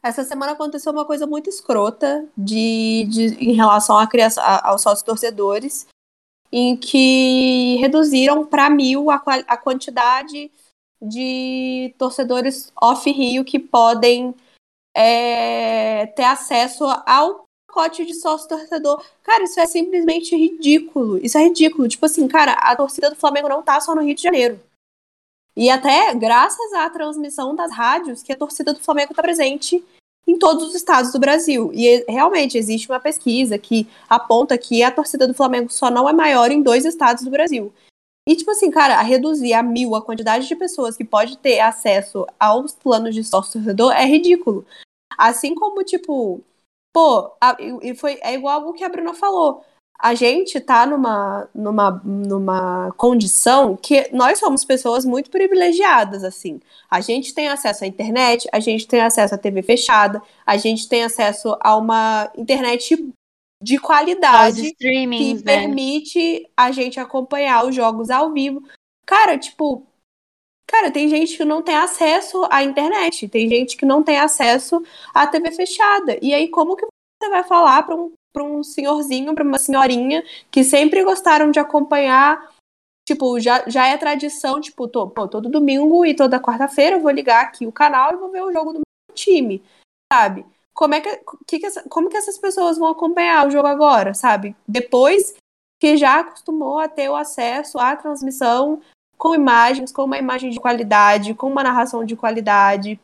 Essa 0.03 0.25
semana 0.25 0.53
aconteceu 0.53 0.93
uma 0.93 1.05
coisa 1.05 1.27
muito 1.27 1.51
escrota 1.51 2.27
de, 2.37 3.07
de, 3.09 3.25
em 3.45 3.53
relação 3.53 3.99
à 3.99 4.07
criação, 4.07 4.43
aos 4.63 4.83
sócios 4.83 5.03
torcedores, 5.03 5.87
em 6.51 6.77
que 6.77 7.77
reduziram 7.77 8.47
para 8.47 8.71
mil 8.71 9.11
a, 9.11 9.23
a 9.47 9.57
quantidade 9.57 10.51
de 11.01 11.95
torcedores 11.99 12.73
off-Rio 12.81 13.45
que 13.45 13.59
podem 13.59 14.35
é, 14.95 16.07
ter 16.07 16.25
acesso 16.25 16.85
ao 17.07 17.45
pacote 17.67 18.05
de 18.05 18.15
sócio-torcedor. 18.15 19.03
Cara, 19.23 19.45
isso 19.45 19.61
é 19.61 19.67
simplesmente 19.67 20.37
ridículo. 20.37 21.19
Isso 21.19 21.39
é 21.39 21.45
ridículo. 21.45 21.89
Tipo 21.89 22.07
assim, 22.07 22.27
cara, 22.27 22.53
a 22.53 22.75
torcida 22.75 23.09
do 23.09 23.17
Flamengo 23.17 23.49
não 23.49 23.63
tá 23.63 23.81
só 23.81 23.95
no 23.95 24.03
Rio 24.03 24.15
de 24.15 24.23
Janeiro. 24.23 24.61
E 25.57 25.69
até 25.69 26.15
graças 26.15 26.73
à 26.73 26.89
transmissão 26.89 27.55
das 27.55 27.73
rádios 27.73 28.23
que 28.23 28.33
a 28.33 28.37
torcida 28.37 28.73
do 28.73 28.81
Flamengo 28.81 29.13
está 29.13 29.23
presente 29.23 29.85
em 30.27 30.39
todos 30.39 30.65
os 30.65 30.75
estados 30.75 31.13
do 31.13 31.19
Brasil. 31.19 31.71
E 31.75 32.05
realmente 32.09 32.57
existe 32.57 32.89
uma 32.89 33.01
pesquisa 33.01 33.59
que 33.59 33.89
aponta 34.09 34.57
que 34.57 34.83
a 34.83 34.91
torcida 34.91 35.27
do 35.27 35.35
Flamengo 35.35 35.71
só 35.71 35.91
não 35.91 36.09
é 36.09 36.13
maior 36.13 36.51
em 36.51 36.63
dois 36.63 36.85
estados 36.85 37.25
do 37.25 37.31
Brasil. 37.31 37.73
E, 38.29 38.37
tipo 38.37 38.51
assim, 38.51 38.71
cara, 38.71 38.99
a 38.99 39.03
reduzir 39.03 39.55
a 39.55 39.63
mil 39.63 39.95
a 39.95 40.03
quantidade 40.03 40.47
de 40.47 40.55
pessoas 40.55 40.97
que 40.97 41.05
pode 41.05 41.39
ter 41.39 41.59
acesso 41.61 42.27
aos 42.39 42.73
planos 42.73 43.15
de 43.15 43.25
sócio 43.25 43.55
torcedor 43.55 43.93
é 43.93 44.05
ridículo. 44.05 44.65
Assim 45.19 45.55
como, 45.55 45.83
tipo, 45.83 46.41
pô, 46.93 47.33
a, 47.41 47.57
e 47.83 47.95
foi, 47.95 48.19
é 48.23 48.35
igual 48.35 48.69
o 48.69 48.73
que 48.73 48.85
a 48.85 48.89
Bruna 48.89 49.15
falou. 49.15 49.65
A 50.03 50.15
gente 50.15 50.59
tá 50.61 50.87
numa, 50.87 51.49
numa, 51.55 52.03
numa 52.05 52.91
condição 52.97 53.77
que 53.77 54.09
nós 54.13 54.39
somos 54.39 54.65
pessoas 54.65 55.05
muito 55.05 55.31
privilegiadas, 55.31 56.25
assim. 56.25 56.59
A 56.91 57.03
gente 57.03 57.35
tem 57.35 57.49
acesso 57.49 57.85
à 57.85 57.87
internet, 57.87 58.49
a 58.51 58.61
gente 58.61 58.87
tem 58.89 59.03
acesso 59.03 59.35
à 59.35 59.39
TV 59.39 59.63
fechada, 59.63 60.23
a 60.47 60.57
gente 60.57 60.89
tem 60.89 61.05
acesso 61.05 61.55
a 61.61 61.77
uma 61.77 62.33
internet 62.37 62.97
de 63.63 63.79
qualidade 63.79 64.75
que 64.75 65.07
né? 65.35 65.43
permite 65.45 66.49
a 66.57 66.73
gente 66.73 66.99
acompanhar 66.99 67.67
os 67.67 67.75
jogos 67.75 68.09
ao 68.09 68.33
vivo. 68.33 68.63
Cara, 69.05 69.37
tipo, 69.37 69.87
cara, 70.67 70.91
tem 70.91 71.09
gente 71.09 71.37
que 71.37 71.45
não 71.45 71.63
tem 71.63 71.77
acesso 71.77 72.47
à 72.51 72.63
internet, 72.65 73.29
tem 73.29 73.49
gente 73.49 73.77
que 73.77 73.85
não 73.85 74.03
tem 74.03 74.19
acesso 74.19 74.83
à 75.13 75.27
TV 75.27 75.51
fechada. 75.51 76.19
E 76.23 76.33
aí, 76.33 76.49
como 76.49 76.75
que 76.75 76.87
você 76.87 77.29
vai 77.29 77.45
falar 77.45 77.83
para 77.83 77.95
um, 77.95 78.13
pra 78.33 78.45
um 78.45 78.63
senhorzinho, 78.63 79.35
para 79.35 79.45
uma 79.45 79.59
senhorinha 79.59 80.25
que 80.51 80.65
sempre 80.65 81.05
gostaram 81.05 81.51
de 81.51 81.59
acompanhar? 81.59 82.51
Tipo, 83.07 83.41
já, 83.41 83.69
já 83.69 83.87
é 83.87 83.97
tradição, 83.97 84.61
tipo, 84.61 84.87
tô, 84.87 85.09
pô, 85.09 85.27
todo 85.27 85.49
domingo 85.49 86.05
e 86.07 86.15
toda 86.15 86.41
quarta-feira 86.41 86.97
eu 86.97 87.01
vou 87.01 87.11
ligar 87.11 87.43
aqui 87.43 87.67
o 87.67 87.73
canal 87.73 88.13
e 88.13 88.17
vou 88.17 88.31
ver 88.31 88.43
o 88.43 88.53
jogo 88.53 88.73
do 88.73 88.81
meu 88.81 89.15
time, 89.15 89.63
sabe? 90.13 90.45
como 90.81 90.95
é 90.95 91.01
que, 91.03 91.21
que, 91.47 91.59
que 91.59 91.67
essa, 91.67 91.83
como 91.91 92.09
que 92.09 92.17
essas 92.17 92.39
pessoas 92.39 92.79
vão 92.79 92.89
acompanhar 92.89 93.47
o 93.47 93.51
jogo 93.51 93.69
agora, 93.69 94.15
sabe? 94.15 94.57
Depois 94.67 95.35
que 95.79 95.95
já 95.97 96.21
acostumou 96.21 96.79
a 96.79 96.89
ter 96.89 97.11
o 97.11 97.17
acesso 97.17 97.79
à 97.79 97.95
transmissão 97.95 98.81
com 99.19 99.35
imagens, 99.35 99.93
com 99.93 100.05
uma 100.05 100.17
imagem 100.17 100.49
de 100.49 100.59
qualidade, 100.59 101.35
com 101.35 101.49
uma 101.49 101.63
narração 101.63 102.03
de 102.03 102.17
qualidade. 102.17 102.99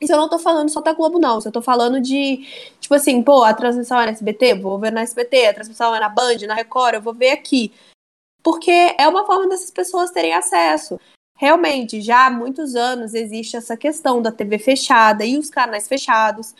Isso 0.00 0.12
eu 0.12 0.16
não 0.16 0.28
tô 0.28 0.38
falando 0.38 0.68
só 0.68 0.80
da 0.80 0.92
Globo, 0.92 1.18
não. 1.18 1.38
Isso 1.38 1.48
eu 1.48 1.52
tô 1.52 1.62
falando 1.62 2.00
de, 2.00 2.46
tipo 2.80 2.94
assim, 2.94 3.22
pô, 3.22 3.44
a 3.44 3.54
transmissão 3.54 4.00
é 4.00 4.06
na 4.06 4.12
SBT, 4.12 4.54
vou 4.54 4.78
ver 4.78 4.92
na 4.92 5.02
SBT, 5.02 5.46
a 5.46 5.54
transmissão 5.54 5.94
é 5.94 6.00
na 6.00 6.08
Band, 6.08 6.38
na 6.46 6.54
Record, 6.54 6.94
eu 6.94 7.02
vou 7.02 7.14
ver 7.14 7.30
aqui. 7.30 7.72
Porque 8.42 8.94
é 8.98 9.08
uma 9.08 9.26
forma 9.26 9.48
dessas 9.48 9.70
pessoas 9.70 10.10
terem 10.10 10.32
acesso. 10.32 11.00
Realmente, 11.38 12.00
já 12.00 12.26
há 12.26 12.30
muitos 12.30 12.74
anos 12.74 13.12
existe 13.14 13.56
essa 13.56 13.76
questão 13.76 14.22
da 14.22 14.32
TV 14.32 14.58
fechada 14.58 15.24
e 15.24 15.36
os 15.36 15.50
canais 15.50 15.88
fechados 15.88 16.54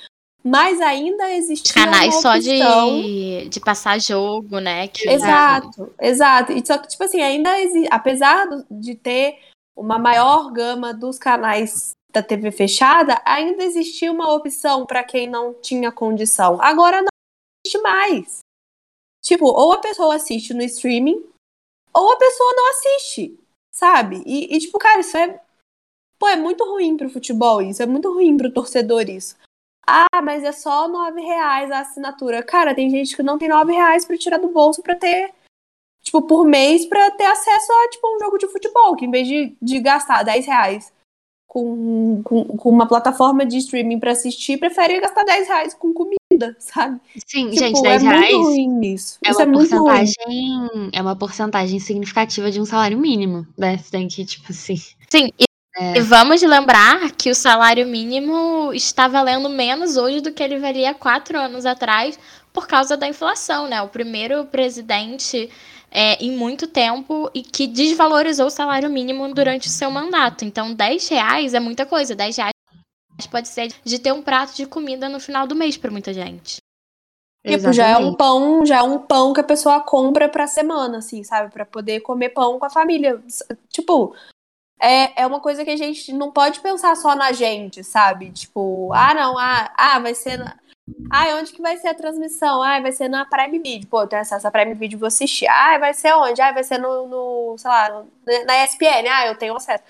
mas 0.46 0.80
ainda 0.80 1.32
existe 1.32 1.74
canais 1.74 2.14
só 2.22 2.38
de, 2.38 3.48
de 3.48 3.58
passar 3.58 4.00
jogo, 4.00 4.60
né? 4.60 4.86
Que 4.86 5.08
exato, 5.08 5.92
exato. 6.00 6.52
E 6.52 6.64
só 6.64 6.78
que, 6.78 6.86
tipo 6.86 7.02
assim, 7.02 7.20
ainda 7.20 7.58
existe, 7.58 7.88
apesar 7.90 8.46
de 8.70 8.94
ter 8.94 9.40
uma 9.74 9.98
maior 9.98 10.52
gama 10.52 10.94
dos 10.94 11.18
canais 11.18 11.95
da 12.16 12.22
TV 12.22 12.50
fechada, 12.50 13.20
ainda 13.26 13.62
existia 13.62 14.10
uma 14.10 14.32
opção 14.32 14.86
para 14.86 15.04
quem 15.04 15.28
não 15.28 15.52
tinha 15.52 15.92
condição. 15.92 16.58
Agora 16.62 17.02
não 17.02 17.08
existe 17.62 17.82
mais. 17.82 18.38
Tipo, 19.22 19.46
ou 19.46 19.74
a 19.74 19.78
pessoa 19.78 20.14
assiste 20.14 20.54
no 20.54 20.62
streaming, 20.62 21.22
ou 21.92 22.12
a 22.12 22.16
pessoa 22.16 22.52
não 22.54 22.70
assiste, 22.70 23.38
sabe? 23.70 24.22
E, 24.24 24.56
e 24.56 24.58
tipo, 24.58 24.78
cara, 24.78 25.00
isso 25.00 25.16
é. 25.16 25.40
Pô, 26.18 26.26
é 26.26 26.36
muito 26.36 26.64
ruim 26.64 26.96
pro 26.96 27.10
futebol 27.10 27.60
isso, 27.60 27.82
é 27.82 27.86
muito 27.86 28.10
ruim 28.10 28.38
pro 28.38 28.52
torcedor 28.52 29.10
isso. 29.10 29.36
Ah, 29.86 30.22
mas 30.22 30.42
é 30.42 30.52
só 30.52 30.88
nove 30.88 31.20
reais 31.20 31.70
a 31.70 31.80
assinatura. 31.80 32.42
Cara, 32.42 32.74
tem 32.74 32.88
gente 32.88 33.14
que 33.14 33.22
não 33.22 33.36
tem 33.36 33.48
nove 33.48 33.72
reais 33.74 34.06
pra 34.06 34.16
tirar 34.16 34.38
do 34.38 34.48
bolso 34.48 34.82
pra 34.82 34.96
ter, 34.96 35.34
tipo, 36.02 36.22
por 36.22 36.46
mês 36.46 36.86
pra 36.86 37.10
ter 37.10 37.26
acesso 37.26 37.70
a, 37.70 37.90
tipo, 37.90 38.16
um 38.16 38.18
jogo 38.18 38.38
de 38.38 38.48
futebol, 38.48 38.96
que 38.96 39.04
em 39.04 39.10
vez 39.10 39.28
de, 39.28 39.54
de 39.60 39.80
gastar 39.80 40.22
dez 40.22 40.46
reais 40.46 40.95
com, 41.46 42.20
com, 42.22 42.44
com 42.44 42.68
uma 42.68 42.86
plataforma 42.86 43.46
de 43.46 43.58
streaming 43.58 43.98
pra 43.98 44.12
assistir, 44.12 44.58
prefere 44.58 45.00
gastar 45.00 45.24
dez 45.24 45.48
reais 45.48 45.74
com 45.74 45.92
comida, 45.92 46.56
sabe? 46.58 47.00
Sim, 47.26 47.50
tipo, 47.50 47.58
gente, 47.58 47.82
10 47.82 48.02
é 48.02 48.06
reais 48.06 48.32
muito 48.32 48.48
ruim 48.48 48.80
isso. 48.94 49.18
É, 49.24 49.30
isso 49.30 49.42
uma 49.42 49.48
é, 49.48 49.52
porcentagem, 49.52 50.90
é 50.92 51.02
uma 51.02 51.16
porcentagem 51.16 51.78
significativa 51.78 52.50
de 52.50 52.60
um 52.60 52.64
salário 52.64 52.98
mínimo, 52.98 53.46
né? 53.56 53.78
Você 53.78 53.90
tem 53.90 54.08
que, 54.08 54.24
tipo 54.24 54.50
assim... 54.50 54.76
Sim, 55.08 55.30
é. 55.78 55.98
E 55.98 56.00
vamos 56.00 56.40
lembrar 56.42 57.10
que 57.12 57.30
o 57.30 57.34
salário 57.34 57.86
mínimo 57.86 58.72
está 58.72 59.08
valendo 59.08 59.48
menos 59.48 59.98
hoje 59.98 60.22
do 60.22 60.32
que 60.32 60.42
ele 60.42 60.58
valia 60.58 60.94
quatro 60.94 61.38
anos 61.38 61.66
atrás 61.66 62.18
por 62.50 62.66
causa 62.66 62.96
da 62.96 63.06
inflação, 63.06 63.68
né? 63.68 63.82
O 63.82 63.88
primeiro 63.88 64.46
presidente 64.46 65.50
é, 65.90 66.22
em 66.22 66.32
muito 66.32 66.66
tempo 66.66 67.30
e 67.34 67.42
que 67.42 67.66
desvalorizou 67.66 68.46
o 68.46 68.50
salário 68.50 68.90
mínimo 68.90 69.32
durante 69.32 69.68
o 69.68 69.70
seu 69.70 69.90
mandato. 69.90 70.44
Então, 70.44 70.74
10 70.74 71.08
reais 71.08 71.54
é 71.54 71.60
muita 71.60 71.86
coisa. 71.86 72.14
10 72.14 72.36
reais 72.36 72.52
pode 73.30 73.48
ser 73.48 73.72
de 73.84 73.98
ter 73.98 74.12
um 74.12 74.22
prato 74.22 74.54
de 74.54 74.66
comida 74.66 75.08
no 75.08 75.18
final 75.18 75.46
do 75.46 75.54
mês 75.54 75.76
para 75.76 75.90
muita 75.90 76.12
gente. 76.12 76.58
Tipo, 77.46 77.72
já 77.72 77.88
é 77.88 77.96
um 77.96 78.12
pão, 78.12 78.66
já 78.66 78.78
é 78.78 78.82
um 78.82 78.98
pão 78.98 79.32
que 79.32 79.38
a 79.38 79.44
pessoa 79.44 79.80
compra 79.80 80.28
pra 80.28 80.48
semana, 80.48 80.98
assim, 80.98 81.22
sabe? 81.22 81.52
para 81.52 81.64
poder 81.64 82.00
comer 82.00 82.30
pão 82.30 82.58
com 82.58 82.66
a 82.66 82.70
família. 82.70 83.22
Tipo, 83.68 84.16
é, 84.80 85.22
é 85.22 85.26
uma 85.26 85.38
coisa 85.38 85.64
que 85.64 85.70
a 85.70 85.76
gente 85.76 86.12
não 86.12 86.32
pode 86.32 86.58
pensar 86.58 86.96
só 86.96 87.14
na 87.14 87.30
gente, 87.30 87.84
sabe? 87.84 88.32
Tipo, 88.32 88.92
ah, 88.92 89.14
não, 89.14 89.38
ah, 89.38 89.72
ah 89.76 89.98
vai 90.00 90.14
ser. 90.14 90.38
Na... 90.38 90.56
Ah, 91.10 91.36
onde 91.36 91.52
que 91.52 91.62
vai 91.62 91.76
ser 91.76 91.88
a 91.88 91.94
transmissão? 91.94 92.62
Ah, 92.62 92.80
vai 92.80 92.92
ser 92.92 93.08
na 93.08 93.24
Prime 93.24 93.58
Video. 93.58 93.88
Pô, 93.88 94.02
eu 94.02 94.06
tenho 94.06 94.22
acesso 94.22 94.46
a 94.46 94.50
Prime 94.50 94.74
Video, 94.74 94.98
vou 94.98 95.08
assistir. 95.08 95.46
Ah, 95.48 95.78
vai 95.78 95.94
ser 95.94 96.14
onde? 96.14 96.40
Ah, 96.40 96.52
vai 96.52 96.64
ser 96.64 96.78
no, 96.78 97.08
no 97.08 97.58
sei 97.58 97.70
lá, 97.70 97.88
no, 97.90 98.10
na 98.46 98.64
ESPN. 98.64 99.08
Ah, 99.10 99.26
eu 99.26 99.36
tenho 99.36 99.56
acesso. 99.56 99.82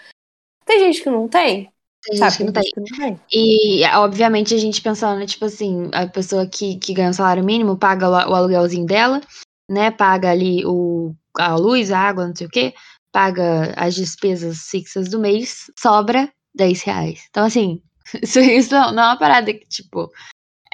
Tem 0.64 0.80
gente 0.80 1.02
que 1.02 1.10
não 1.10 1.28
tem. 1.28 1.70
Tem 2.02 2.16
gente 2.16 2.36
que 2.36 2.44
não 2.44 2.52
tem. 2.52 2.62
que 2.62 2.80
não 2.80 2.98
tem. 2.98 3.20
E, 3.32 3.84
obviamente, 3.94 4.54
a 4.54 4.58
gente 4.58 4.80
pensando, 4.80 5.24
tipo 5.26 5.44
assim, 5.44 5.90
a 5.92 6.06
pessoa 6.06 6.46
que, 6.46 6.76
que 6.76 6.94
ganha 6.94 7.10
o 7.10 7.14
salário 7.14 7.44
mínimo 7.44 7.76
paga 7.76 8.08
o 8.08 8.34
aluguelzinho 8.34 8.86
dela, 8.86 9.20
né? 9.68 9.90
Paga 9.90 10.30
ali 10.30 10.64
o, 10.64 11.14
a 11.36 11.56
luz, 11.56 11.90
a 11.90 11.98
água, 11.98 12.26
não 12.26 12.34
sei 12.34 12.46
o 12.46 12.50
quê 12.50 12.72
paga 13.16 13.72
as 13.78 13.94
despesas 13.94 14.68
fixas 14.68 15.08
do 15.08 15.18
mês, 15.18 15.70
sobra 15.74 16.30
10 16.54 16.82
reais. 16.82 17.24
Então, 17.30 17.46
assim, 17.46 17.80
isso, 18.22 18.38
isso 18.40 18.74
não 18.74 19.02
é 19.02 19.06
uma 19.06 19.18
parada 19.18 19.54
que, 19.54 19.66
tipo, 19.66 20.12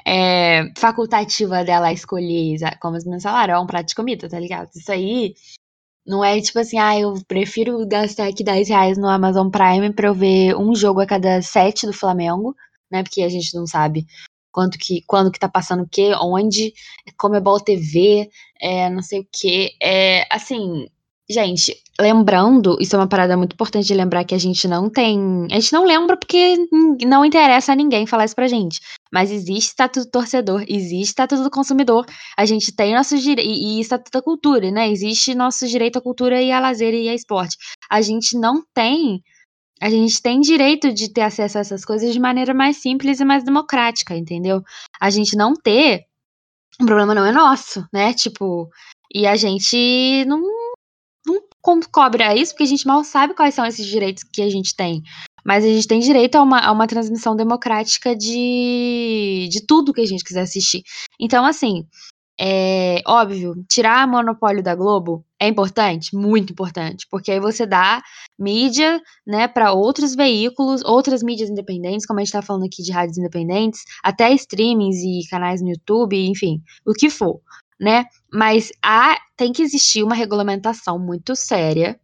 é 0.05 0.71
facultativa 0.77 1.63
dela 1.63 1.93
escolher 1.93 2.57
como 2.79 2.97
meninas 2.97 3.23
falaram, 3.23 3.55
é 3.55 3.59
um 3.59 3.67
prato 3.67 3.87
de 3.87 3.95
comida, 3.95 4.29
tá 4.29 4.39
ligado? 4.39 4.69
Isso 4.75 4.91
aí 4.91 5.35
não 6.05 6.23
é 6.23 6.39
tipo 6.41 6.59
assim, 6.59 6.77
ah, 6.77 6.99
eu 6.99 7.13
prefiro 7.27 7.85
gastar 7.87 8.27
aqui 8.27 8.43
10 8.43 8.69
reais 8.69 8.97
no 8.97 9.07
Amazon 9.07 9.49
Prime 9.49 9.93
pra 9.93 10.07
eu 10.07 10.13
ver 10.13 10.55
um 10.55 10.75
jogo 10.75 10.99
a 10.99 11.05
cada 11.05 11.41
sete 11.41 11.85
do 11.85 11.93
Flamengo, 11.93 12.55
né? 12.91 13.03
Porque 13.03 13.21
a 13.21 13.29
gente 13.29 13.55
não 13.55 13.65
sabe 13.65 14.05
quanto 14.51 14.77
que, 14.77 15.01
quando 15.07 15.31
que 15.31 15.39
tá 15.39 15.49
passando 15.49 15.83
o 15.83 15.89
quê, 15.89 16.13
onde, 16.21 16.73
como 17.17 17.35
é 17.35 17.41
bom 17.41 17.57
TV, 17.57 18.29
é, 18.61 18.89
não 18.89 19.01
sei 19.01 19.21
o 19.21 19.27
quê. 19.31 19.71
É, 19.81 20.27
assim, 20.29 20.87
gente, 21.29 21.75
lembrando, 21.99 22.77
isso 22.79 22.95
é 22.95 22.99
uma 22.99 23.07
parada 23.07 23.35
muito 23.35 23.53
importante 23.53 23.87
de 23.87 23.93
lembrar 23.93 24.23
que 24.25 24.35
a 24.35 24.37
gente 24.37 24.67
não 24.67 24.89
tem. 24.89 25.47
A 25.51 25.55
gente 25.55 25.73
não 25.73 25.85
lembra 25.85 26.17
porque 26.17 26.55
não 27.05 27.25
interessa 27.25 27.73
a 27.73 27.75
ninguém 27.75 28.05
falar 28.05 28.25
isso 28.25 28.35
pra 28.35 28.47
gente. 28.47 28.79
Mas 29.13 29.29
existe 29.29 29.69
estatuto 29.69 30.07
do 30.07 30.11
torcedor, 30.11 30.63
existe 30.67 31.09
estatuto 31.09 31.43
do 31.43 31.51
consumidor, 31.51 32.03
a 32.35 32.45
gente 32.45 32.75
tem 32.75 32.95
nossos 32.95 33.21
direitos, 33.21 33.53
e, 33.55 33.79
estatuto 33.79 34.09
da 34.11 34.23
cultura, 34.23 34.71
né? 34.71 34.89
Existe 34.89 35.35
nosso 35.35 35.67
direito 35.67 35.99
à 35.99 36.01
cultura 36.01 36.41
e 36.41 36.51
a 36.51 36.59
lazer 36.59 36.95
e 36.95 37.07
a 37.07 37.13
esporte. 37.13 37.55
A 37.91 38.01
gente 38.01 38.35
não 38.35 38.63
tem. 38.73 39.21
A 39.79 39.89
gente 39.89 40.19
tem 40.19 40.41
direito 40.41 40.91
de 40.91 41.13
ter 41.13 41.21
acesso 41.21 41.59
a 41.59 41.61
essas 41.61 41.85
coisas 41.85 42.11
de 42.11 42.19
maneira 42.19 42.55
mais 42.55 42.77
simples 42.77 43.19
e 43.19 43.25
mais 43.25 43.43
democrática, 43.43 44.15
entendeu? 44.15 44.63
A 44.99 45.11
gente 45.11 45.35
não 45.35 45.53
ter. 45.53 46.05
O 46.81 46.85
problema 46.85 47.13
não 47.13 47.25
é 47.25 47.31
nosso, 47.31 47.85
né? 47.93 48.13
Tipo, 48.15 48.67
e 49.13 49.27
a 49.27 49.35
gente 49.35 50.25
não 50.25 50.41
não 51.65 51.79
cobra 51.91 52.35
isso, 52.35 52.51
porque 52.53 52.63
a 52.63 52.67
gente 52.67 52.85
mal 52.87 53.03
sabe 53.03 53.35
quais 53.35 53.53
são 53.53 53.65
esses 53.65 53.85
direitos 53.85 54.23
que 54.23 54.41
a 54.41 54.49
gente 54.49 54.75
tem. 54.75 55.01
Mas 55.45 55.63
a 55.65 55.67
gente 55.67 55.87
tem 55.87 55.99
direito 55.99 56.35
a 56.35 56.41
uma, 56.41 56.59
a 56.59 56.71
uma 56.71 56.87
transmissão 56.87 57.35
democrática 57.35 58.15
de, 58.15 59.47
de 59.51 59.65
tudo 59.65 59.93
que 59.93 60.01
a 60.01 60.05
gente 60.05 60.23
quiser 60.23 60.41
assistir. 60.41 60.83
Então, 61.19 61.45
assim, 61.45 61.85
é 62.39 63.01
óbvio, 63.05 63.53
tirar 63.69 64.07
o 64.07 64.11
monopólio 64.11 64.63
da 64.63 64.73
Globo 64.73 65.23
é 65.39 65.47
importante, 65.47 66.15
muito 66.15 66.51
importante, 66.51 67.05
porque 67.11 67.31
aí 67.31 67.39
você 67.39 67.65
dá 67.65 68.01
mídia, 68.39 68.99
né, 69.27 69.47
para 69.47 69.73
outros 69.73 70.15
veículos, 70.15 70.83
outras 70.83 71.21
mídias 71.21 71.49
independentes, 71.49 72.05
como 72.05 72.19
a 72.19 72.23
gente 72.23 72.31
tá 72.31 72.41
falando 72.41 72.65
aqui 72.65 72.81
de 72.81 72.91
rádios 72.91 73.17
independentes, 73.17 73.83
até 74.03 74.33
streamings 74.33 74.97
e 74.97 75.29
canais 75.29 75.61
no 75.61 75.69
YouTube, 75.69 76.17
enfim, 76.27 76.61
o 76.85 76.93
que 76.93 77.09
for 77.09 77.39
né? 77.83 78.05
Mas 78.31 78.71
há, 78.81 79.17
tem 79.35 79.51
que 79.51 79.61
existir 79.61 80.03
uma 80.03 80.15
regulamentação 80.15 80.97
muito 80.97 81.35
séria 81.35 81.99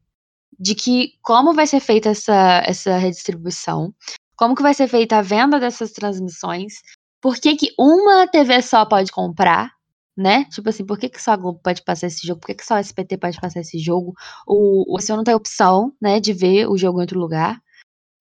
de 0.59 0.75
que 0.75 1.13
como 1.21 1.53
vai 1.53 1.65
ser 1.65 1.79
feita 1.79 2.09
essa, 2.09 2.61
essa 2.65 2.97
redistribuição, 2.97 3.93
como 4.35 4.55
que 4.55 4.61
vai 4.61 4.73
ser 4.73 4.87
feita 4.87 5.17
a 5.17 5.21
venda 5.21 5.59
dessas 5.59 5.91
transmissões, 5.91 6.81
por 7.21 7.37
que, 7.37 7.55
que 7.55 7.73
uma 7.77 8.27
TV 8.27 8.61
só 8.61 8.85
pode 8.85 9.11
comprar, 9.11 9.71
né? 10.17 10.45
Tipo 10.45 10.69
assim, 10.69 10.85
por 10.85 10.97
que, 10.97 11.09
que 11.09 11.21
só 11.21 11.31
a 11.31 11.37
Globo 11.37 11.59
pode 11.63 11.83
passar 11.83 12.07
esse 12.07 12.25
jogo? 12.25 12.41
Por 12.41 12.47
que, 12.47 12.55
que 12.55 12.65
só 12.65 12.75
a 12.75 12.81
SPT 12.81 13.17
pode 13.17 13.39
passar 13.39 13.61
esse 13.61 13.79
jogo? 13.79 14.13
O, 14.47 14.95
o 14.95 14.99
senhor 14.99 15.17
não 15.17 15.23
tem 15.23 15.33
opção, 15.33 15.93
né, 16.01 16.19
de 16.19 16.33
ver 16.33 16.67
o 16.67 16.77
jogo 16.77 16.99
em 16.99 17.01
outro 17.01 17.19
lugar, 17.19 17.61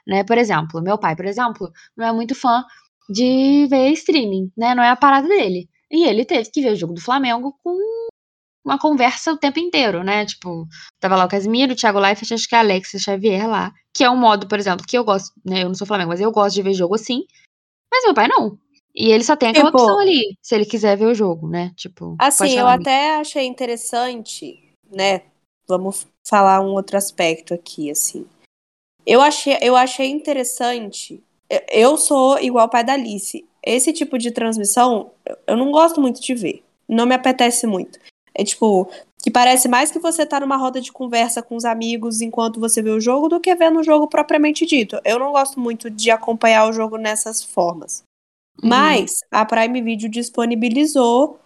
né? 0.07 0.25
Por 0.25 0.39
exemplo, 0.39 0.83
meu 0.83 0.99
pai, 0.99 1.17
por 1.17 1.27
exemplo, 1.27 1.71
não 1.97 2.07
é 2.07 2.13
muito 2.13 2.35
fã 2.35 2.65
de 3.09 3.67
ver 3.69 3.91
streaming, 3.93 4.53
né? 4.57 4.75
Não 4.75 4.83
é 4.83 4.91
a 4.91 4.97
parada 4.97 5.29
dele. 5.29 5.69
E 5.91 6.07
ele 6.07 6.25
teve 6.25 6.51
que 6.51 6.63
ver 6.63 6.73
o 6.73 6.77
jogo 6.77 6.95
do 6.95 7.01
Flamengo 7.01 7.57
com 7.63 7.77
uma 8.69 8.79
conversa 8.79 9.33
o 9.33 9.39
tempo 9.39 9.59
inteiro, 9.59 10.03
né? 10.03 10.25
Tipo, 10.25 10.67
tava 11.01 11.17
lá 11.17 11.25
o 11.25 11.29
Casimiro, 11.29 11.73
o 11.73 11.77
Thiago 11.77 11.99
Leifert, 11.99 12.33
acho 12.33 12.49
que 12.49 12.55
a 12.55 12.61
Alexia 12.61 13.01
Xavier 13.01 13.49
lá. 13.49 13.73
Que 13.95 14.05
é 14.05 14.11
um 14.11 14.17
modo, 14.17 14.47
por 14.47 14.59
exemplo, 14.59 14.87
que 14.87 14.97
eu 14.97 15.05
gosto, 15.05 15.33
né? 15.45 15.63
Eu 15.63 15.69
não 15.69 15.75
sou 15.75 15.87
Flamengo, 15.87 16.11
mas 16.11 16.21
eu 16.21 16.31
gosto 16.31 16.55
de 16.55 16.63
ver 16.63 16.75
jogo 16.75 16.95
assim. 16.95 17.25
Mas 17.91 18.05
meu 18.05 18.15
pai 18.15 18.29
não. 18.29 18.59
E 18.95 19.11
ele 19.11 19.25
só 19.25 19.37
tem 19.37 19.51
aquela 19.51 19.71
tipo, 19.71 19.83
opção 19.83 19.99
ali, 19.99 20.37
se 20.43 20.55
ele 20.55 20.65
quiser 20.65 20.97
ver 20.97 21.07
o 21.07 21.15
jogo, 21.15 21.49
né? 21.49 21.73
Tipo. 21.77 22.17
Assim, 22.19 22.59
eu 22.59 22.67
até 22.67 23.17
achei 23.17 23.47
interessante, 23.47 24.75
né? 24.91 25.23
Vamos 25.67 26.07
falar 26.27 26.61
um 26.61 26.73
outro 26.73 26.97
aspecto 26.97 27.55
aqui, 27.55 27.91
assim. 27.91 28.27
Eu 29.07 29.21
achei, 29.21 29.57
eu 29.61 29.77
achei 29.77 30.09
interessante. 30.09 31.23
Eu 31.71 31.97
sou 31.97 32.39
igual 32.39 32.67
o 32.67 32.71
pai 32.71 32.85
da 32.85 32.93
Alice 32.93 33.49
esse 33.69 33.93
tipo 33.93 34.17
de 34.19 34.31
transmissão 34.31 35.11
eu 35.47 35.57
não 35.57 35.71
gosto 35.71 36.01
muito 36.01 36.21
de 36.23 36.35
ver. 36.35 36.65
Não 36.89 37.05
me 37.05 37.15
apetece 37.15 37.67
muito. 37.67 37.99
É 38.39 38.45
tipo, 38.45 38.89
que 39.21 39.33
parece 39.33 39.69
mais 39.69 39.91
que 39.91 39.99
você 39.99 40.25
tá 40.25 40.39
numa 40.39 40.57
roda 40.57 40.81
de 40.81 40.93
conversa 40.93 41.43
com 41.43 41.57
os 41.57 41.65
amigos 41.65 42.21
enquanto 42.21 42.61
você 42.61 42.81
vê 42.81 42.91
o 42.91 43.01
jogo 43.01 43.29
do 43.29 43.41
que 43.41 43.53
vendo 43.57 43.81
o 43.81 43.83
jogo 43.83 44.07
propriamente 44.07 44.65
dito. 44.65 45.01
Eu 45.05 45.19
não 45.19 45.33
gosto 45.33 45.59
muito 45.59 45.91
de 45.91 46.09
acompanhar 46.09 46.69
o 46.69 46.73
jogo 46.73 46.97
nessas 46.97 47.43
formas. 47.43 48.05
Uhum. 48.63 48.69
Mas 48.69 49.25
a 49.29 49.45
Prime 49.45 49.83
Video 49.83 50.09
disponibilizou 50.09 51.41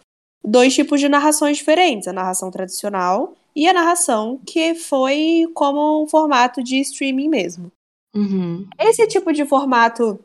dois 0.45 0.75
tipos 0.75 1.01
de 1.01 1.09
narrações 1.09 1.57
diferentes: 1.57 2.07
a 2.07 2.13
narração 2.13 2.51
tradicional 2.51 3.35
e 3.57 3.67
a 3.67 3.73
narração 3.73 4.39
que 4.47 4.75
foi 4.75 5.51
como 5.55 6.03
um 6.03 6.07
formato 6.07 6.63
de 6.63 6.79
streaming 6.81 7.29
mesmo. 7.29 7.73
Uhum. 8.15 8.69
Esse 8.79 9.07
tipo 9.07 9.33
de 9.33 9.47
formato 9.47 10.23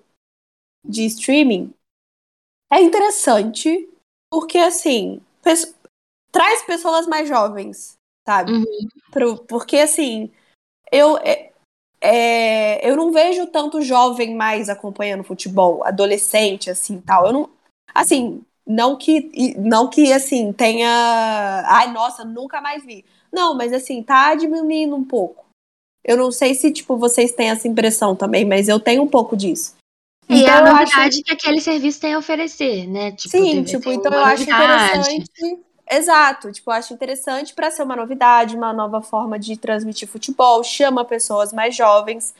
de 0.86 1.06
streaming 1.06 1.74
é 2.72 2.82
interessante 2.82 3.88
porque, 4.30 4.58
assim, 4.58 5.22
traz 6.38 6.64
pessoas 6.64 7.08
mais 7.08 7.28
jovens, 7.28 7.98
sabe? 8.28 8.52
Uhum. 8.52 8.88
Pro, 9.12 9.38
porque, 9.46 9.78
assim, 9.78 10.32
eu, 10.92 11.18
é, 11.18 11.52
é, 12.00 12.90
eu 12.90 12.96
não 12.96 13.12
vejo 13.12 13.48
tanto 13.48 13.82
jovem 13.82 14.36
mais 14.36 14.70
acompanhando 14.70 15.24
futebol, 15.24 15.84
adolescente, 15.84 16.70
assim, 16.70 17.02
tal. 17.02 17.28
Eu 17.28 17.34
não. 17.34 17.50
Assim, 17.94 18.42
não 18.66 18.96
que, 18.96 19.56
não 19.58 19.90
que, 19.90 20.14
assim, 20.14 20.54
tenha. 20.54 21.64
Ai, 21.66 21.92
nossa, 21.92 22.24
nunca 22.24 22.62
mais 22.62 22.86
vi. 22.86 23.04
Não, 23.32 23.56
mas, 23.56 23.74
assim, 23.74 24.04
tá 24.04 24.36
diminuindo 24.36 24.96
um 24.96 25.04
pouco. 25.04 25.46
Eu 26.04 26.16
não 26.16 26.32
sei 26.32 26.54
se, 26.54 26.72
tipo, 26.72 26.98
vocês 26.98 27.32
têm 27.32 27.50
essa 27.50 27.68
impressão 27.68 28.16
também, 28.16 28.46
mas 28.46 28.70
eu 28.70 28.80
tenho 28.80 29.02
um 29.02 29.08
pouco 29.08 29.36
disso. 29.36 29.76
E 30.30 30.42
então, 30.42 30.54
é 30.54 30.58
a 30.58 30.62
novidade 30.62 31.16
acho... 31.16 31.24
que 31.24 31.34
aquele 31.34 31.62
serviço 31.62 32.02
tem 32.02 32.14
a 32.14 32.20
oferecer, 32.20 32.88
né? 32.88 33.12
Tipo, 33.14 33.30
Sim, 33.30 33.64
tipo, 33.64 33.92
então 33.92 34.14
eu 34.14 34.20
acho 34.20 34.44
interessante. 34.44 35.67
Exato, 35.90 36.52
tipo, 36.52 36.70
eu 36.70 36.76
acho 36.76 36.94
interessante 36.94 37.54
para 37.54 37.72
ser 37.72 37.84
uma 37.84 37.96
novidade, 37.96 38.56
uma 38.56 38.74
nova 38.74 39.02
forma 39.02 39.40
de 39.40 39.56
transmitir 39.58 40.08
futebol, 40.08 40.64
chama 40.64 41.06
pessoas 41.06 41.54
mais 41.54 41.76
jovens. 41.76 42.36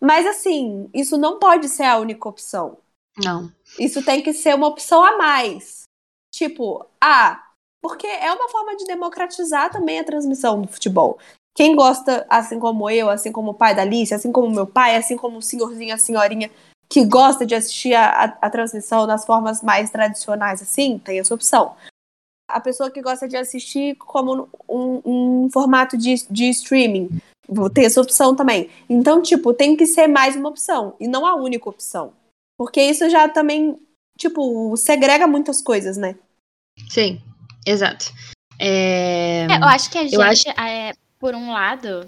Mas 0.00 0.26
assim, 0.26 0.88
isso 0.94 1.18
não 1.18 1.38
pode 1.38 1.68
ser 1.68 1.84
a 1.84 1.98
única 1.98 2.28
opção. 2.28 2.78
Não. 3.16 3.50
Isso 3.78 4.04
tem 4.04 4.22
que 4.22 4.32
ser 4.32 4.54
uma 4.54 4.68
opção 4.68 5.02
a 5.02 5.16
mais. 5.16 5.84
Tipo, 6.32 6.86
ah, 7.00 7.42
porque 7.80 8.06
é 8.06 8.32
uma 8.32 8.48
forma 8.48 8.76
de 8.76 8.84
democratizar 8.84 9.70
também 9.70 9.98
a 9.98 10.04
transmissão 10.04 10.60
do 10.60 10.68
futebol. 10.68 11.18
Quem 11.54 11.76
gosta, 11.76 12.26
assim 12.28 12.58
como 12.58 12.90
eu, 12.90 13.08
assim 13.08 13.30
como 13.30 13.52
o 13.52 13.54
pai 13.54 13.74
da 13.74 13.82
Alice, 13.82 14.12
assim 14.12 14.32
como 14.32 14.50
meu 14.50 14.66
pai, 14.66 14.96
assim 14.96 15.16
como 15.16 15.38
o 15.38 15.42
senhorzinho, 15.42 15.94
a 15.94 15.98
senhorinha 15.98 16.50
que 16.88 17.04
gosta 17.04 17.46
de 17.46 17.54
assistir 17.54 17.94
a, 17.94 18.06
a, 18.06 18.24
a 18.42 18.50
transmissão 18.50 19.06
nas 19.06 19.24
formas 19.24 19.62
mais 19.62 19.90
tradicionais, 19.90 20.60
assim, 20.60 20.98
tem 20.98 21.18
essa 21.18 21.34
opção. 21.34 21.74
A 22.54 22.60
pessoa 22.60 22.88
que 22.88 23.02
gosta 23.02 23.26
de 23.26 23.36
assistir 23.36 23.96
como 23.96 24.48
um, 24.68 25.00
um 25.04 25.50
formato 25.50 25.98
de, 25.98 26.14
de 26.30 26.48
streaming, 26.50 27.08
vou 27.48 27.68
ter 27.68 27.84
essa 27.84 28.00
opção 28.00 28.36
também. 28.36 28.70
Então, 28.88 29.20
tipo, 29.20 29.52
tem 29.52 29.76
que 29.76 29.86
ser 29.86 30.06
mais 30.06 30.36
uma 30.36 30.50
opção 30.50 30.94
e 31.00 31.08
não 31.08 31.26
a 31.26 31.34
única 31.34 31.68
opção. 31.68 32.12
Porque 32.56 32.80
isso 32.80 33.10
já 33.10 33.28
também, 33.28 33.76
tipo, 34.16 34.76
segrega 34.76 35.26
muitas 35.26 35.60
coisas, 35.60 35.96
né? 35.96 36.14
Sim, 36.88 37.20
exato. 37.66 38.12
É... 38.60 39.46
É, 39.50 39.58
eu 39.58 39.64
acho 39.64 39.90
que 39.90 39.98
a 39.98 40.04
gente, 40.04 40.20
acho... 40.20 40.48
é, 40.50 40.92
por 41.18 41.34
um 41.34 41.52
lado, 41.52 42.06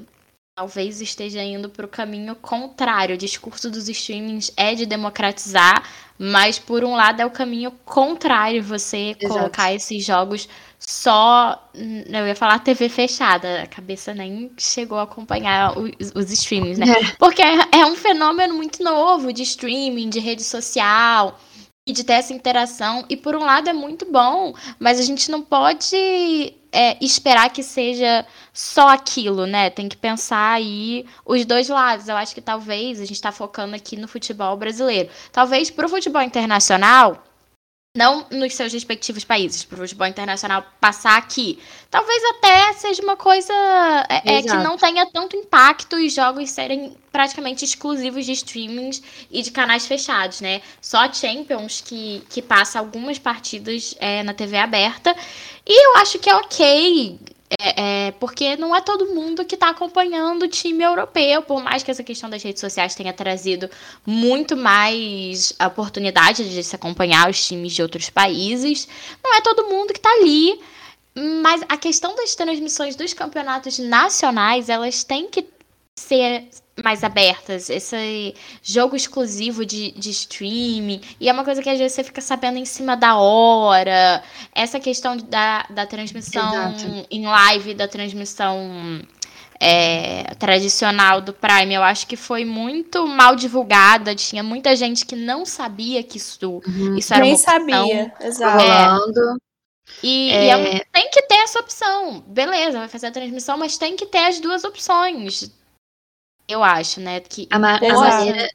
talvez 0.57 1.03
esteja 1.03 1.42
indo 1.42 1.69
para 1.69 1.85
o 1.85 1.88
caminho 1.88 2.35
contrário. 2.35 3.14
O 3.14 3.19
discurso 3.19 3.71
dos 3.71 3.90
streamings 3.90 4.51
é 4.57 4.75
de 4.75 4.87
democratizar, 4.87 5.87
mas 6.19 6.59
por 6.59 6.83
um 6.83 6.97
lado 6.97 7.21
é 7.21 7.27
o 7.27 7.31
caminho 7.31 7.71
contrário 7.85 8.62
você 8.62 9.14
Exato. 9.21 9.29
colocar 9.29 9.75
esses 9.75 10.03
jogos 10.03 10.49
só. 10.79 11.62
Eu 11.75 12.27
ia 12.27 12.35
falar 12.35 12.61
TV 12.61 12.88
fechada, 12.88 13.64
a 13.64 13.66
cabeça 13.66 14.14
nem 14.14 14.51
chegou 14.57 14.97
a 14.99 15.03
acompanhar 15.03 15.77
os, 15.77 15.90
os 16.14 16.33
streamings, 16.33 16.79
né? 16.79 16.87
É. 16.90 17.16
Porque 17.19 17.42
é, 17.42 17.81
é 17.81 17.85
um 17.85 17.95
fenômeno 17.95 18.55
muito 18.55 18.83
novo 18.83 19.35
de 19.35 19.42
streaming, 19.42 20.09
de 20.09 20.21
rede 20.21 20.42
social 20.42 21.38
e 21.87 21.92
de 21.92 22.03
ter 22.03 22.14
essa 22.14 22.33
interação. 22.33 23.05
E 23.11 23.16
por 23.16 23.37
um 23.37 23.45
lado 23.45 23.69
é 23.69 23.75
muito 23.75 24.11
bom, 24.11 24.55
mas 24.79 24.99
a 24.99 25.03
gente 25.03 25.31
não 25.31 25.42
pode 25.42 26.55
é, 26.77 26.99
esperar 27.01 27.51
que 27.51 27.62
seja 27.62 28.27
só 28.53 28.89
aquilo, 28.89 29.47
né? 29.47 29.71
Tem 29.71 29.89
que 29.89 29.97
pensar 29.97 30.53
aí 30.53 31.07
os 31.25 31.47
dois 31.47 31.69
lados. 31.71 32.07
Eu 32.07 32.17
acho 32.17 32.35
que 32.35 32.41
talvez 32.43 33.01
a 33.01 33.05
gente 33.05 33.17
está 33.17 33.33
focando 33.33 33.75
aqui 33.75 33.97
no 33.97 34.07
futebol 34.07 34.55
brasileiro. 34.59 35.09
Talvez 35.33 35.71
para 35.71 35.87
o 35.87 35.89
futebol 35.89 36.21
internacional 36.21 37.26
não 37.96 38.26
nos 38.30 38.54
seus 38.54 38.72
respectivos 38.72 39.24
países, 39.24 39.64
para 39.64 39.76
o 39.76 39.80
futebol 39.80 40.06
internacional 40.06 40.64
passar 40.80 41.16
aqui. 41.16 41.59
Talvez 41.90 42.22
até 42.24 42.72
seja 42.74 43.02
uma 43.02 43.16
coisa 43.16 43.52
é, 44.09 44.37
é, 44.37 44.42
que 44.42 44.54
não 44.56 44.76
tenha 44.76 45.06
tanto 45.06 45.35
impacto 45.35 45.98
e 45.98 46.11
jogos 46.11 46.50
serem 46.50 46.96
praticamente 47.11 47.64
exclusivos 47.64 48.26
de 48.26 48.32
streamings 48.32 49.02
e 49.30 49.42
de 49.42 49.50
canais 49.50 49.87
fechados, 49.87 50.40
né? 50.40 50.61
Só 50.80 50.98
a 50.98 51.12
Champions 51.12 51.80
que, 51.80 52.22
que 52.28 52.42
passa 52.42 52.78
algumas 52.78 53.18
partidas 53.18 53.94
é, 53.98 54.22
na 54.22 54.35
TV 54.35 54.59
aberta. 54.59 55.16
E 55.66 55.87
eu 55.87 55.96
acho 55.96 56.18
que 56.18 56.28
é 56.28 56.37
ok 56.37 57.18
é, 57.61 58.09
é, 58.09 58.11
porque 58.12 58.56
não 58.56 58.74
é 58.74 58.80
todo 58.80 59.14
mundo 59.14 59.44
que 59.44 59.54
está 59.54 59.70
acompanhando 59.70 60.42
o 60.44 60.48
time 60.48 60.82
europeu, 60.82 61.42
por 61.42 61.62
mais 61.62 61.82
que 61.82 61.90
essa 61.90 62.02
questão 62.02 62.28
das 62.28 62.42
redes 62.42 62.61
sociais 62.61 62.94
tenha 62.94 63.12
trazido 63.12 63.70
muito 64.04 64.56
mais 64.56 65.52
oportunidade 65.64 66.48
de 66.48 66.62
se 66.64 66.74
acompanhar 66.74 67.30
os 67.30 67.46
times 67.46 67.72
de 67.72 67.82
outros 67.82 68.11
países. 68.11 68.88
Não 69.22 69.37
é 69.37 69.40
todo 69.40 69.68
mundo 69.68 69.92
que 69.92 69.98
está 69.98 70.11
ali, 70.11 70.59
mas 71.42 71.62
a 71.68 71.76
questão 71.76 72.16
das 72.16 72.35
transmissões 72.35 72.96
dos 72.96 73.14
campeonatos 73.14 73.78
nacionais, 73.78 74.68
elas 74.68 75.04
têm 75.04 75.28
que 75.28 75.46
ser 75.98 76.48
mais 76.85 77.03
abertas, 77.03 77.71
esse 77.71 78.35
jogo 78.62 78.97
exclusivo 78.97 79.65
de, 79.65 79.93
de 79.93 80.11
streaming, 80.11 81.01
e 81.19 81.29
é 81.29 81.33
uma 81.33 81.45
coisa 81.45 81.62
que 81.62 81.71
às 81.71 81.79
vezes 81.79 81.95
você 81.95 82.05
fica 82.05 82.21
sabendo 82.21 82.59
em 82.59 82.65
cima 82.65 82.97
da 82.97 83.17
hora, 83.17 84.23
essa 84.55 84.79
questão 84.79 85.17
da, 85.17 85.67
da 85.71 85.87
transmissão 85.87 86.75
Exato. 86.75 87.07
em 87.11 87.27
live, 87.27 87.75
da 87.75 87.89
transmissão 87.89 89.01
é, 89.59 90.35
tradicional 90.39 91.23
do 91.23 91.33
Prime, 91.33 91.73
eu 91.73 91.83
acho 91.83 92.07
que 92.07 92.17
foi 92.17 92.45
muito 92.45 93.07
mal 93.07 93.35
divulgada, 93.35 94.15
tinha 94.15 94.43
muita 94.43 94.77
gente 94.77 95.07
que 95.07 95.17
não 95.17 95.47
sabia 95.47 96.03
que 96.03 96.19
isso, 96.19 96.61
uhum. 96.67 96.97
isso 96.97 97.15
era 97.15 97.23
Nem 97.23 97.33
uma 97.33 97.39
opção. 97.39 97.59
sabia, 97.59 98.12
exato. 98.21 98.62
É, 98.62 99.37
e, 100.03 100.31
é... 100.31 100.45
e 100.45 100.51
é, 100.51 100.85
tem 100.93 101.11
que 101.11 101.23
ter 101.23 101.37
essa 101.37 101.61
opção. 101.61 102.23
Beleza, 102.27 102.81
vai 102.81 102.89
fazer 102.89 103.07
a 103.07 103.12
transmissão, 103.12 103.57
mas 103.57 103.79
tem 103.79 103.97
que 103.97 104.05
ter 104.05 104.27
as 104.27 104.41
duas 104.41 104.62
opções 104.62 105.51
eu 106.48 106.62
acho, 106.62 107.00
né? 107.00 107.20
Que 107.20 107.46
a, 107.50 107.59
ma 107.59 107.76
a 107.76 107.80
maneira, 107.80 108.48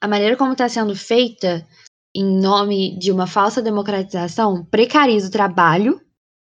a 0.00 0.08
maneira 0.08 0.36
como 0.36 0.52
está 0.52 0.68
sendo 0.68 0.94
feita, 0.94 1.66
em 2.14 2.24
nome 2.24 2.98
de 2.98 3.12
uma 3.12 3.26
falsa 3.26 3.62
democratização, 3.62 4.64
precariza 4.64 5.28
o 5.28 5.32
trabalho 5.32 6.00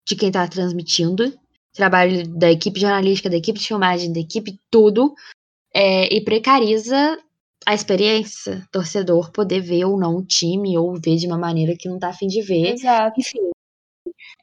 de 0.07 0.15
quem 0.15 0.29
está 0.29 0.47
transmitindo, 0.47 1.33
trabalho 1.73 2.27
da 2.27 2.51
equipe 2.51 2.79
jornalística, 2.79 3.29
da 3.29 3.37
equipe 3.37 3.59
de 3.59 3.67
filmagem, 3.67 4.11
da 4.11 4.19
equipe 4.19 4.59
tudo, 4.71 5.13
é, 5.73 6.13
e 6.13 6.23
precariza 6.23 7.17
a 7.65 7.73
experiência, 7.73 8.67
torcedor 8.71 9.31
poder 9.31 9.61
ver 9.61 9.85
ou 9.85 9.99
não 9.99 10.15
o 10.15 10.25
time, 10.25 10.77
ou 10.77 10.95
ver 10.99 11.17
de 11.17 11.27
uma 11.27 11.37
maneira 11.37 11.75
que 11.77 11.89
não 11.89 11.99
tá 11.99 12.09
afim 12.09 12.27
de 12.27 12.41
ver. 12.41 12.73
Exato. 12.73 13.19
Enfim, 13.19 13.39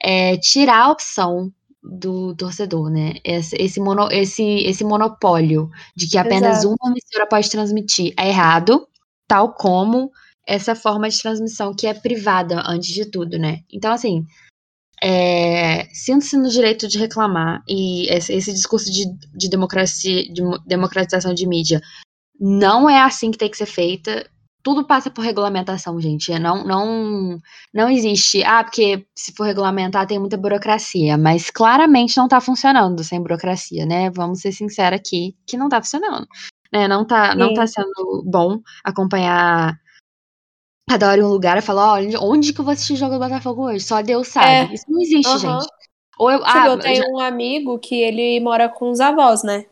é, 0.03 0.37
tirar 0.37 0.85
a 0.85 0.90
opção 0.90 1.53
do 1.87 2.35
torcedor, 2.35 2.90
né? 2.90 3.14
Esse, 3.25 3.57
esse, 3.57 3.81
mono, 3.81 4.09
esse, 4.11 4.42
esse 4.42 4.85
monopólio 4.85 5.70
de 5.96 6.09
que 6.09 6.18
apenas 6.18 6.59
Exato. 6.59 6.77
uma 6.81 6.90
emissora 6.90 7.27
pode 7.29 7.51
transmitir 7.51 8.12
é 8.18 8.29
errado, 8.29 8.87
tal 9.29 9.55
como 9.55 10.11
essa 10.46 10.75
forma 10.75 11.09
de 11.09 11.20
transmissão 11.20 11.75
que 11.75 11.87
é 11.87 11.94
privada 11.94 12.62
antes 12.66 12.92
de 12.92 13.11
tudo, 13.11 13.38
né? 13.38 13.61
Então, 13.72 13.92
assim, 13.92 14.25
é, 15.03 15.87
sinto-se 15.92 16.37
no 16.37 16.49
direito 16.49 16.88
de 16.88 16.99
reclamar 16.99 17.62
e 17.68 18.09
esse, 18.12 18.33
esse 18.33 18.53
discurso 18.53 18.90
de, 18.90 19.05
de 19.35 19.49
democracia, 19.49 20.25
de 20.33 20.42
democratização 20.66 21.35
de 21.35 21.46
mídia 21.46 21.81
não 22.38 22.88
é 22.88 23.01
assim 23.01 23.31
que 23.31 23.38
tem 23.38 23.51
que 23.51 23.57
ser 23.57 23.66
feita 23.66 24.29
tudo 24.67 24.85
passa 24.85 25.09
por 25.09 25.25
regulamentação, 25.25 26.01
gente. 26.01 26.33
É, 26.33 26.41
não, 26.41 26.65
não, 26.65 27.39
não 27.73 27.89
existe, 27.89 28.43
ah, 28.43 28.65
porque 28.65 29.07
se 29.15 29.33
for 29.33 29.45
regulamentar 29.45 30.09
tem 30.09 30.19
muita 30.19 30.37
burocracia, 30.37 31.17
mas 31.17 31.51
claramente 31.51 32.17
não 32.17 32.25
está 32.25 32.41
funcionando 32.41 33.05
sem 33.05 33.23
burocracia, 33.23 33.87
né? 33.87 34.11
Vamos 34.11 34.41
ser 34.41 34.51
sinceros 34.51 34.99
aqui 34.99 35.37
que 35.47 35.57
não 35.57 35.67
está 35.67 35.81
funcionando. 35.81 36.27
Né? 36.73 36.89
Não 36.89 37.03
está 37.03 37.33
não 37.37 37.55
tá 37.55 37.65
sendo 37.65 38.25
bom 38.27 38.61
acompanhar 38.83 39.79
cada 40.91 41.11
hora 41.11 41.21
em 41.21 41.25
um 41.25 41.29
lugar 41.29 41.57
e 41.57 41.63
falar, 41.63 41.93
olha, 41.93 42.19
onde 42.21 42.53
que 42.53 42.61
eu 42.61 42.65
vou 42.65 42.73
assistir 42.73 42.95
o 42.95 42.97
jogo 42.97 43.15
do 43.15 43.21
Botafogo 43.21 43.69
hoje? 43.69 43.85
Só 43.85 44.03
Deus 44.03 44.27
sabe. 44.27 44.49
É. 44.49 44.75
Isso 44.75 44.85
não 44.89 45.01
existe, 45.01 45.31
uhum. 45.31 45.39
gente. 45.39 45.69
Ou 46.19 46.29
eu, 46.29 46.45
ah, 46.45 46.67
eu 46.67 46.79
tenho 46.81 47.05
já... 47.05 47.09
um 47.09 47.21
amigo 47.21 47.79
que 47.79 47.95
ele 47.95 48.41
mora 48.41 48.69
com 48.69 48.91
os 48.91 48.99
avós, 48.99 49.45
né? 49.45 49.65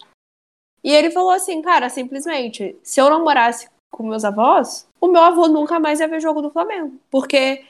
E 0.85 0.93
ele 0.93 1.11
falou 1.11 1.31
assim, 1.31 1.61
cara, 1.63 1.89
simplesmente, 1.89 2.79
se 2.81 3.01
eu 3.01 3.11
não 3.11 3.25
morasse 3.25 3.74
com 3.95 4.09
meus 4.09 4.25
avós, 4.25 4.87
o 5.01 5.07
meu 5.07 5.23
avô 5.23 5.47
nunca 5.47 5.79
mais 5.79 6.01
ia 6.01 6.09
ver 6.09 6.21
jogo 6.21 6.43
do 6.43 6.51
Flamengo. 6.51 6.99
Porque, 7.11 7.65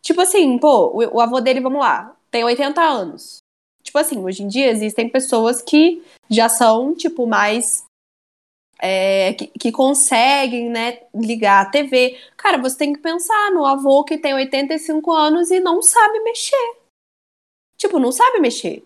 tipo 0.00 0.20
assim, 0.20 0.56
pô, 0.58 0.86
o, 0.88 1.16
o 1.16 1.20
avô 1.20 1.40
dele, 1.40 1.60
vamos 1.60 1.80
lá, 1.80 2.14
tem 2.30 2.44
80 2.44 2.80
anos. 2.80 3.38
Tipo 3.82 3.98
assim, 3.98 4.24
hoje 4.24 4.42
em 4.42 4.48
dia 4.48 4.70
existem 4.70 5.08
pessoas 5.08 5.60
que 5.60 6.02
já 6.30 6.48
são, 6.48 6.94
tipo, 6.94 7.26
mais. 7.26 7.84
É, 8.80 9.32
que, 9.34 9.46
que, 9.46 9.72
conseguem, 9.72 10.68
né, 10.68 11.00
ligar 11.14 11.62
a 11.62 11.70
TV. 11.70 12.18
Cara, 12.36 12.58
você 12.58 12.76
tem 12.76 12.92
que 12.92 12.98
pensar 13.00 13.50
no 13.52 13.64
avô 13.64 14.04
que 14.04 14.18
tem 14.18 14.34
85 14.34 15.12
anos 15.12 15.50
e 15.50 15.60
não 15.60 15.80
sabe 15.80 16.20
mexer. 16.20 16.76
Tipo, 17.76 17.98
não 17.98 18.12
sabe 18.12 18.40
mexer. 18.40 18.84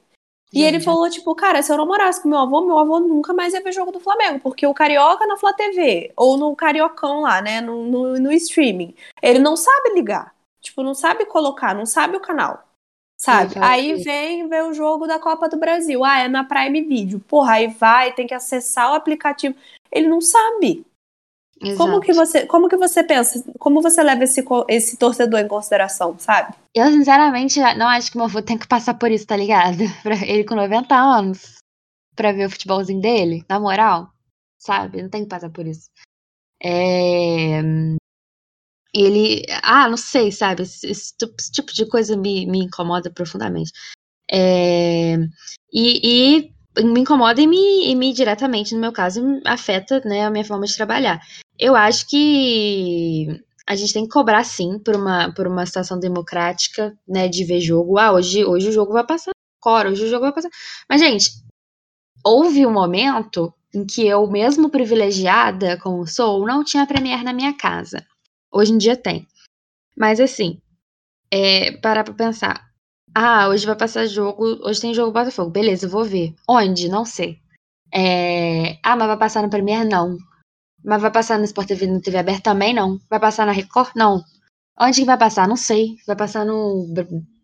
E 0.53 0.63
ele 0.63 0.81
falou, 0.81 1.09
tipo, 1.11 1.35
cara, 1.35 1.63
se 1.63 1.71
eu 1.71 1.77
não 1.77 1.87
morasse 1.87 2.23
com 2.23 2.29
meu 2.29 2.39
avô, 2.39 2.63
meu 2.63 2.79
avô 2.79 2.99
nunca 3.01 3.35
mais 3.35 3.53
ia 3.53 3.63
ver 3.63 3.73
jogo 3.73 3.93
do 3.93 4.01
Flamengo, 4.01 4.41
porque 4.41 4.67
o 4.67 4.73
Carioca 4.73 5.27
na 5.27 5.37
Flá 5.37 5.53
TV, 5.53 6.11
ou 6.17 6.39
no 6.39 6.57
Cariocão 6.57 7.21
lá, 7.21 7.43
né, 7.43 7.61
no, 7.61 7.85
no, 7.85 8.19
no, 8.19 8.33
streaming, 8.33 8.95
ele 9.23 9.39
não 9.39 9.57
sabe 9.57 9.91
ligar. 9.95 10.35
Tipo, 10.61 10.83
não 10.83 10.95
sabe 10.95 11.27
colocar, 11.27 11.75
não 11.75 11.85
sabe 11.85 12.17
o 12.17 12.21
canal. 12.21 12.65
Sabe? 13.21 13.55
Aí 13.61 13.95
vem 14.03 14.49
ver 14.49 14.63
o 14.65 14.73
jogo 14.73 15.07
da 15.07 15.19
Copa 15.19 15.49
do 15.49 15.59
Brasil. 15.59 16.05
Ah, 16.05 16.21
é 16.21 16.29
na 16.29 16.45
Prime 16.45 16.83
Video. 16.83 17.19
Porra, 17.19 17.55
aí 17.55 17.67
vai, 17.67 18.13
tem 18.13 18.27
que 18.27 18.35
acessar 18.35 18.93
o 18.93 18.95
aplicativo. 18.95 19.57
Ele 19.91 20.07
não 20.07 20.21
sabe. 20.21 20.87
Exato. 21.61 21.79
Como 21.79 22.01
que 22.01 22.13
você, 22.13 22.47
como 22.47 22.69
que 22.69 22.77
você 22.77 23.03
pensa? 23.03 23.45
Como 23.59 23.83
você 23.83 24.03
leva 24.03 24.23
esse, 24.25 24.45
esse 24.69 24.97
torcedor 24.97 25.41
em 25.41 25.49
consideração, 25.49 26.17
sabe? 26.19 26.55
Eu 26.75 26.87
sinceramente 26.91 27.59
não 27.77 27.89
acho 27.89 28.13
que 28.13 28.17
meu 28.17 28.27
avô 28.27 28.41
tem 28.41 28.57
que 28.57 28.69
passar 28.69 28.95
por 28.95 29.11
isso, 29.11 29.27
tá 29.27 29.37
ligado? 29.37 29.79
Pra 30.03 30.15
ele 30.25 30.45
com 30.45 30.55
90 30.55 30.95
anos 30.95 31.59
pra 32.15 32.33
ver 32.33 32.47
o 32.47 32.51
futebolzinho 32.51 33.01
dele, 33.01 33.45
na 33.49 33.61
moral, 33.61 34.13
sabe? 34.59 35.01
Não 35.01 35.09
tem 35.09 35.23
que 35.23 35.29
passar 35.29 35.51
por 35.51 35.65
isso. 35.67 35.89
É... 36.61 37.61
Ele, 38.93 39.45
ah, 39.63 39.89
não 39.89 39.97
sei, 39.97 40.33
sabe? 40.33 40.63
Esse, 40.63 40.89
esse, 40.89 41.15
esse 41.39 41.53
tipo 41.53 41.73
de 41.73 41.87
coisa 41.87 42.17
me, 42.17 42.45
me 42.47 42.65
incomoda 42.65 43.09
profundamente. 43.11 43.71
É... 44.31 45.15
E, 45.73 46.49
e 46.53 46.85
me 46.85 47.01
incomoda 47.01 47.41
e 47.41 47.47
me, 47.47 47.87
e 47.89 47.95
me 47.95 48.13
diretamente, 48.13 48.75
no 48.75 48.81
meu 48.81 48.93
caso, 48.93 49.21
afeta 49.45 50.01
né, 50.05 50.25
a 50.25 50.31
minha 50.31 50.45
forma 50.45 50.67
de 50.67 50.77
trabalhar. 50.77 51.21
Eu 51.59 51.75
acho 51.75 52.09
que 52.09 53.27
a 53.67 53.75
gente 53.75 53.93
tem 53.93 54.05
que 54.05 54.11
cobrar 54.11 54.45
sim 54.45 54.79
por 54.79 54.97
uma, 54.97 55.33
por 55.35 55.47
uma 55.47 55.67
situação 55.67 55.99
democrática, 55.99 56.97
né, 57.07 57.29
de 57.29 57.45
ver 57.45 57.61
jogo. 57.61 57.99
Ah, 57.99 58.13
hoje, 58.13 58.45
hoje 58.45 58.69
o 58.69 58.73
jogo 58.73 58.93
vai 58.93 59.07
passar 59.07 59.33
cora, 59.61 59.91
hoje 59.91 60.05
o 60.05 60.09
jogo 60.09 60.23
vai 60.23 60.33
passar. 60.33 60.51
Mas, 60.89 61.01
gente, 61.01 61.31
houve 62.25 62.65
um 62.65 62.73
momento 62.73 63.53
em 63.75 63.85
que 63.85 64.07
eu, 64.07 64.27
mesmo 64.27 64.71
privilegiada 64.71 65.79
como 65.79 66.07
sou, 66.07 66.47
não 66.47 66.65
tinha 66.65 66.87
Premiere 66.87 67.25
na 67.25 67.33
minha 67.33 67.55
casa. 67.57 68.07
Hoje 68.51 68.73
em 68.73 68.79
dia 68.79 68.97
tem. 68.97 69.27
Mas 69.97 70.21
assim, 70.21 70.61
é, 71.31 71.73
parar 71.79 72.05
pra 72.05 72.15
pensar. 72.15 72.69
Ah, 73.15 73.49
hoje 73.49 73.67
vai 73.67 73.77
passar 73.77 74.07
jogo. 74.07 74.45
Hoje 74.65 74.81
tem 74.81 74.95
jogo 74.95 75.13
Botafogo. 75.13 75.51
Beleza, 75.51 75.87
eu 75.87 75.91
vou 75.91 76.05
ver. 76.05 76.35
Onde? 76.49 76.89
Não 76.89 77.05
sei. 77.05 77.39
É... 77.93 78.79
Ah, 78.83 78.97
mas 78.97 79.09
vai 79.09 79.19
passar 79.19 79.43
no 79.43 79.51
Premiere? 79.51 79.89
Não. 79.89 80.17
Mas 80.85 81.03
vai 81.03 81.11
passar 81.11 81.39
no 81.39 81.45
Sport 81.45 81.69
TV 81.69 81.87
no 81.87 82.01
TV 82.01 82.19
aberto 82.19 82.45
também? 82.45 82.73
Não. 82.75 83.01
Vai 83.11 83.21
passar 83.21 83.47
na 83.47 83.53
Record? 83.53 83.91
Não. 83.97 84.23
Onde 84.81 85.01
que 85.01 85.07
vai 85.07 85.19
passar? 85.19 85.49
Não 85.49 85.57
sei. 85.57 85.97
Vai 86.07 86.17
passar 86.17 86.45
no 86.45 86.87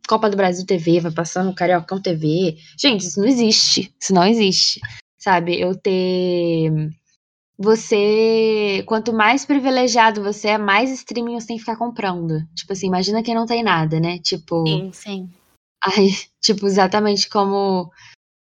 Copa 0.07 0.29
do 0.29 0.37
Brasil 0.37 0.67
TV, 0.67 1.01
vai 1.01 1.13
passar 1.13 1.43
no 1.43 1.55
Cariocão 1.55 2.01
TV. 2.01 2.57
Gente, 2.79 3.07
isso 3.07 3.21
não 3.21 3.27
existe. 3.27 3.95
Isso 3.99 4.13
não 4.13 4.25
existe. 4.25 4.81
Sabe? 5.19 5.59
Eu 5.59 5.75
ter. 5.75 6.71
Você. 7.59 8.83
Quanto 8.87 9.13
mais 9.13 9.45
privilegiado 9.47 10.23
você 10.23 10.49
é, 10.49 10.59
mais 10.59 10.91
streaming 10.91 11.35
você 11.35 11.47
tem 11.47 11.57
que 11.57 11.63
ficar 11.63 11.77
comprando. 11.77 12.47
Tipo 12.55 12.73
assim, 12.73 12.87
imagina 12.87 13.23
quem 13.23 13.35
não 13.35 13.47
tem 13.47 13.63
nada, 13.63 13.99
né? 13.99 14.19
Tipo. 14.19 14.67
Sim, 14.67 14.91
sim. 14.93 15.31
Aí, 15.83 16.11
tipo, 16.41 16.67
exatamente 16.67 17.29
como. 17.29 17.91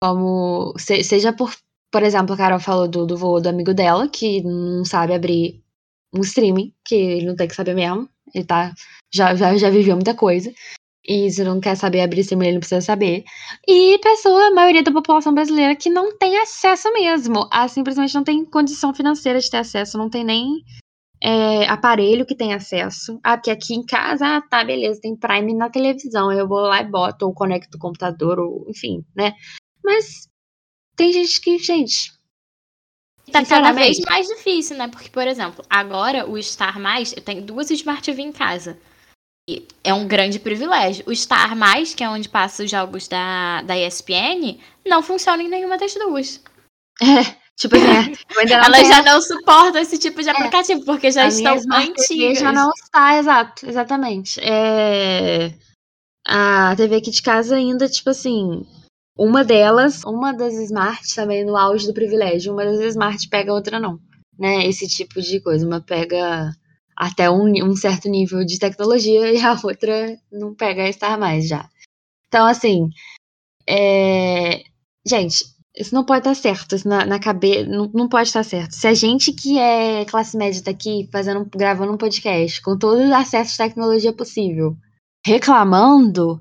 como 0.03 0.75
se, 0.79 1.03
seja 1.03 1.33
por. 1.33 1.55
Por 1.95 2.03
exemplo, 2.03 2.35
a 2.35 2.37
Carol 2.37 2.59
falou 2.59 2.89
do, 2.89 3.07
do 3.07 3.17
voo 3.17 3.41
do 3.41 3.49
amigo 3.49 3.73
dela, 3.73 4.09
que 4.09 4.43
não 4.43 4.85
sabe 4.85 5.15
abrir 5.15 5.63
um 6.13 6.23
streaming, 6.23 6.75
que 6.85 6.97
ele 6.97 7.27
não 7.27 7.37
tem 7.37 7.47
que 7.47 7.55
saber 7.55 7.73
mesmo. 7.73 8.09
Ele 8.35 8.45
tá. 8.45 8.75
Já, 9.15 9.33
já, 9.37 9.57
já 9.57 9.71
viveu 9.71 9.95
muita 9.95 10.13
coisa. 10.13 10.53
E 11.07 11.31
se 11.31 11.45
não 11.45 11.61
quer 11.61 11.77
saber 11.77 12.01
abrir 12.01 12.23
streaming, 12.23 12.47
ele 12.47 12.55
não 12.55 12.61
precisa 12.61 12.81
saber. 12.81 13.23
E 13.69 13.97
pessoa, 14.01 14.49
a 14.49 14.51
maioria 14.51 14.83
da 14.83 14.91
população 14.91 15.33
brasileira, 15.33 15.77
que 15.77 15.89
não 15.89 16.19
tem 16.19 16.37
acesso 16.39 16.93
mesmo. 16.93 17.49
A 17.53 17.69
simplesmente 17.69 18.13
não 18.13 18.25
tem 18.25 18.45
condição 18.45 18.93
financeira 18.93 19.39
de 19.39 19.49
ter 19.49 19.59
acesso, 19.59 19.97
não 19.97 20.11
tem 20.11 20.25
nem 20.25 20.65
é, 21.23 21.65
aparelho 21.69 22.27
que 22.27 22.35
tem 22.35 22.55
acesso. 22.55 23.21
Ah, 23.23 23.37
porque 23.37 23.53
aqui 23.53 23.73
em 23.73 23.87
casa, 23.87 24.39
ah, 24.39 24.43
tá, 24.43 24.65
beleza, 24.65 25.01
tem 25.01 25.15
Prime 25.15 25.55
na 25.55 25.71
televisão. 25.71 26.33
Eu 26.33 26.49
vou 26.49 26.63
lá 26.63 26.81
e 26.81 26.91
boto, 26.91 27.25
ou 27.25 27.33
conecto 27.33 27.77
o 27.77 27.81
computador, 27.81 28.41
ou 28.41 28.67
enfim, 28.69 29.05
né? 29.15 29.33
Mas 29.85 30.29
tem 30.97 31.13
gente 31.13 31.41
que, 31.41 31.59
gente. 31.59 32.13
Tá 33.33 33.45
cada 33.45 33.73
vez 33.73 33.99
mais 34.01 34.29
difícil, 34.29 34.77
né? 34.77 34.89
Porque, 34.89 35.09
por 35.09 35.27
exemplo, 35.27 35.65
agora 35.69 36.29
o 36.29 36.41
Star 36.43 36.79
Mais, 36.79 37.13
eu 37.13 37.23
tenho 37.23 37.43
duas 37.43 37.71
Smart 37.71 38.03
TV 38.03 38.23
em 38.23 38.33
casa. 38.33 38.79
E 39.49 39.67
é 39.83 39.93
um 39.93 40.07
grande 40.07 40.39
privilégio. 40.39 41.05
O 41.07 41.15
Star 41.15 41.57
Mais, 41.57 41.95
que 41.95 42.05
é 42.05 42.09
onde 42.09 42.29
passa 42.29 42.65
os 42.65 42.71
jogos 42.71 43.09
da, 43.09 43.63
da 43.63 43.79
ESPN, 43.79 44.59
não 44.87 45.03
funciona 45.03 45.43
em 45.43 45.49
nenhuma 45.49 45.79
das 45.79 45.95
duas. 45.95 46.43
É. 47.01 47.45
Tipo 47.57 47.77
assim, 47.77 48.17
ela 48.53 48.85
já 48.85 49.03
não 49.03 49.21
suporta 49.21 49.81
esse 49.81 49.99
tipo 49.99 50.23
de 50.23 50.29
é. 50.29 50.33
aplicativo, 50.33 50.83
é. 50.83 50.85
porque 50.85 51.11
já 51.11 51.25
a 51.25 51.29
estão 51.29 51.57
antigas. 51.73 52.39
Já 52.39 52.53
não 52.53 52.71
está, 52.71 53.19
exato, 53.19 53.67
exatamente. 53.67 54.41
É... 54.41 55.55
A 56.27 56.75
TV 56.77 56.97
aqui 56.97 57.11
de 57.11 57.23
casa 57.23 57.57
ainda, 57.57 57.89
tipo 57.89 58.11
assim, 58.11 58.67
uma 59.17 59.45
delas, 59.45 60.03
uma 60.05 60.33
das 60.33 60.55
Smart 60.55 61.15
também 61.15 61.45
no 61.45 61.57
auge 61.57 61.87
do 61.87 61.95
privilégio, 61.95 62.53
uma 62.53 62.65
das 62.65 62.81
Smart 62.81 63.29
pega, 63.29 63.53
a 63.53 63.55
outra 63.55 63.79
não. 63.79 64.01
Né? 64.39 64.67
Esse 64.67 64.89
tipo 64.89 65.21
de 65.21 65.41
coisa. 65.41 65.67
Uma 65.67 65.81
pega 65.81 66.53
até 66.97 67.31
um, 67.31 67.51
um 67.65 67.77
certo 67.77 68.09
nível 68.09 68.45
de 68.45 68.59
tecnologia 68.59 69.31
e 69.33 69.41
a 69.41 69.59
outra 69.63 70.19
não 70.33 70.55
pega 70.55 70.83
a 70.83 70.89
estar 70.89 71.19
mais 71.19 71.49
já. 71.49 71.69
Então, 72.29 72.47
assim, 72.47 72.89
é... 73.69 74.65
gente, 75.07 75.45
isso 75.77 75.95
não 75.95 76.05
pode 76.05 76.21
estar 76.21 76.35
certo, 76.35 76.75
isso 76.75 76.89
na, 76.89 77.05
na 77.05 77.19
cabeça, 77.19 77.69
não, 77.69 77.91
não 77.93 78.09
pode 78.09 78.29
estar 78.29 78.45
certo. 78.45 78.73
Se 78.73 78.87
a 78.87 78.95
gente 78.95 79.33
que 79.33 79.59
é 79.59 80.05
classe 80.05 80.37
média 80.37 80.63
tá 80.63 80.71
aqui 80.71 81.09
fazendo, 81.13 81.45
gravando 81.47 81.93
um 81.93 81.99
podcast 81.99 82.61
com 82.63 82.77
todos 82.77 83.05
os 83.05 83.13
acessos 83.13 83.53
de 83.53 83.59
tecnologia 83.59 84.13
possível, 84.13 84.77
reclamando, 85.25 86.41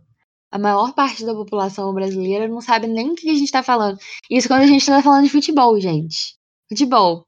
a 0.54 0.60
maior 0.60 0.94
parte 0.94 1.26
da 1.26 1.34
população 1.34 1.94
brasileira 1.94 2.48
não 2.48 2.62
sabe 2.62 2.88
nem 2.88 3.12
o 3.12 3.16
que 3.16 3.30
a 3.30 3.34
gente 3.34 3.52
tá 3.52 3.64
falando. 3.64 3.98
Isso 4.30 4.48
quando 4.48 4.62
a 4.62 4.68
gente 4.68 4.86
tá 4.86 5.02
falando 5.02 5.24
de 5.24 5.30
futebol, 5.30 5.80
gente. 5.80 6.38
Futebol. 6.70 7.26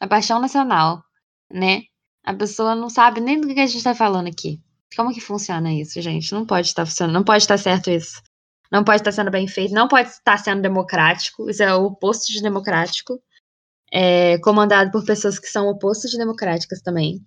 A 0.00 0.06
paixão 0.06 0.40
nacional, 0.40 1.02
né? 1.52 1.82
A 2.24 2.32
pessoa 2.34 2.74
não 2.74 2.88
sabe 2.88 3.20
nem 3.20 3.40
do 3.40 3.48
que 3.48 3.60
a 3.60 3.66
gente 3.66 3.82
tá 3.82 3.94
falando 3.94 4.28
aqui. 4.28 4.60
Como 4.96 5.12
que 5.12 5.20
funciona 5.20 5.72
isso, 5.72 6.00
gente? 6.00 6.32
Não 6.32 6.46
pode 6.46 6.68
estar 6.68 6.86
funcionando, 6.86 7.14
não 7.14 7.24
pode 7.24 7.42
estar 7.42 7.58
certo 7.58 7.90
isso 7.90 8.22
não 8.70 8.84
pode 8.84 9.00
estar 9.00 9.12
sendo 9.12 9.30
bem 9.30 9.48
feito, 9.48 9.74
não 9.74 9.88
pode 9.88 10.08
estar 10.08 10.38
sendo 10.38 10.62
democrático, 10.62 11.50
isso 11.50 11.62
é 11.62 11.74
o 11.74 11.86
oposto 11.86 12.32
de 12.32 12.40
democrático, 12.40 13.20
é, 13.92 14.38
comandado 14.38 14.90
por 14.92 15.04
pessoas 15.04 15.38
que 15.38 15.48
são 15.48 15.68
opostos 15.68 16.10
de 16.12 16.18
democráticas 16.18 16.80
também. 16.80 17.20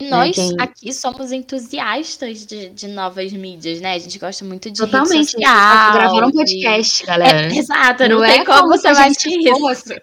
Né, 0.00 0.10
Nós 0.10 0.34
quem... 0.34 0.56
aqui 0.58 0.92
somos 0.92 1.30
entusiastas 1.30 2.44
de, 2.44 2.70
de, 2.70 2.88
novas 2.88 3.32
mídias, 3.32 3.80
né? 3.80 3.94
A 3.94 3.98
gente 3.98 4.18
gosta 4.18 4.44
muito 4.44 4.70
de 4.70 4.78
Totalmente. 4.78 5.14
rede 5.14 5.30
social. 5.30 5.92
Gravando 5.92 6.26
um 6.26 6.32
podcast, 6.32 7.00
de... 7.00 7.06
galera. 7.06 7.54
É, 7.54 7.56
exato, 7.56 8.08
não, 8.08 8.20
não 8.20 8.26
tem 8.26 8.40
é 8.40 8.44
como 8.44 8.68
você 8.68 8.92
bater 8.92 9.38
isso. 9.38 9.94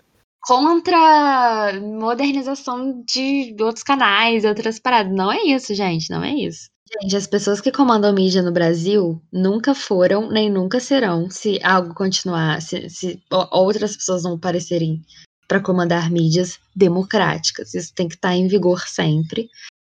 Contra 0.44 1.80
modernização 1.82 3.04
de 3.06 3.56
outros 3.60 3.84
canais, 3.84 4.46
outras 4.46 4.80
paradas. 4.80 5.14
Não 5.14 5.32
é 5.32 5.44
isso, 5.44 5.76
gente, 5.76 6.10
não 6.10 6.24
é 6.24 6.34
isso. 6.34 6.70
Gente, 7.00 7.16
as 7.16 7.28
pessoas 7.28 7.62
que 7.62 7.72
comandam 7.72 8.14
mídia 8.14 8.42
no 8.42 8.52
Brasil 8.52 9.22
nunca 9.32 9.74
foram, 9.74 10.30
nem 10.30 10.50
nunca 10.50 10.80
serão, 10.80 11.30
se 11.30 11.60
algo 11.64 11.94
continuar, 11.94 12.62
se, 12.62 12.90
se 12.90 13.22
outras 13.30 13.96
pessoas 13.96 14.24
não 14.24 14.34
aparecerem 14.34 15.02
para 15.48 15.62
comandar 15.62 16.10
mídias 16.10 16.60
democráticas. 16.76 17.74
Isso 17.74 17.94
tem 17.94 18.08
que 18.08 18.16
estar 18.16 18.30
tá 18.30 18.36
em 18.36 18.48
vigor 18.48 18.88
sempre. 18.88 19.50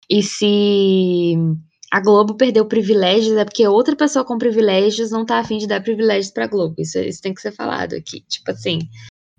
E 0.09 0.21
se 0.21 1.35
a 1.91 1.99
Globo 1.99 2.35
perdeu 2.35 2.65
privilégios, 2.65 3.37
é 3.37 3.45
porque 3.45 3.67
outra 3.67 3.95
pessoa 3.95 4.25
com 4.25 4.37
privilégios 4.37 5.11
não 5.11 5.25
tá 5.25 5.39
afim 5.39 5.57
de 5.57 5.67
dar 5.67 5.81
privilégios 5.81 6.31
pra 6.31 6.47
Globo. 6.47 6.75
Isso, 6.77 6.99
isso 6.99 7.21
tem 7.21 7.33
que 7.33 7.41
ser 7.41 7.51
falado 7.51 7.93
aqui. 7.93 8.21
Tipo 8.21 8.51
assim. 8.51 8.79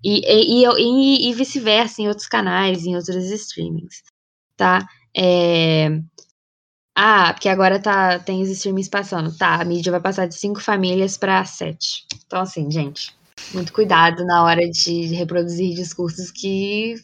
E, 0.03 0.21
e, 0.25 0.65
e, 0.65 1.29
e 1.29 1.33
vice-versa 1.33 2.01
em 2.01 2.07
outros 2.07 2.27
canais, 2.27 2.85
em 2.85 2.95
outros 2.95 3.25
streamings. 3.31 4.03
Tá? 4.55 4.87
É, 5.15 5.89
ah, 6.99 7.31
porque 7.31 7.47
agora 7.47 7.79
tá, 7.79 8.17
tem 8.17 8.41
os 8.41 8.49
streamings 8.49 8.89
passando. 8.89 9.31
Tá, 9.37 9.61
a 9.61 9.65
mídia 9.65 9.91
vai 9.91 10.01
passar 10.01 10.25
de 10.25 10.33
cinco 10.33 10.59
famílias 10.59 11.15
para 11.15 11.45
sete. 11.45 12.07
Então, 12.25 12.41
assim, 12.41 12.71
gente, 12.71 13.15
muito 13.53 13.71
cuidado 13.71 14.25
na 14.25 14.43
hora 14.43 14.67
de 14.67 15.05
reproduzir 15.13 15.75
discursos 15.75 16.31
que 16.31 16.95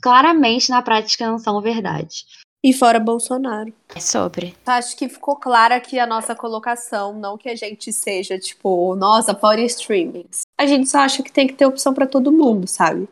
claramente 0.00 0.70
na 0.70 0.82
prática 0.82 1.26
não 1.26 1.38
são 1.38 1.60
verdade. 1.60 2.24
E 2.64 2.72
fora 2.72 2.98
Bolsonaro. 2.98 3.70
É 3.94 4.00
sobre. 4.00 4.54
Acho 4.64 4.96
que 4.96 5.06
ficou 5.06 5.36
clara 5.36 5.76
aqui 5.76 5.98
a 5.98 6.06
nossa 6.06 6.34
colocação, 6.34 7.12
não 7.12 7.36
que 7.36 7.50
a 7.50 7.54
gente 7.54 7.92
seja 7.92 8.38
tipo, 8.38 8.96
nossa, 8.96 9.34
fora 9.34 9.60
streamings. 9.60 10.40
A 10.58 10.66
gente 10.66 10.88
só 10.88 11.00
acha 11.00 11.22
que 11.22 11.30
tem 11.30 11.46
que 11.46 11.52
ter 11.52 11.66
opção 11.66 11.92
para 11.92 12.06
todo 12.06 12.32
mundo, 12.32 12.66
sabe? 12.66 13.06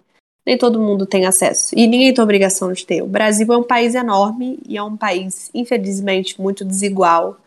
nem 0.44 0.59
todo 0.59 0.80
mundo 0.80 1.07
tem 1.07 1.24
acesso. 1.24 1.74
E 1.76 1.86
ninguém 1.86 2.12
tem 2.12 2.22
obrigação 2.22 2.72
de 2.72 2.84
ter. 2.84 3.03
O 3.03 3.07
Brasil 3.07 3.53
é 3.53 3.57
um 3.57 3.62
país 3.62 3.94
enorme 3.94 4.59
e 4.66 4.76
é 4.76 4.82
um 4.82 4.96
país, 4.96 5.50
infelizmente, 5.55 6.40
muito 6.40 6.64
desigual. 6.64 7.38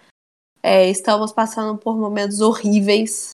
É, 0.63 0.89
estamos 0.89 1.31
passando 1.31 1.77
por 1.77 1.97
momentos 1.97 2.39
horríveis 2.39 3.31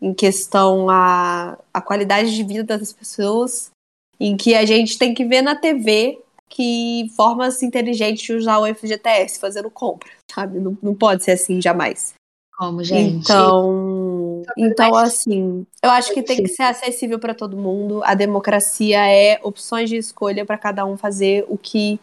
em 0.00 0.12
questão 0.12 0.90
a, 0.90 1.56
a 1.72 1.80
qualidade 1.80 2.34
de 2.34 2.42
vida 2.42 2.64
das 2.64 2.92
pessoas, 2.92 3.70
em 4.18 4.36
que 4.36 4.54
a 4.54 4.64
gente 4.66 4.98
tem 4.98 5.14
que 5.14 5.24
ver 5.24 5.40
na 5.40 5.54
TV 5.54 6.18
que 6.48 7.10
formas 7.16 7.62
inteligentes 7.62 8.24
de 8.24 8.32
usar 8.32 8.58
o 8.58 8.66
FGTS 8.66 9.38
fazendo 9.38 9.70
compra, 9.70 10.10
sabe? 10.30 10.58
Não, 10.58 10.76
não 10.82 10.94
pode 10.94 11.24
ser 11.24 11.32
assim 11.32 11.60
jamais. 11.60 12.14
Como, 12.56 12.82
gente? 12.82 13.18
Então, 13.18 14.42
então 14.56 14.94
assim, 14.94 15.66
eu 15.82 15.90
acho 15.90 16.14
que 16.14 16.22
tem 16.22 16.42
que 16.42 16.48
ser 16.48 16.62
acessível 16.62 17.18
para 17.18 17.34
todo 17.34 17.56
mundo. 17.56 18.02
A 18.02 18.14
democracia 18.14 19.06
é 19.06 19.38
opções 19.42 19.90
de 19.90 19.96
escolha 19.96 20.46
para 20.46 20.56
cada 20.56 20.86
um 20.86 20.96
fazer 20.96 21.44
o 21.48 21.58
que 21.58 22.00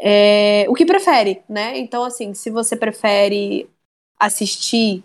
é, 0.00 0.66
o 0.68 0.74
que 0.74 0.86
prefere, 0.86 1.42
né? 1.48 1.78
Então, 1.78 2.04
assim, 2.04 2.34
se 2.34 2.50
você 2.50 2.76
prefere 2.76 3.68
assistir, 4.18 5.02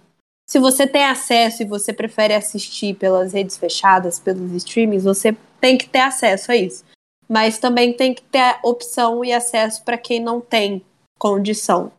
se 0.47 0.59
você 0.59 0.85
tem 0.85 1.05
acesso 1.05 1.63
e 1.63 1.65
você 1.65 1.93
prefere 1.93 2.33
assistir 2.33 2.95
pelas 2.95 3.33
redes 3.33 3.57
fechadas, 3.57 4.19
pelos 4.19 4.51
streamings, 4.51 5.03
você 5.03 5.35
tem 5.59 5.77
que 5.77 5.89
ter 5.89 5.99
acesso 5.99 6.51
a 6.51 6.55
isso. 6.55 6.83
Mas 7.31 7.57
também 7.57 7.93
tem 7.93 8.13
que 8.13 8.23
ter 8.23 8.59
opção 8.63 9.23
e 9.23 9.31
acesso 9.31 9.83
para 9.83 9.97
quem 9.97 10.19
não 10.19 10.41
tem 10.41 10.83
condição. 11.17 11.91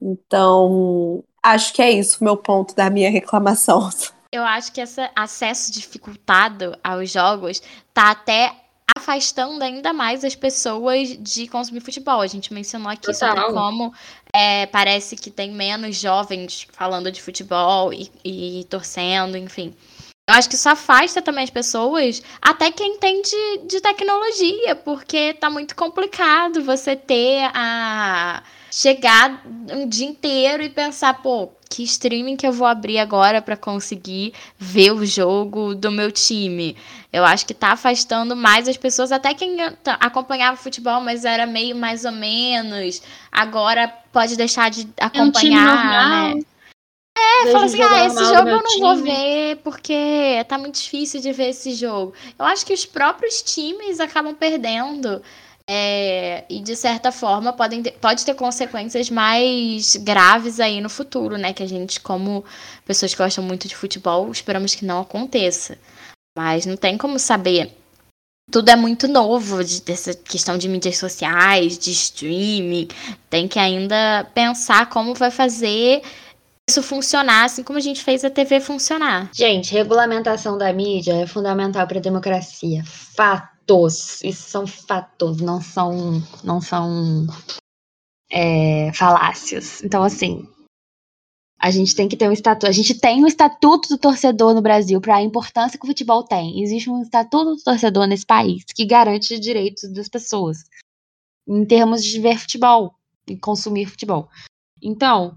Então, 0.00 1.24
Acho 1.46 1.72
que 1.72 1.80
é 1.80 1.92
isso 1.92 2.18
o 2.20 2.24
meu 2.24 2.36
ponto 2.36 2.74
da 2.74 2.90
minha 2.90 3.08
reclamação. 3.08 3.88
Eu 4.34 4.42
acho 4.42 4.72
que 4.72 4.80
esse 4.80 5.00
acesso 5.14 5.70
dificultado 5.70 6.76
aos 6.82 7.08
jogos 7.08 7.62
tá 7.94 8.10
até 8.10 8.52
afastando 8.98 9.62
ainda 9.62 9.92
mais 9.92 10.24
as 10.24 10.34
pessoas 10.34 11.16
de 11.16 11.46
consumir 11.46 11.80
futebol. 11.80 12.20
A 12.20 12.26
gente 12.26 12.52
mencionou 12.52 12.90
aqui 12.90 13.12
Total. 13.12 13.36
sobre 13.36 13.52
como 13.54 13.94
é, 14.32 14.66
parece 14.66 15.14
que 15.14 15.30
tem 15.30 15.52
menos 15.52 15.94
jovens 15.96 16.66
falando 16.72 17.12
de 17.12 17.22
futebol 17.22 17.92
e, 17.92 18.10
e, 18.24 18.64
torcendo, 18.64 19.38
enfim. 19.38 19.72
Eu 20.28 20.34
acho 20.34 20.48
que 20.48 20.56
isso 20.56 20.68
afasta 20.68 21.22
também 21.22 21.44
as 21.44 21.50
pessoas, 21.50 22.20
até 22.42 22.72
quem 22.72 22.96
entende 22.96 23.30
de 23.64 23.80
tecnologia, 23.80 24.74
porque 24.74 25.32
tá 25.34 25.48
muito 25.48 25.76
complicado 25.76 26.64
você 26.64 26.96
ter 26.96 27.48
a 27.54 28.42
chegar 28.68 29.40
um 29.70 29.88
dia 29.88 30.04
inteiro 30.08 30.64
e 30.64 30.68
pensar, 30.68 31.22
pô, 31.22 31.52
que 31.70 31.84
streaming 31.84 32.34
que 32.34 32.44
eu 32.44 32.52
vou 32.52 32.66
abrir 32.66 32.98
agora 32.98 33.40
para 33.40 33.56
conseguir 33.56 34.34
ver 34.58 34.90
o 34.90 35.06
jogo 35.06 35.76
do 35.76 35.92
meu 35.92 36.10
time. 36.10 36.76
Eu 37.12 37.24
acho 37.24 37.46
que 37.46 37.54
tá 37.54 37.68
afastando 37.68 38.34
mais 38.34 38.66
as 38.66 38.76
pessoas, 38.76 39.12
até 39.12 39.32
quem 39.32 39.58
acompanhava 40.00 40.56
futebol, 40.56 41.00
mas 41.00 41.24
era 41.24 41.46
meio 41.46 41.76
mais 41.76 42.04
ou 42.04 42.10
menos, 42.10 43.00
agora 43.30 43.86
pode 44.12 44.36
deixar 44.36 44.70
de 44.70 44.88
acompanhar, 45.00 46.32
é 46.32 46.34
um 46.34 46.34
né? 46.38 46.44
É, 47.18 47.50
fala 47.50 47.64
assim, 47.64 47.80
ah, 47.80 48.06
esse 48.06 48.24
jogo 48.24 48.48
eu 48.48 48.56
não 48.56 48.62
time. 48.62 48.80
vou 48.80 48.96
ver 48.96 49.56
porque 49.64 50.44
tá 50.46 50.58
muito 50.58 50.78
difícil 50.78 51.20
de 51.20 51.32
ver 51.32 51.50
esse 51.50 51.72
jogo. 51.72 52.12
Eu 52.38 52.44
acho 52.44 52.66
que 52.66 52.74
os 52.74 52.84
próprios 52.84 53.40
times 53.40 54.00
acabam 54.00 54.34
perdendo 54.34 55.22
é, 55.68 56.44
e 56.48 56.60
de 56.60 56.76
certa 56.76 57.10
forma 57.10 57.52
podem 57.52 57.82
ter, 57.82 57.92
pode 57.92 58.24
ter 58.24 58.34
consequências 58.34 59.10
mais 59.10 59.96
graves 59.96 60.60
aí 60.60 60.80
no 60.80 60.88
futuro, 60.88 61.36
né? 61.36 61.52
Que 61.52 61.62
a 61.62 61.66
gente, 61.66 62.00
como 62.00 62.44
pessoas 62.84 63.12
que 63.12 63.22
gostam 63.22 63.42
muito 63.42 63.66
de 63.66 63.74
futebol, 63.74 64.30
esperamos 64.30 64.74
que 64.74 64.84
não 64.84 65.00
aconteça. 65.00 65.78
Mas 66.36 66.66
não 66.66 66.76
tem 66.76 66.98
como 66.98 67.18
saber. 67.18 67.74
Tudo 68.52 68.68
é 68.68 68.76
muito 68.76 69.08
novo 69.08 69.64
de, 69.64 69.82
dessa 69.82 70.14
questão 70.14 70.56
de 70.56 70.68
mídias 70.68 70.98
sociais, 70.98 71.76
de 71.76 71.90
streaming. 71.90 72.88
Tem 73.28 73.48
que 73.48 73.58
ainda 73.58 74.24
pensar 74.32 74.88
como 74.88 75.14
vai 75.14 75.32
fazer 75.32 76.02
isso 76.68 76.82
funcionar, 76.82 77.44
assim 77.44 77.62
como 77.62 77.78
a 77.78 77.82
gente 77.82 78.02
fez 78.02 78.24
a 78.24 78.30
TV 78.30 78.60
funcionar. 78.60 79.30
Gente, 79.32 79.72
regulamentação 79.72 80.58
da 80.58 80.72
mídia 80.72 81.14
é 81.14 81.26
fundamental 81.26 81.86
para 81.86 81.98
a 81.98 82.02
democracia. 82.02 82.82
Fato 82.84 83.56
fatos. 83.66 84.22
Isso 84.22 84.48
são 84.48 84.66
fatos, 84.66 85.40
não 85.40 85.60
são, 85.60 86.22
não 86.44 86.60
são 86.60 87.26
é, 88.30 88.92
falácias. 88.94 89.82
Então, 89.82 90.02
assim, 90.02 90.48
a 91.58 91.70
gente 91.70 91.94
tem 91.94 92.08
que 92.08 92.16
ter 92.16 92.28
um 92.28 92.32
estatuto. 92.32 92.66
A 92.66 92.72
gente 92.72 92.98
tem 92.98 93.22
um 93.22 93.26
estatuto 93.26 93.88
do 93.88 93.98
torcedor 93.98 94.54
no 94.54 94.62
Brasil 94.62 95.00
para 95.00 95.16
a 95.16 95.22
importância 95.22 95.78
que 95.78 95.84
o 95.84 95.88
futebol 95.88 96.22
tem. 96.22 96.62
Existe 96.62 96.88
um 96.88 97.02
estatuto 97.02 97.56
do 97.56 97.62
torcedor 97.62 98.06
nesse 98.06 98.24
país 98.24 98.64
que 98.64 98.86
garante 98.86 99.34
os 99.34 99.40
direitos 99.40 99.92
das 99.92 100.08
pessoas 100.08 100.58
em 101.48 101.64
termos 101.64 102.04
de 102.04 102.20
ver 102.20 102.38
futebol 102.38 102.94
e 103.28 103.36
consumir 103.36 103.86
futebol. 103.86 104.28
Então, 104.82 105.36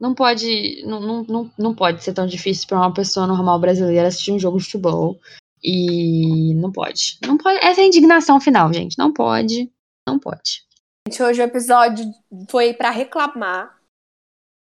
não 0.00 0.14
pode, 0.14 0.82
não, 0.86 1.00
não, 1.00 1.22
não, 1.24 1.50
não 1.58 1.74
pode 1.74 2.02
ser 2.02 2.12
tão 2.12 2.26
difícil 2.26 2.68
para 2.68 2.78
uma 2.78 2.92
pessoa 2.92 3.26
normal 3.26 3.58
brasileira 3.58 4.08
assistir 4.08 4.32
um 4.32 4.38
jogo 4.38 4.58
de 4.58 4.64
futebol. 4.64 5.18
E 5.62 6.54
não 6.54 6.70
pode. 6.70 7.18
Não 7.26 7.36
pode. 7.36 7.58
Essa 7.58 7.80
é 7.80 7.84
a 7.84 7.86
indignação 7.86 8.40
final, 8.40 8.72
gente. 8.72 8.96
Não 8.96 9.12
pode. 9.12 9.70
Não 10.06 10.18
pode. 10.18 10.62
Gente, 11.08 11.22
hoje 11.22 11.40
o 11.40 11.44
episódio 11.44 12.04
foi 12.48 12.72
para 12.72 12.90
reclamar. 12.90 13.76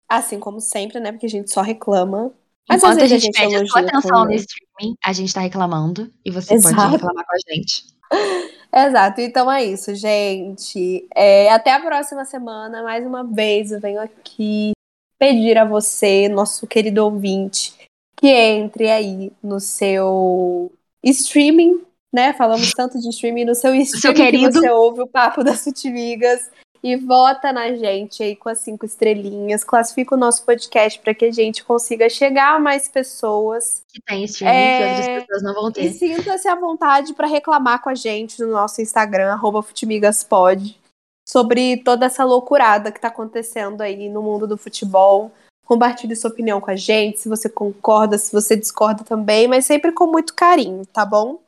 Assim 0.08 0.40
como 0.40 0.62
sempre, 0.62 1.00
né? 1.00 1.12
Porque 1.12 1.26
a 1.26 1.30
gente 1.30 1.52
só 1.52 1.62
reclama. 1.62 2.32
Mas 2.70 2.78
Enquanto 2.78 3.02
a 3.02 3.08
gente, 3.08 3.16
a 3.16 3.20
gente 3.20 3.40
pede 3.40 3.56
a 3.56 3.66
sua 3.66 3.82
atenção 3.82 4.26
no 4.26 4.34
streaming, 4.34 4.96
a 5.04 5.14
gente 5.14 5.34
tá 5.34 5.42
reclamando. 5.42 6.14
E 6.24 6.30
você 6.30 6.54
Exato. 6.54 6.76
pode 6.76 6.92
reclamar 6.92 7.26
com 7.26 7.34
a 7.34 7.54
gente. 7.54 7.86
Exato, 8.76 9.22
então 9.22 9.52
é 9.52 9.64
isso, 9.64 9.94
gente. 9.96 11.08
É, 11.16 11.52
até 11.52 11.74
a 11.74 11.80
próxima 11.80 12.26
semana. 12.26 12.84
Mais 12.84 13.06
uma 13.06 13.24
vez, 13.24 13.72
eu 13.72 13.80
venho 13.80 14.00
aqui 14.00 14.73
pedir 15.24 15.58
a 15.58 15.64
você, 15.64 16.28
nosso 16.28 16.68
querido 16.68 17.06
ouvinte, 17.06 17.74
que 18.18 18.28
entre 18.28 18.92
aí 18.92 19.32
no 19.42 19.58
seu 19.58 20.70
streaming, 21.02 21.82
né? 22.12 22.34
Falamos 22.34 22.72
tanto 22.72 23.00
de 23.00 23.08
streaming 23.08 23.46
no 23.46 23.56
seu 23.56 23.74
streaming 23.74 24.02
seu 24.02 24.14
querido. 24.14 24.52
que 24.52 24.60
você 24.60 24.70
ouve 24.70 25.02
o 25.02 25.08
papo 25.08 25.42
das 25.42 25.64
Futimigas 25.64 26.52
e 26.84 26.98
vota 26.98 27.54
na 27.54 27.74
gente 27.74 28.22
aí 28.22 28.36
com 28.36 28.50
as 28.50 28.60
cinco 28.60 28.86
estrelinhas, 28.86 29.64
classifica 29.64 30.14
o 30.14 30.18
nosso 30.18 30.44
podcast 30.44 31.00
para 31.00 31.14
que 31.14 31.24
a 31.24 31.32
gente 31.32 31.64
consiga 31.64 32.10
chegar 32.10 32.56
a 32.56 32.60
mais 32.60 32.90
pessoas. 32.90 33.82
Que 33.88 34.02
tem 34.02 34.26
streaming 34.26 34.54
é... 34.54 34.78
que 34.78 34.84
outras 34.84 35.26
pessoas 35.26 35.44
não 35.44 35.54
vão 35.54 35.72
ter. 35.72 35.86
E 35.86 35.94
sinta-se 35.94 36.50
à 36.50 36.56
vontade 36.56 37.14
para 37.14 37.28
reclamar 37.28 37.82
com 37.82 37.90
a 37.90 37.96
gente 37.96 38.42
no 38.42 38.52
nosso 38.52 38.82
Instagram, 38.82 39.32
arroba 39.32 39.64
Futimigaspod, 39.64 40.78
sobre 41.34 41.78
toda 41.78 42.06
essa 42.06 42.24
loucurada 42.24 42.92
que 42.92 43.00
está 43.00 43.08
acontecendo 43.08 43.82
aí 43.82 44.08
no 44.08 44.22
mundo 44.22 44.46
do 44.46 44.56
futebol. 44.56 45.32
Compartilhe 45.66 46.16
sua 46.16 46.30
opinião 46.30 46.62
com 46.62 46.70
a 46.70 46.76
gente, 46.76 47.20
se 47.20 47.28
você 47.28 47.50
concorda, 47.50 48.20
se 48.20 48.32
você 48.32 48.56
discorda 48.56 49.04
também, 49.04 49.48
mas 49.48 49.66
sempre 49.66 49.92
com 49.92 50.06
muito 50.06 50.36
carinho, 50.36 50.86
tá 50.86 51.04
bom? 51.04 51.40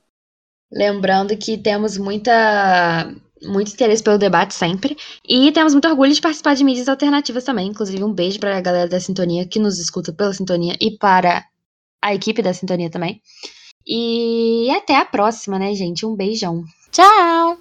Lembrando 0.71 1.37
que 1.37 1.55
temos 1.55 1.99
muita 1.99 3.13
muito 3.43 3.73
interesse 3.73 4.01
pelo 4.01 4.17
debate 4.17 4.55
sempre. 4.55 4.97
E 5.23 5.51
temos 5.51 5.73
muito 5.73 5.87
orgulho 5.87 6.13
de 6.13 6.21
participar 6.21 6.55
de 6.55 6.63
mídias 6.63 6.89
alternativas 6.89 7.43
também. 7.43 7.67
Inclusive, 7.67 8.03
um 8.03 8.11
beijo 8.11 8.39
para 8.39 8.57
a 8.57 8.61
galera 8.61 8.89
da 8.89 8.99
Sintonia 8.99 9.45
que 9.45 9.59
nos 9.59 9.77
escuta 9.77 10.11
pela 10.11 10.33
Sintonia 10.33 10.75
e 10.81 10.97
para 10.97 11.45
a 12.01 12.15
equipe 12.15 12.41
da 12.41 12.55
Sintonia 12.55 12.89
também. 12.89 13.21
E 13.85 14.67
até 14.71 14.97
a 14.97 15.05
próxima, 15.05 15.59
né, 15.59 15.75
gente? 15.75 16.07
Um 16.07 16.15
beijão. 16.15 16.63
Tchau! 16.91 17.53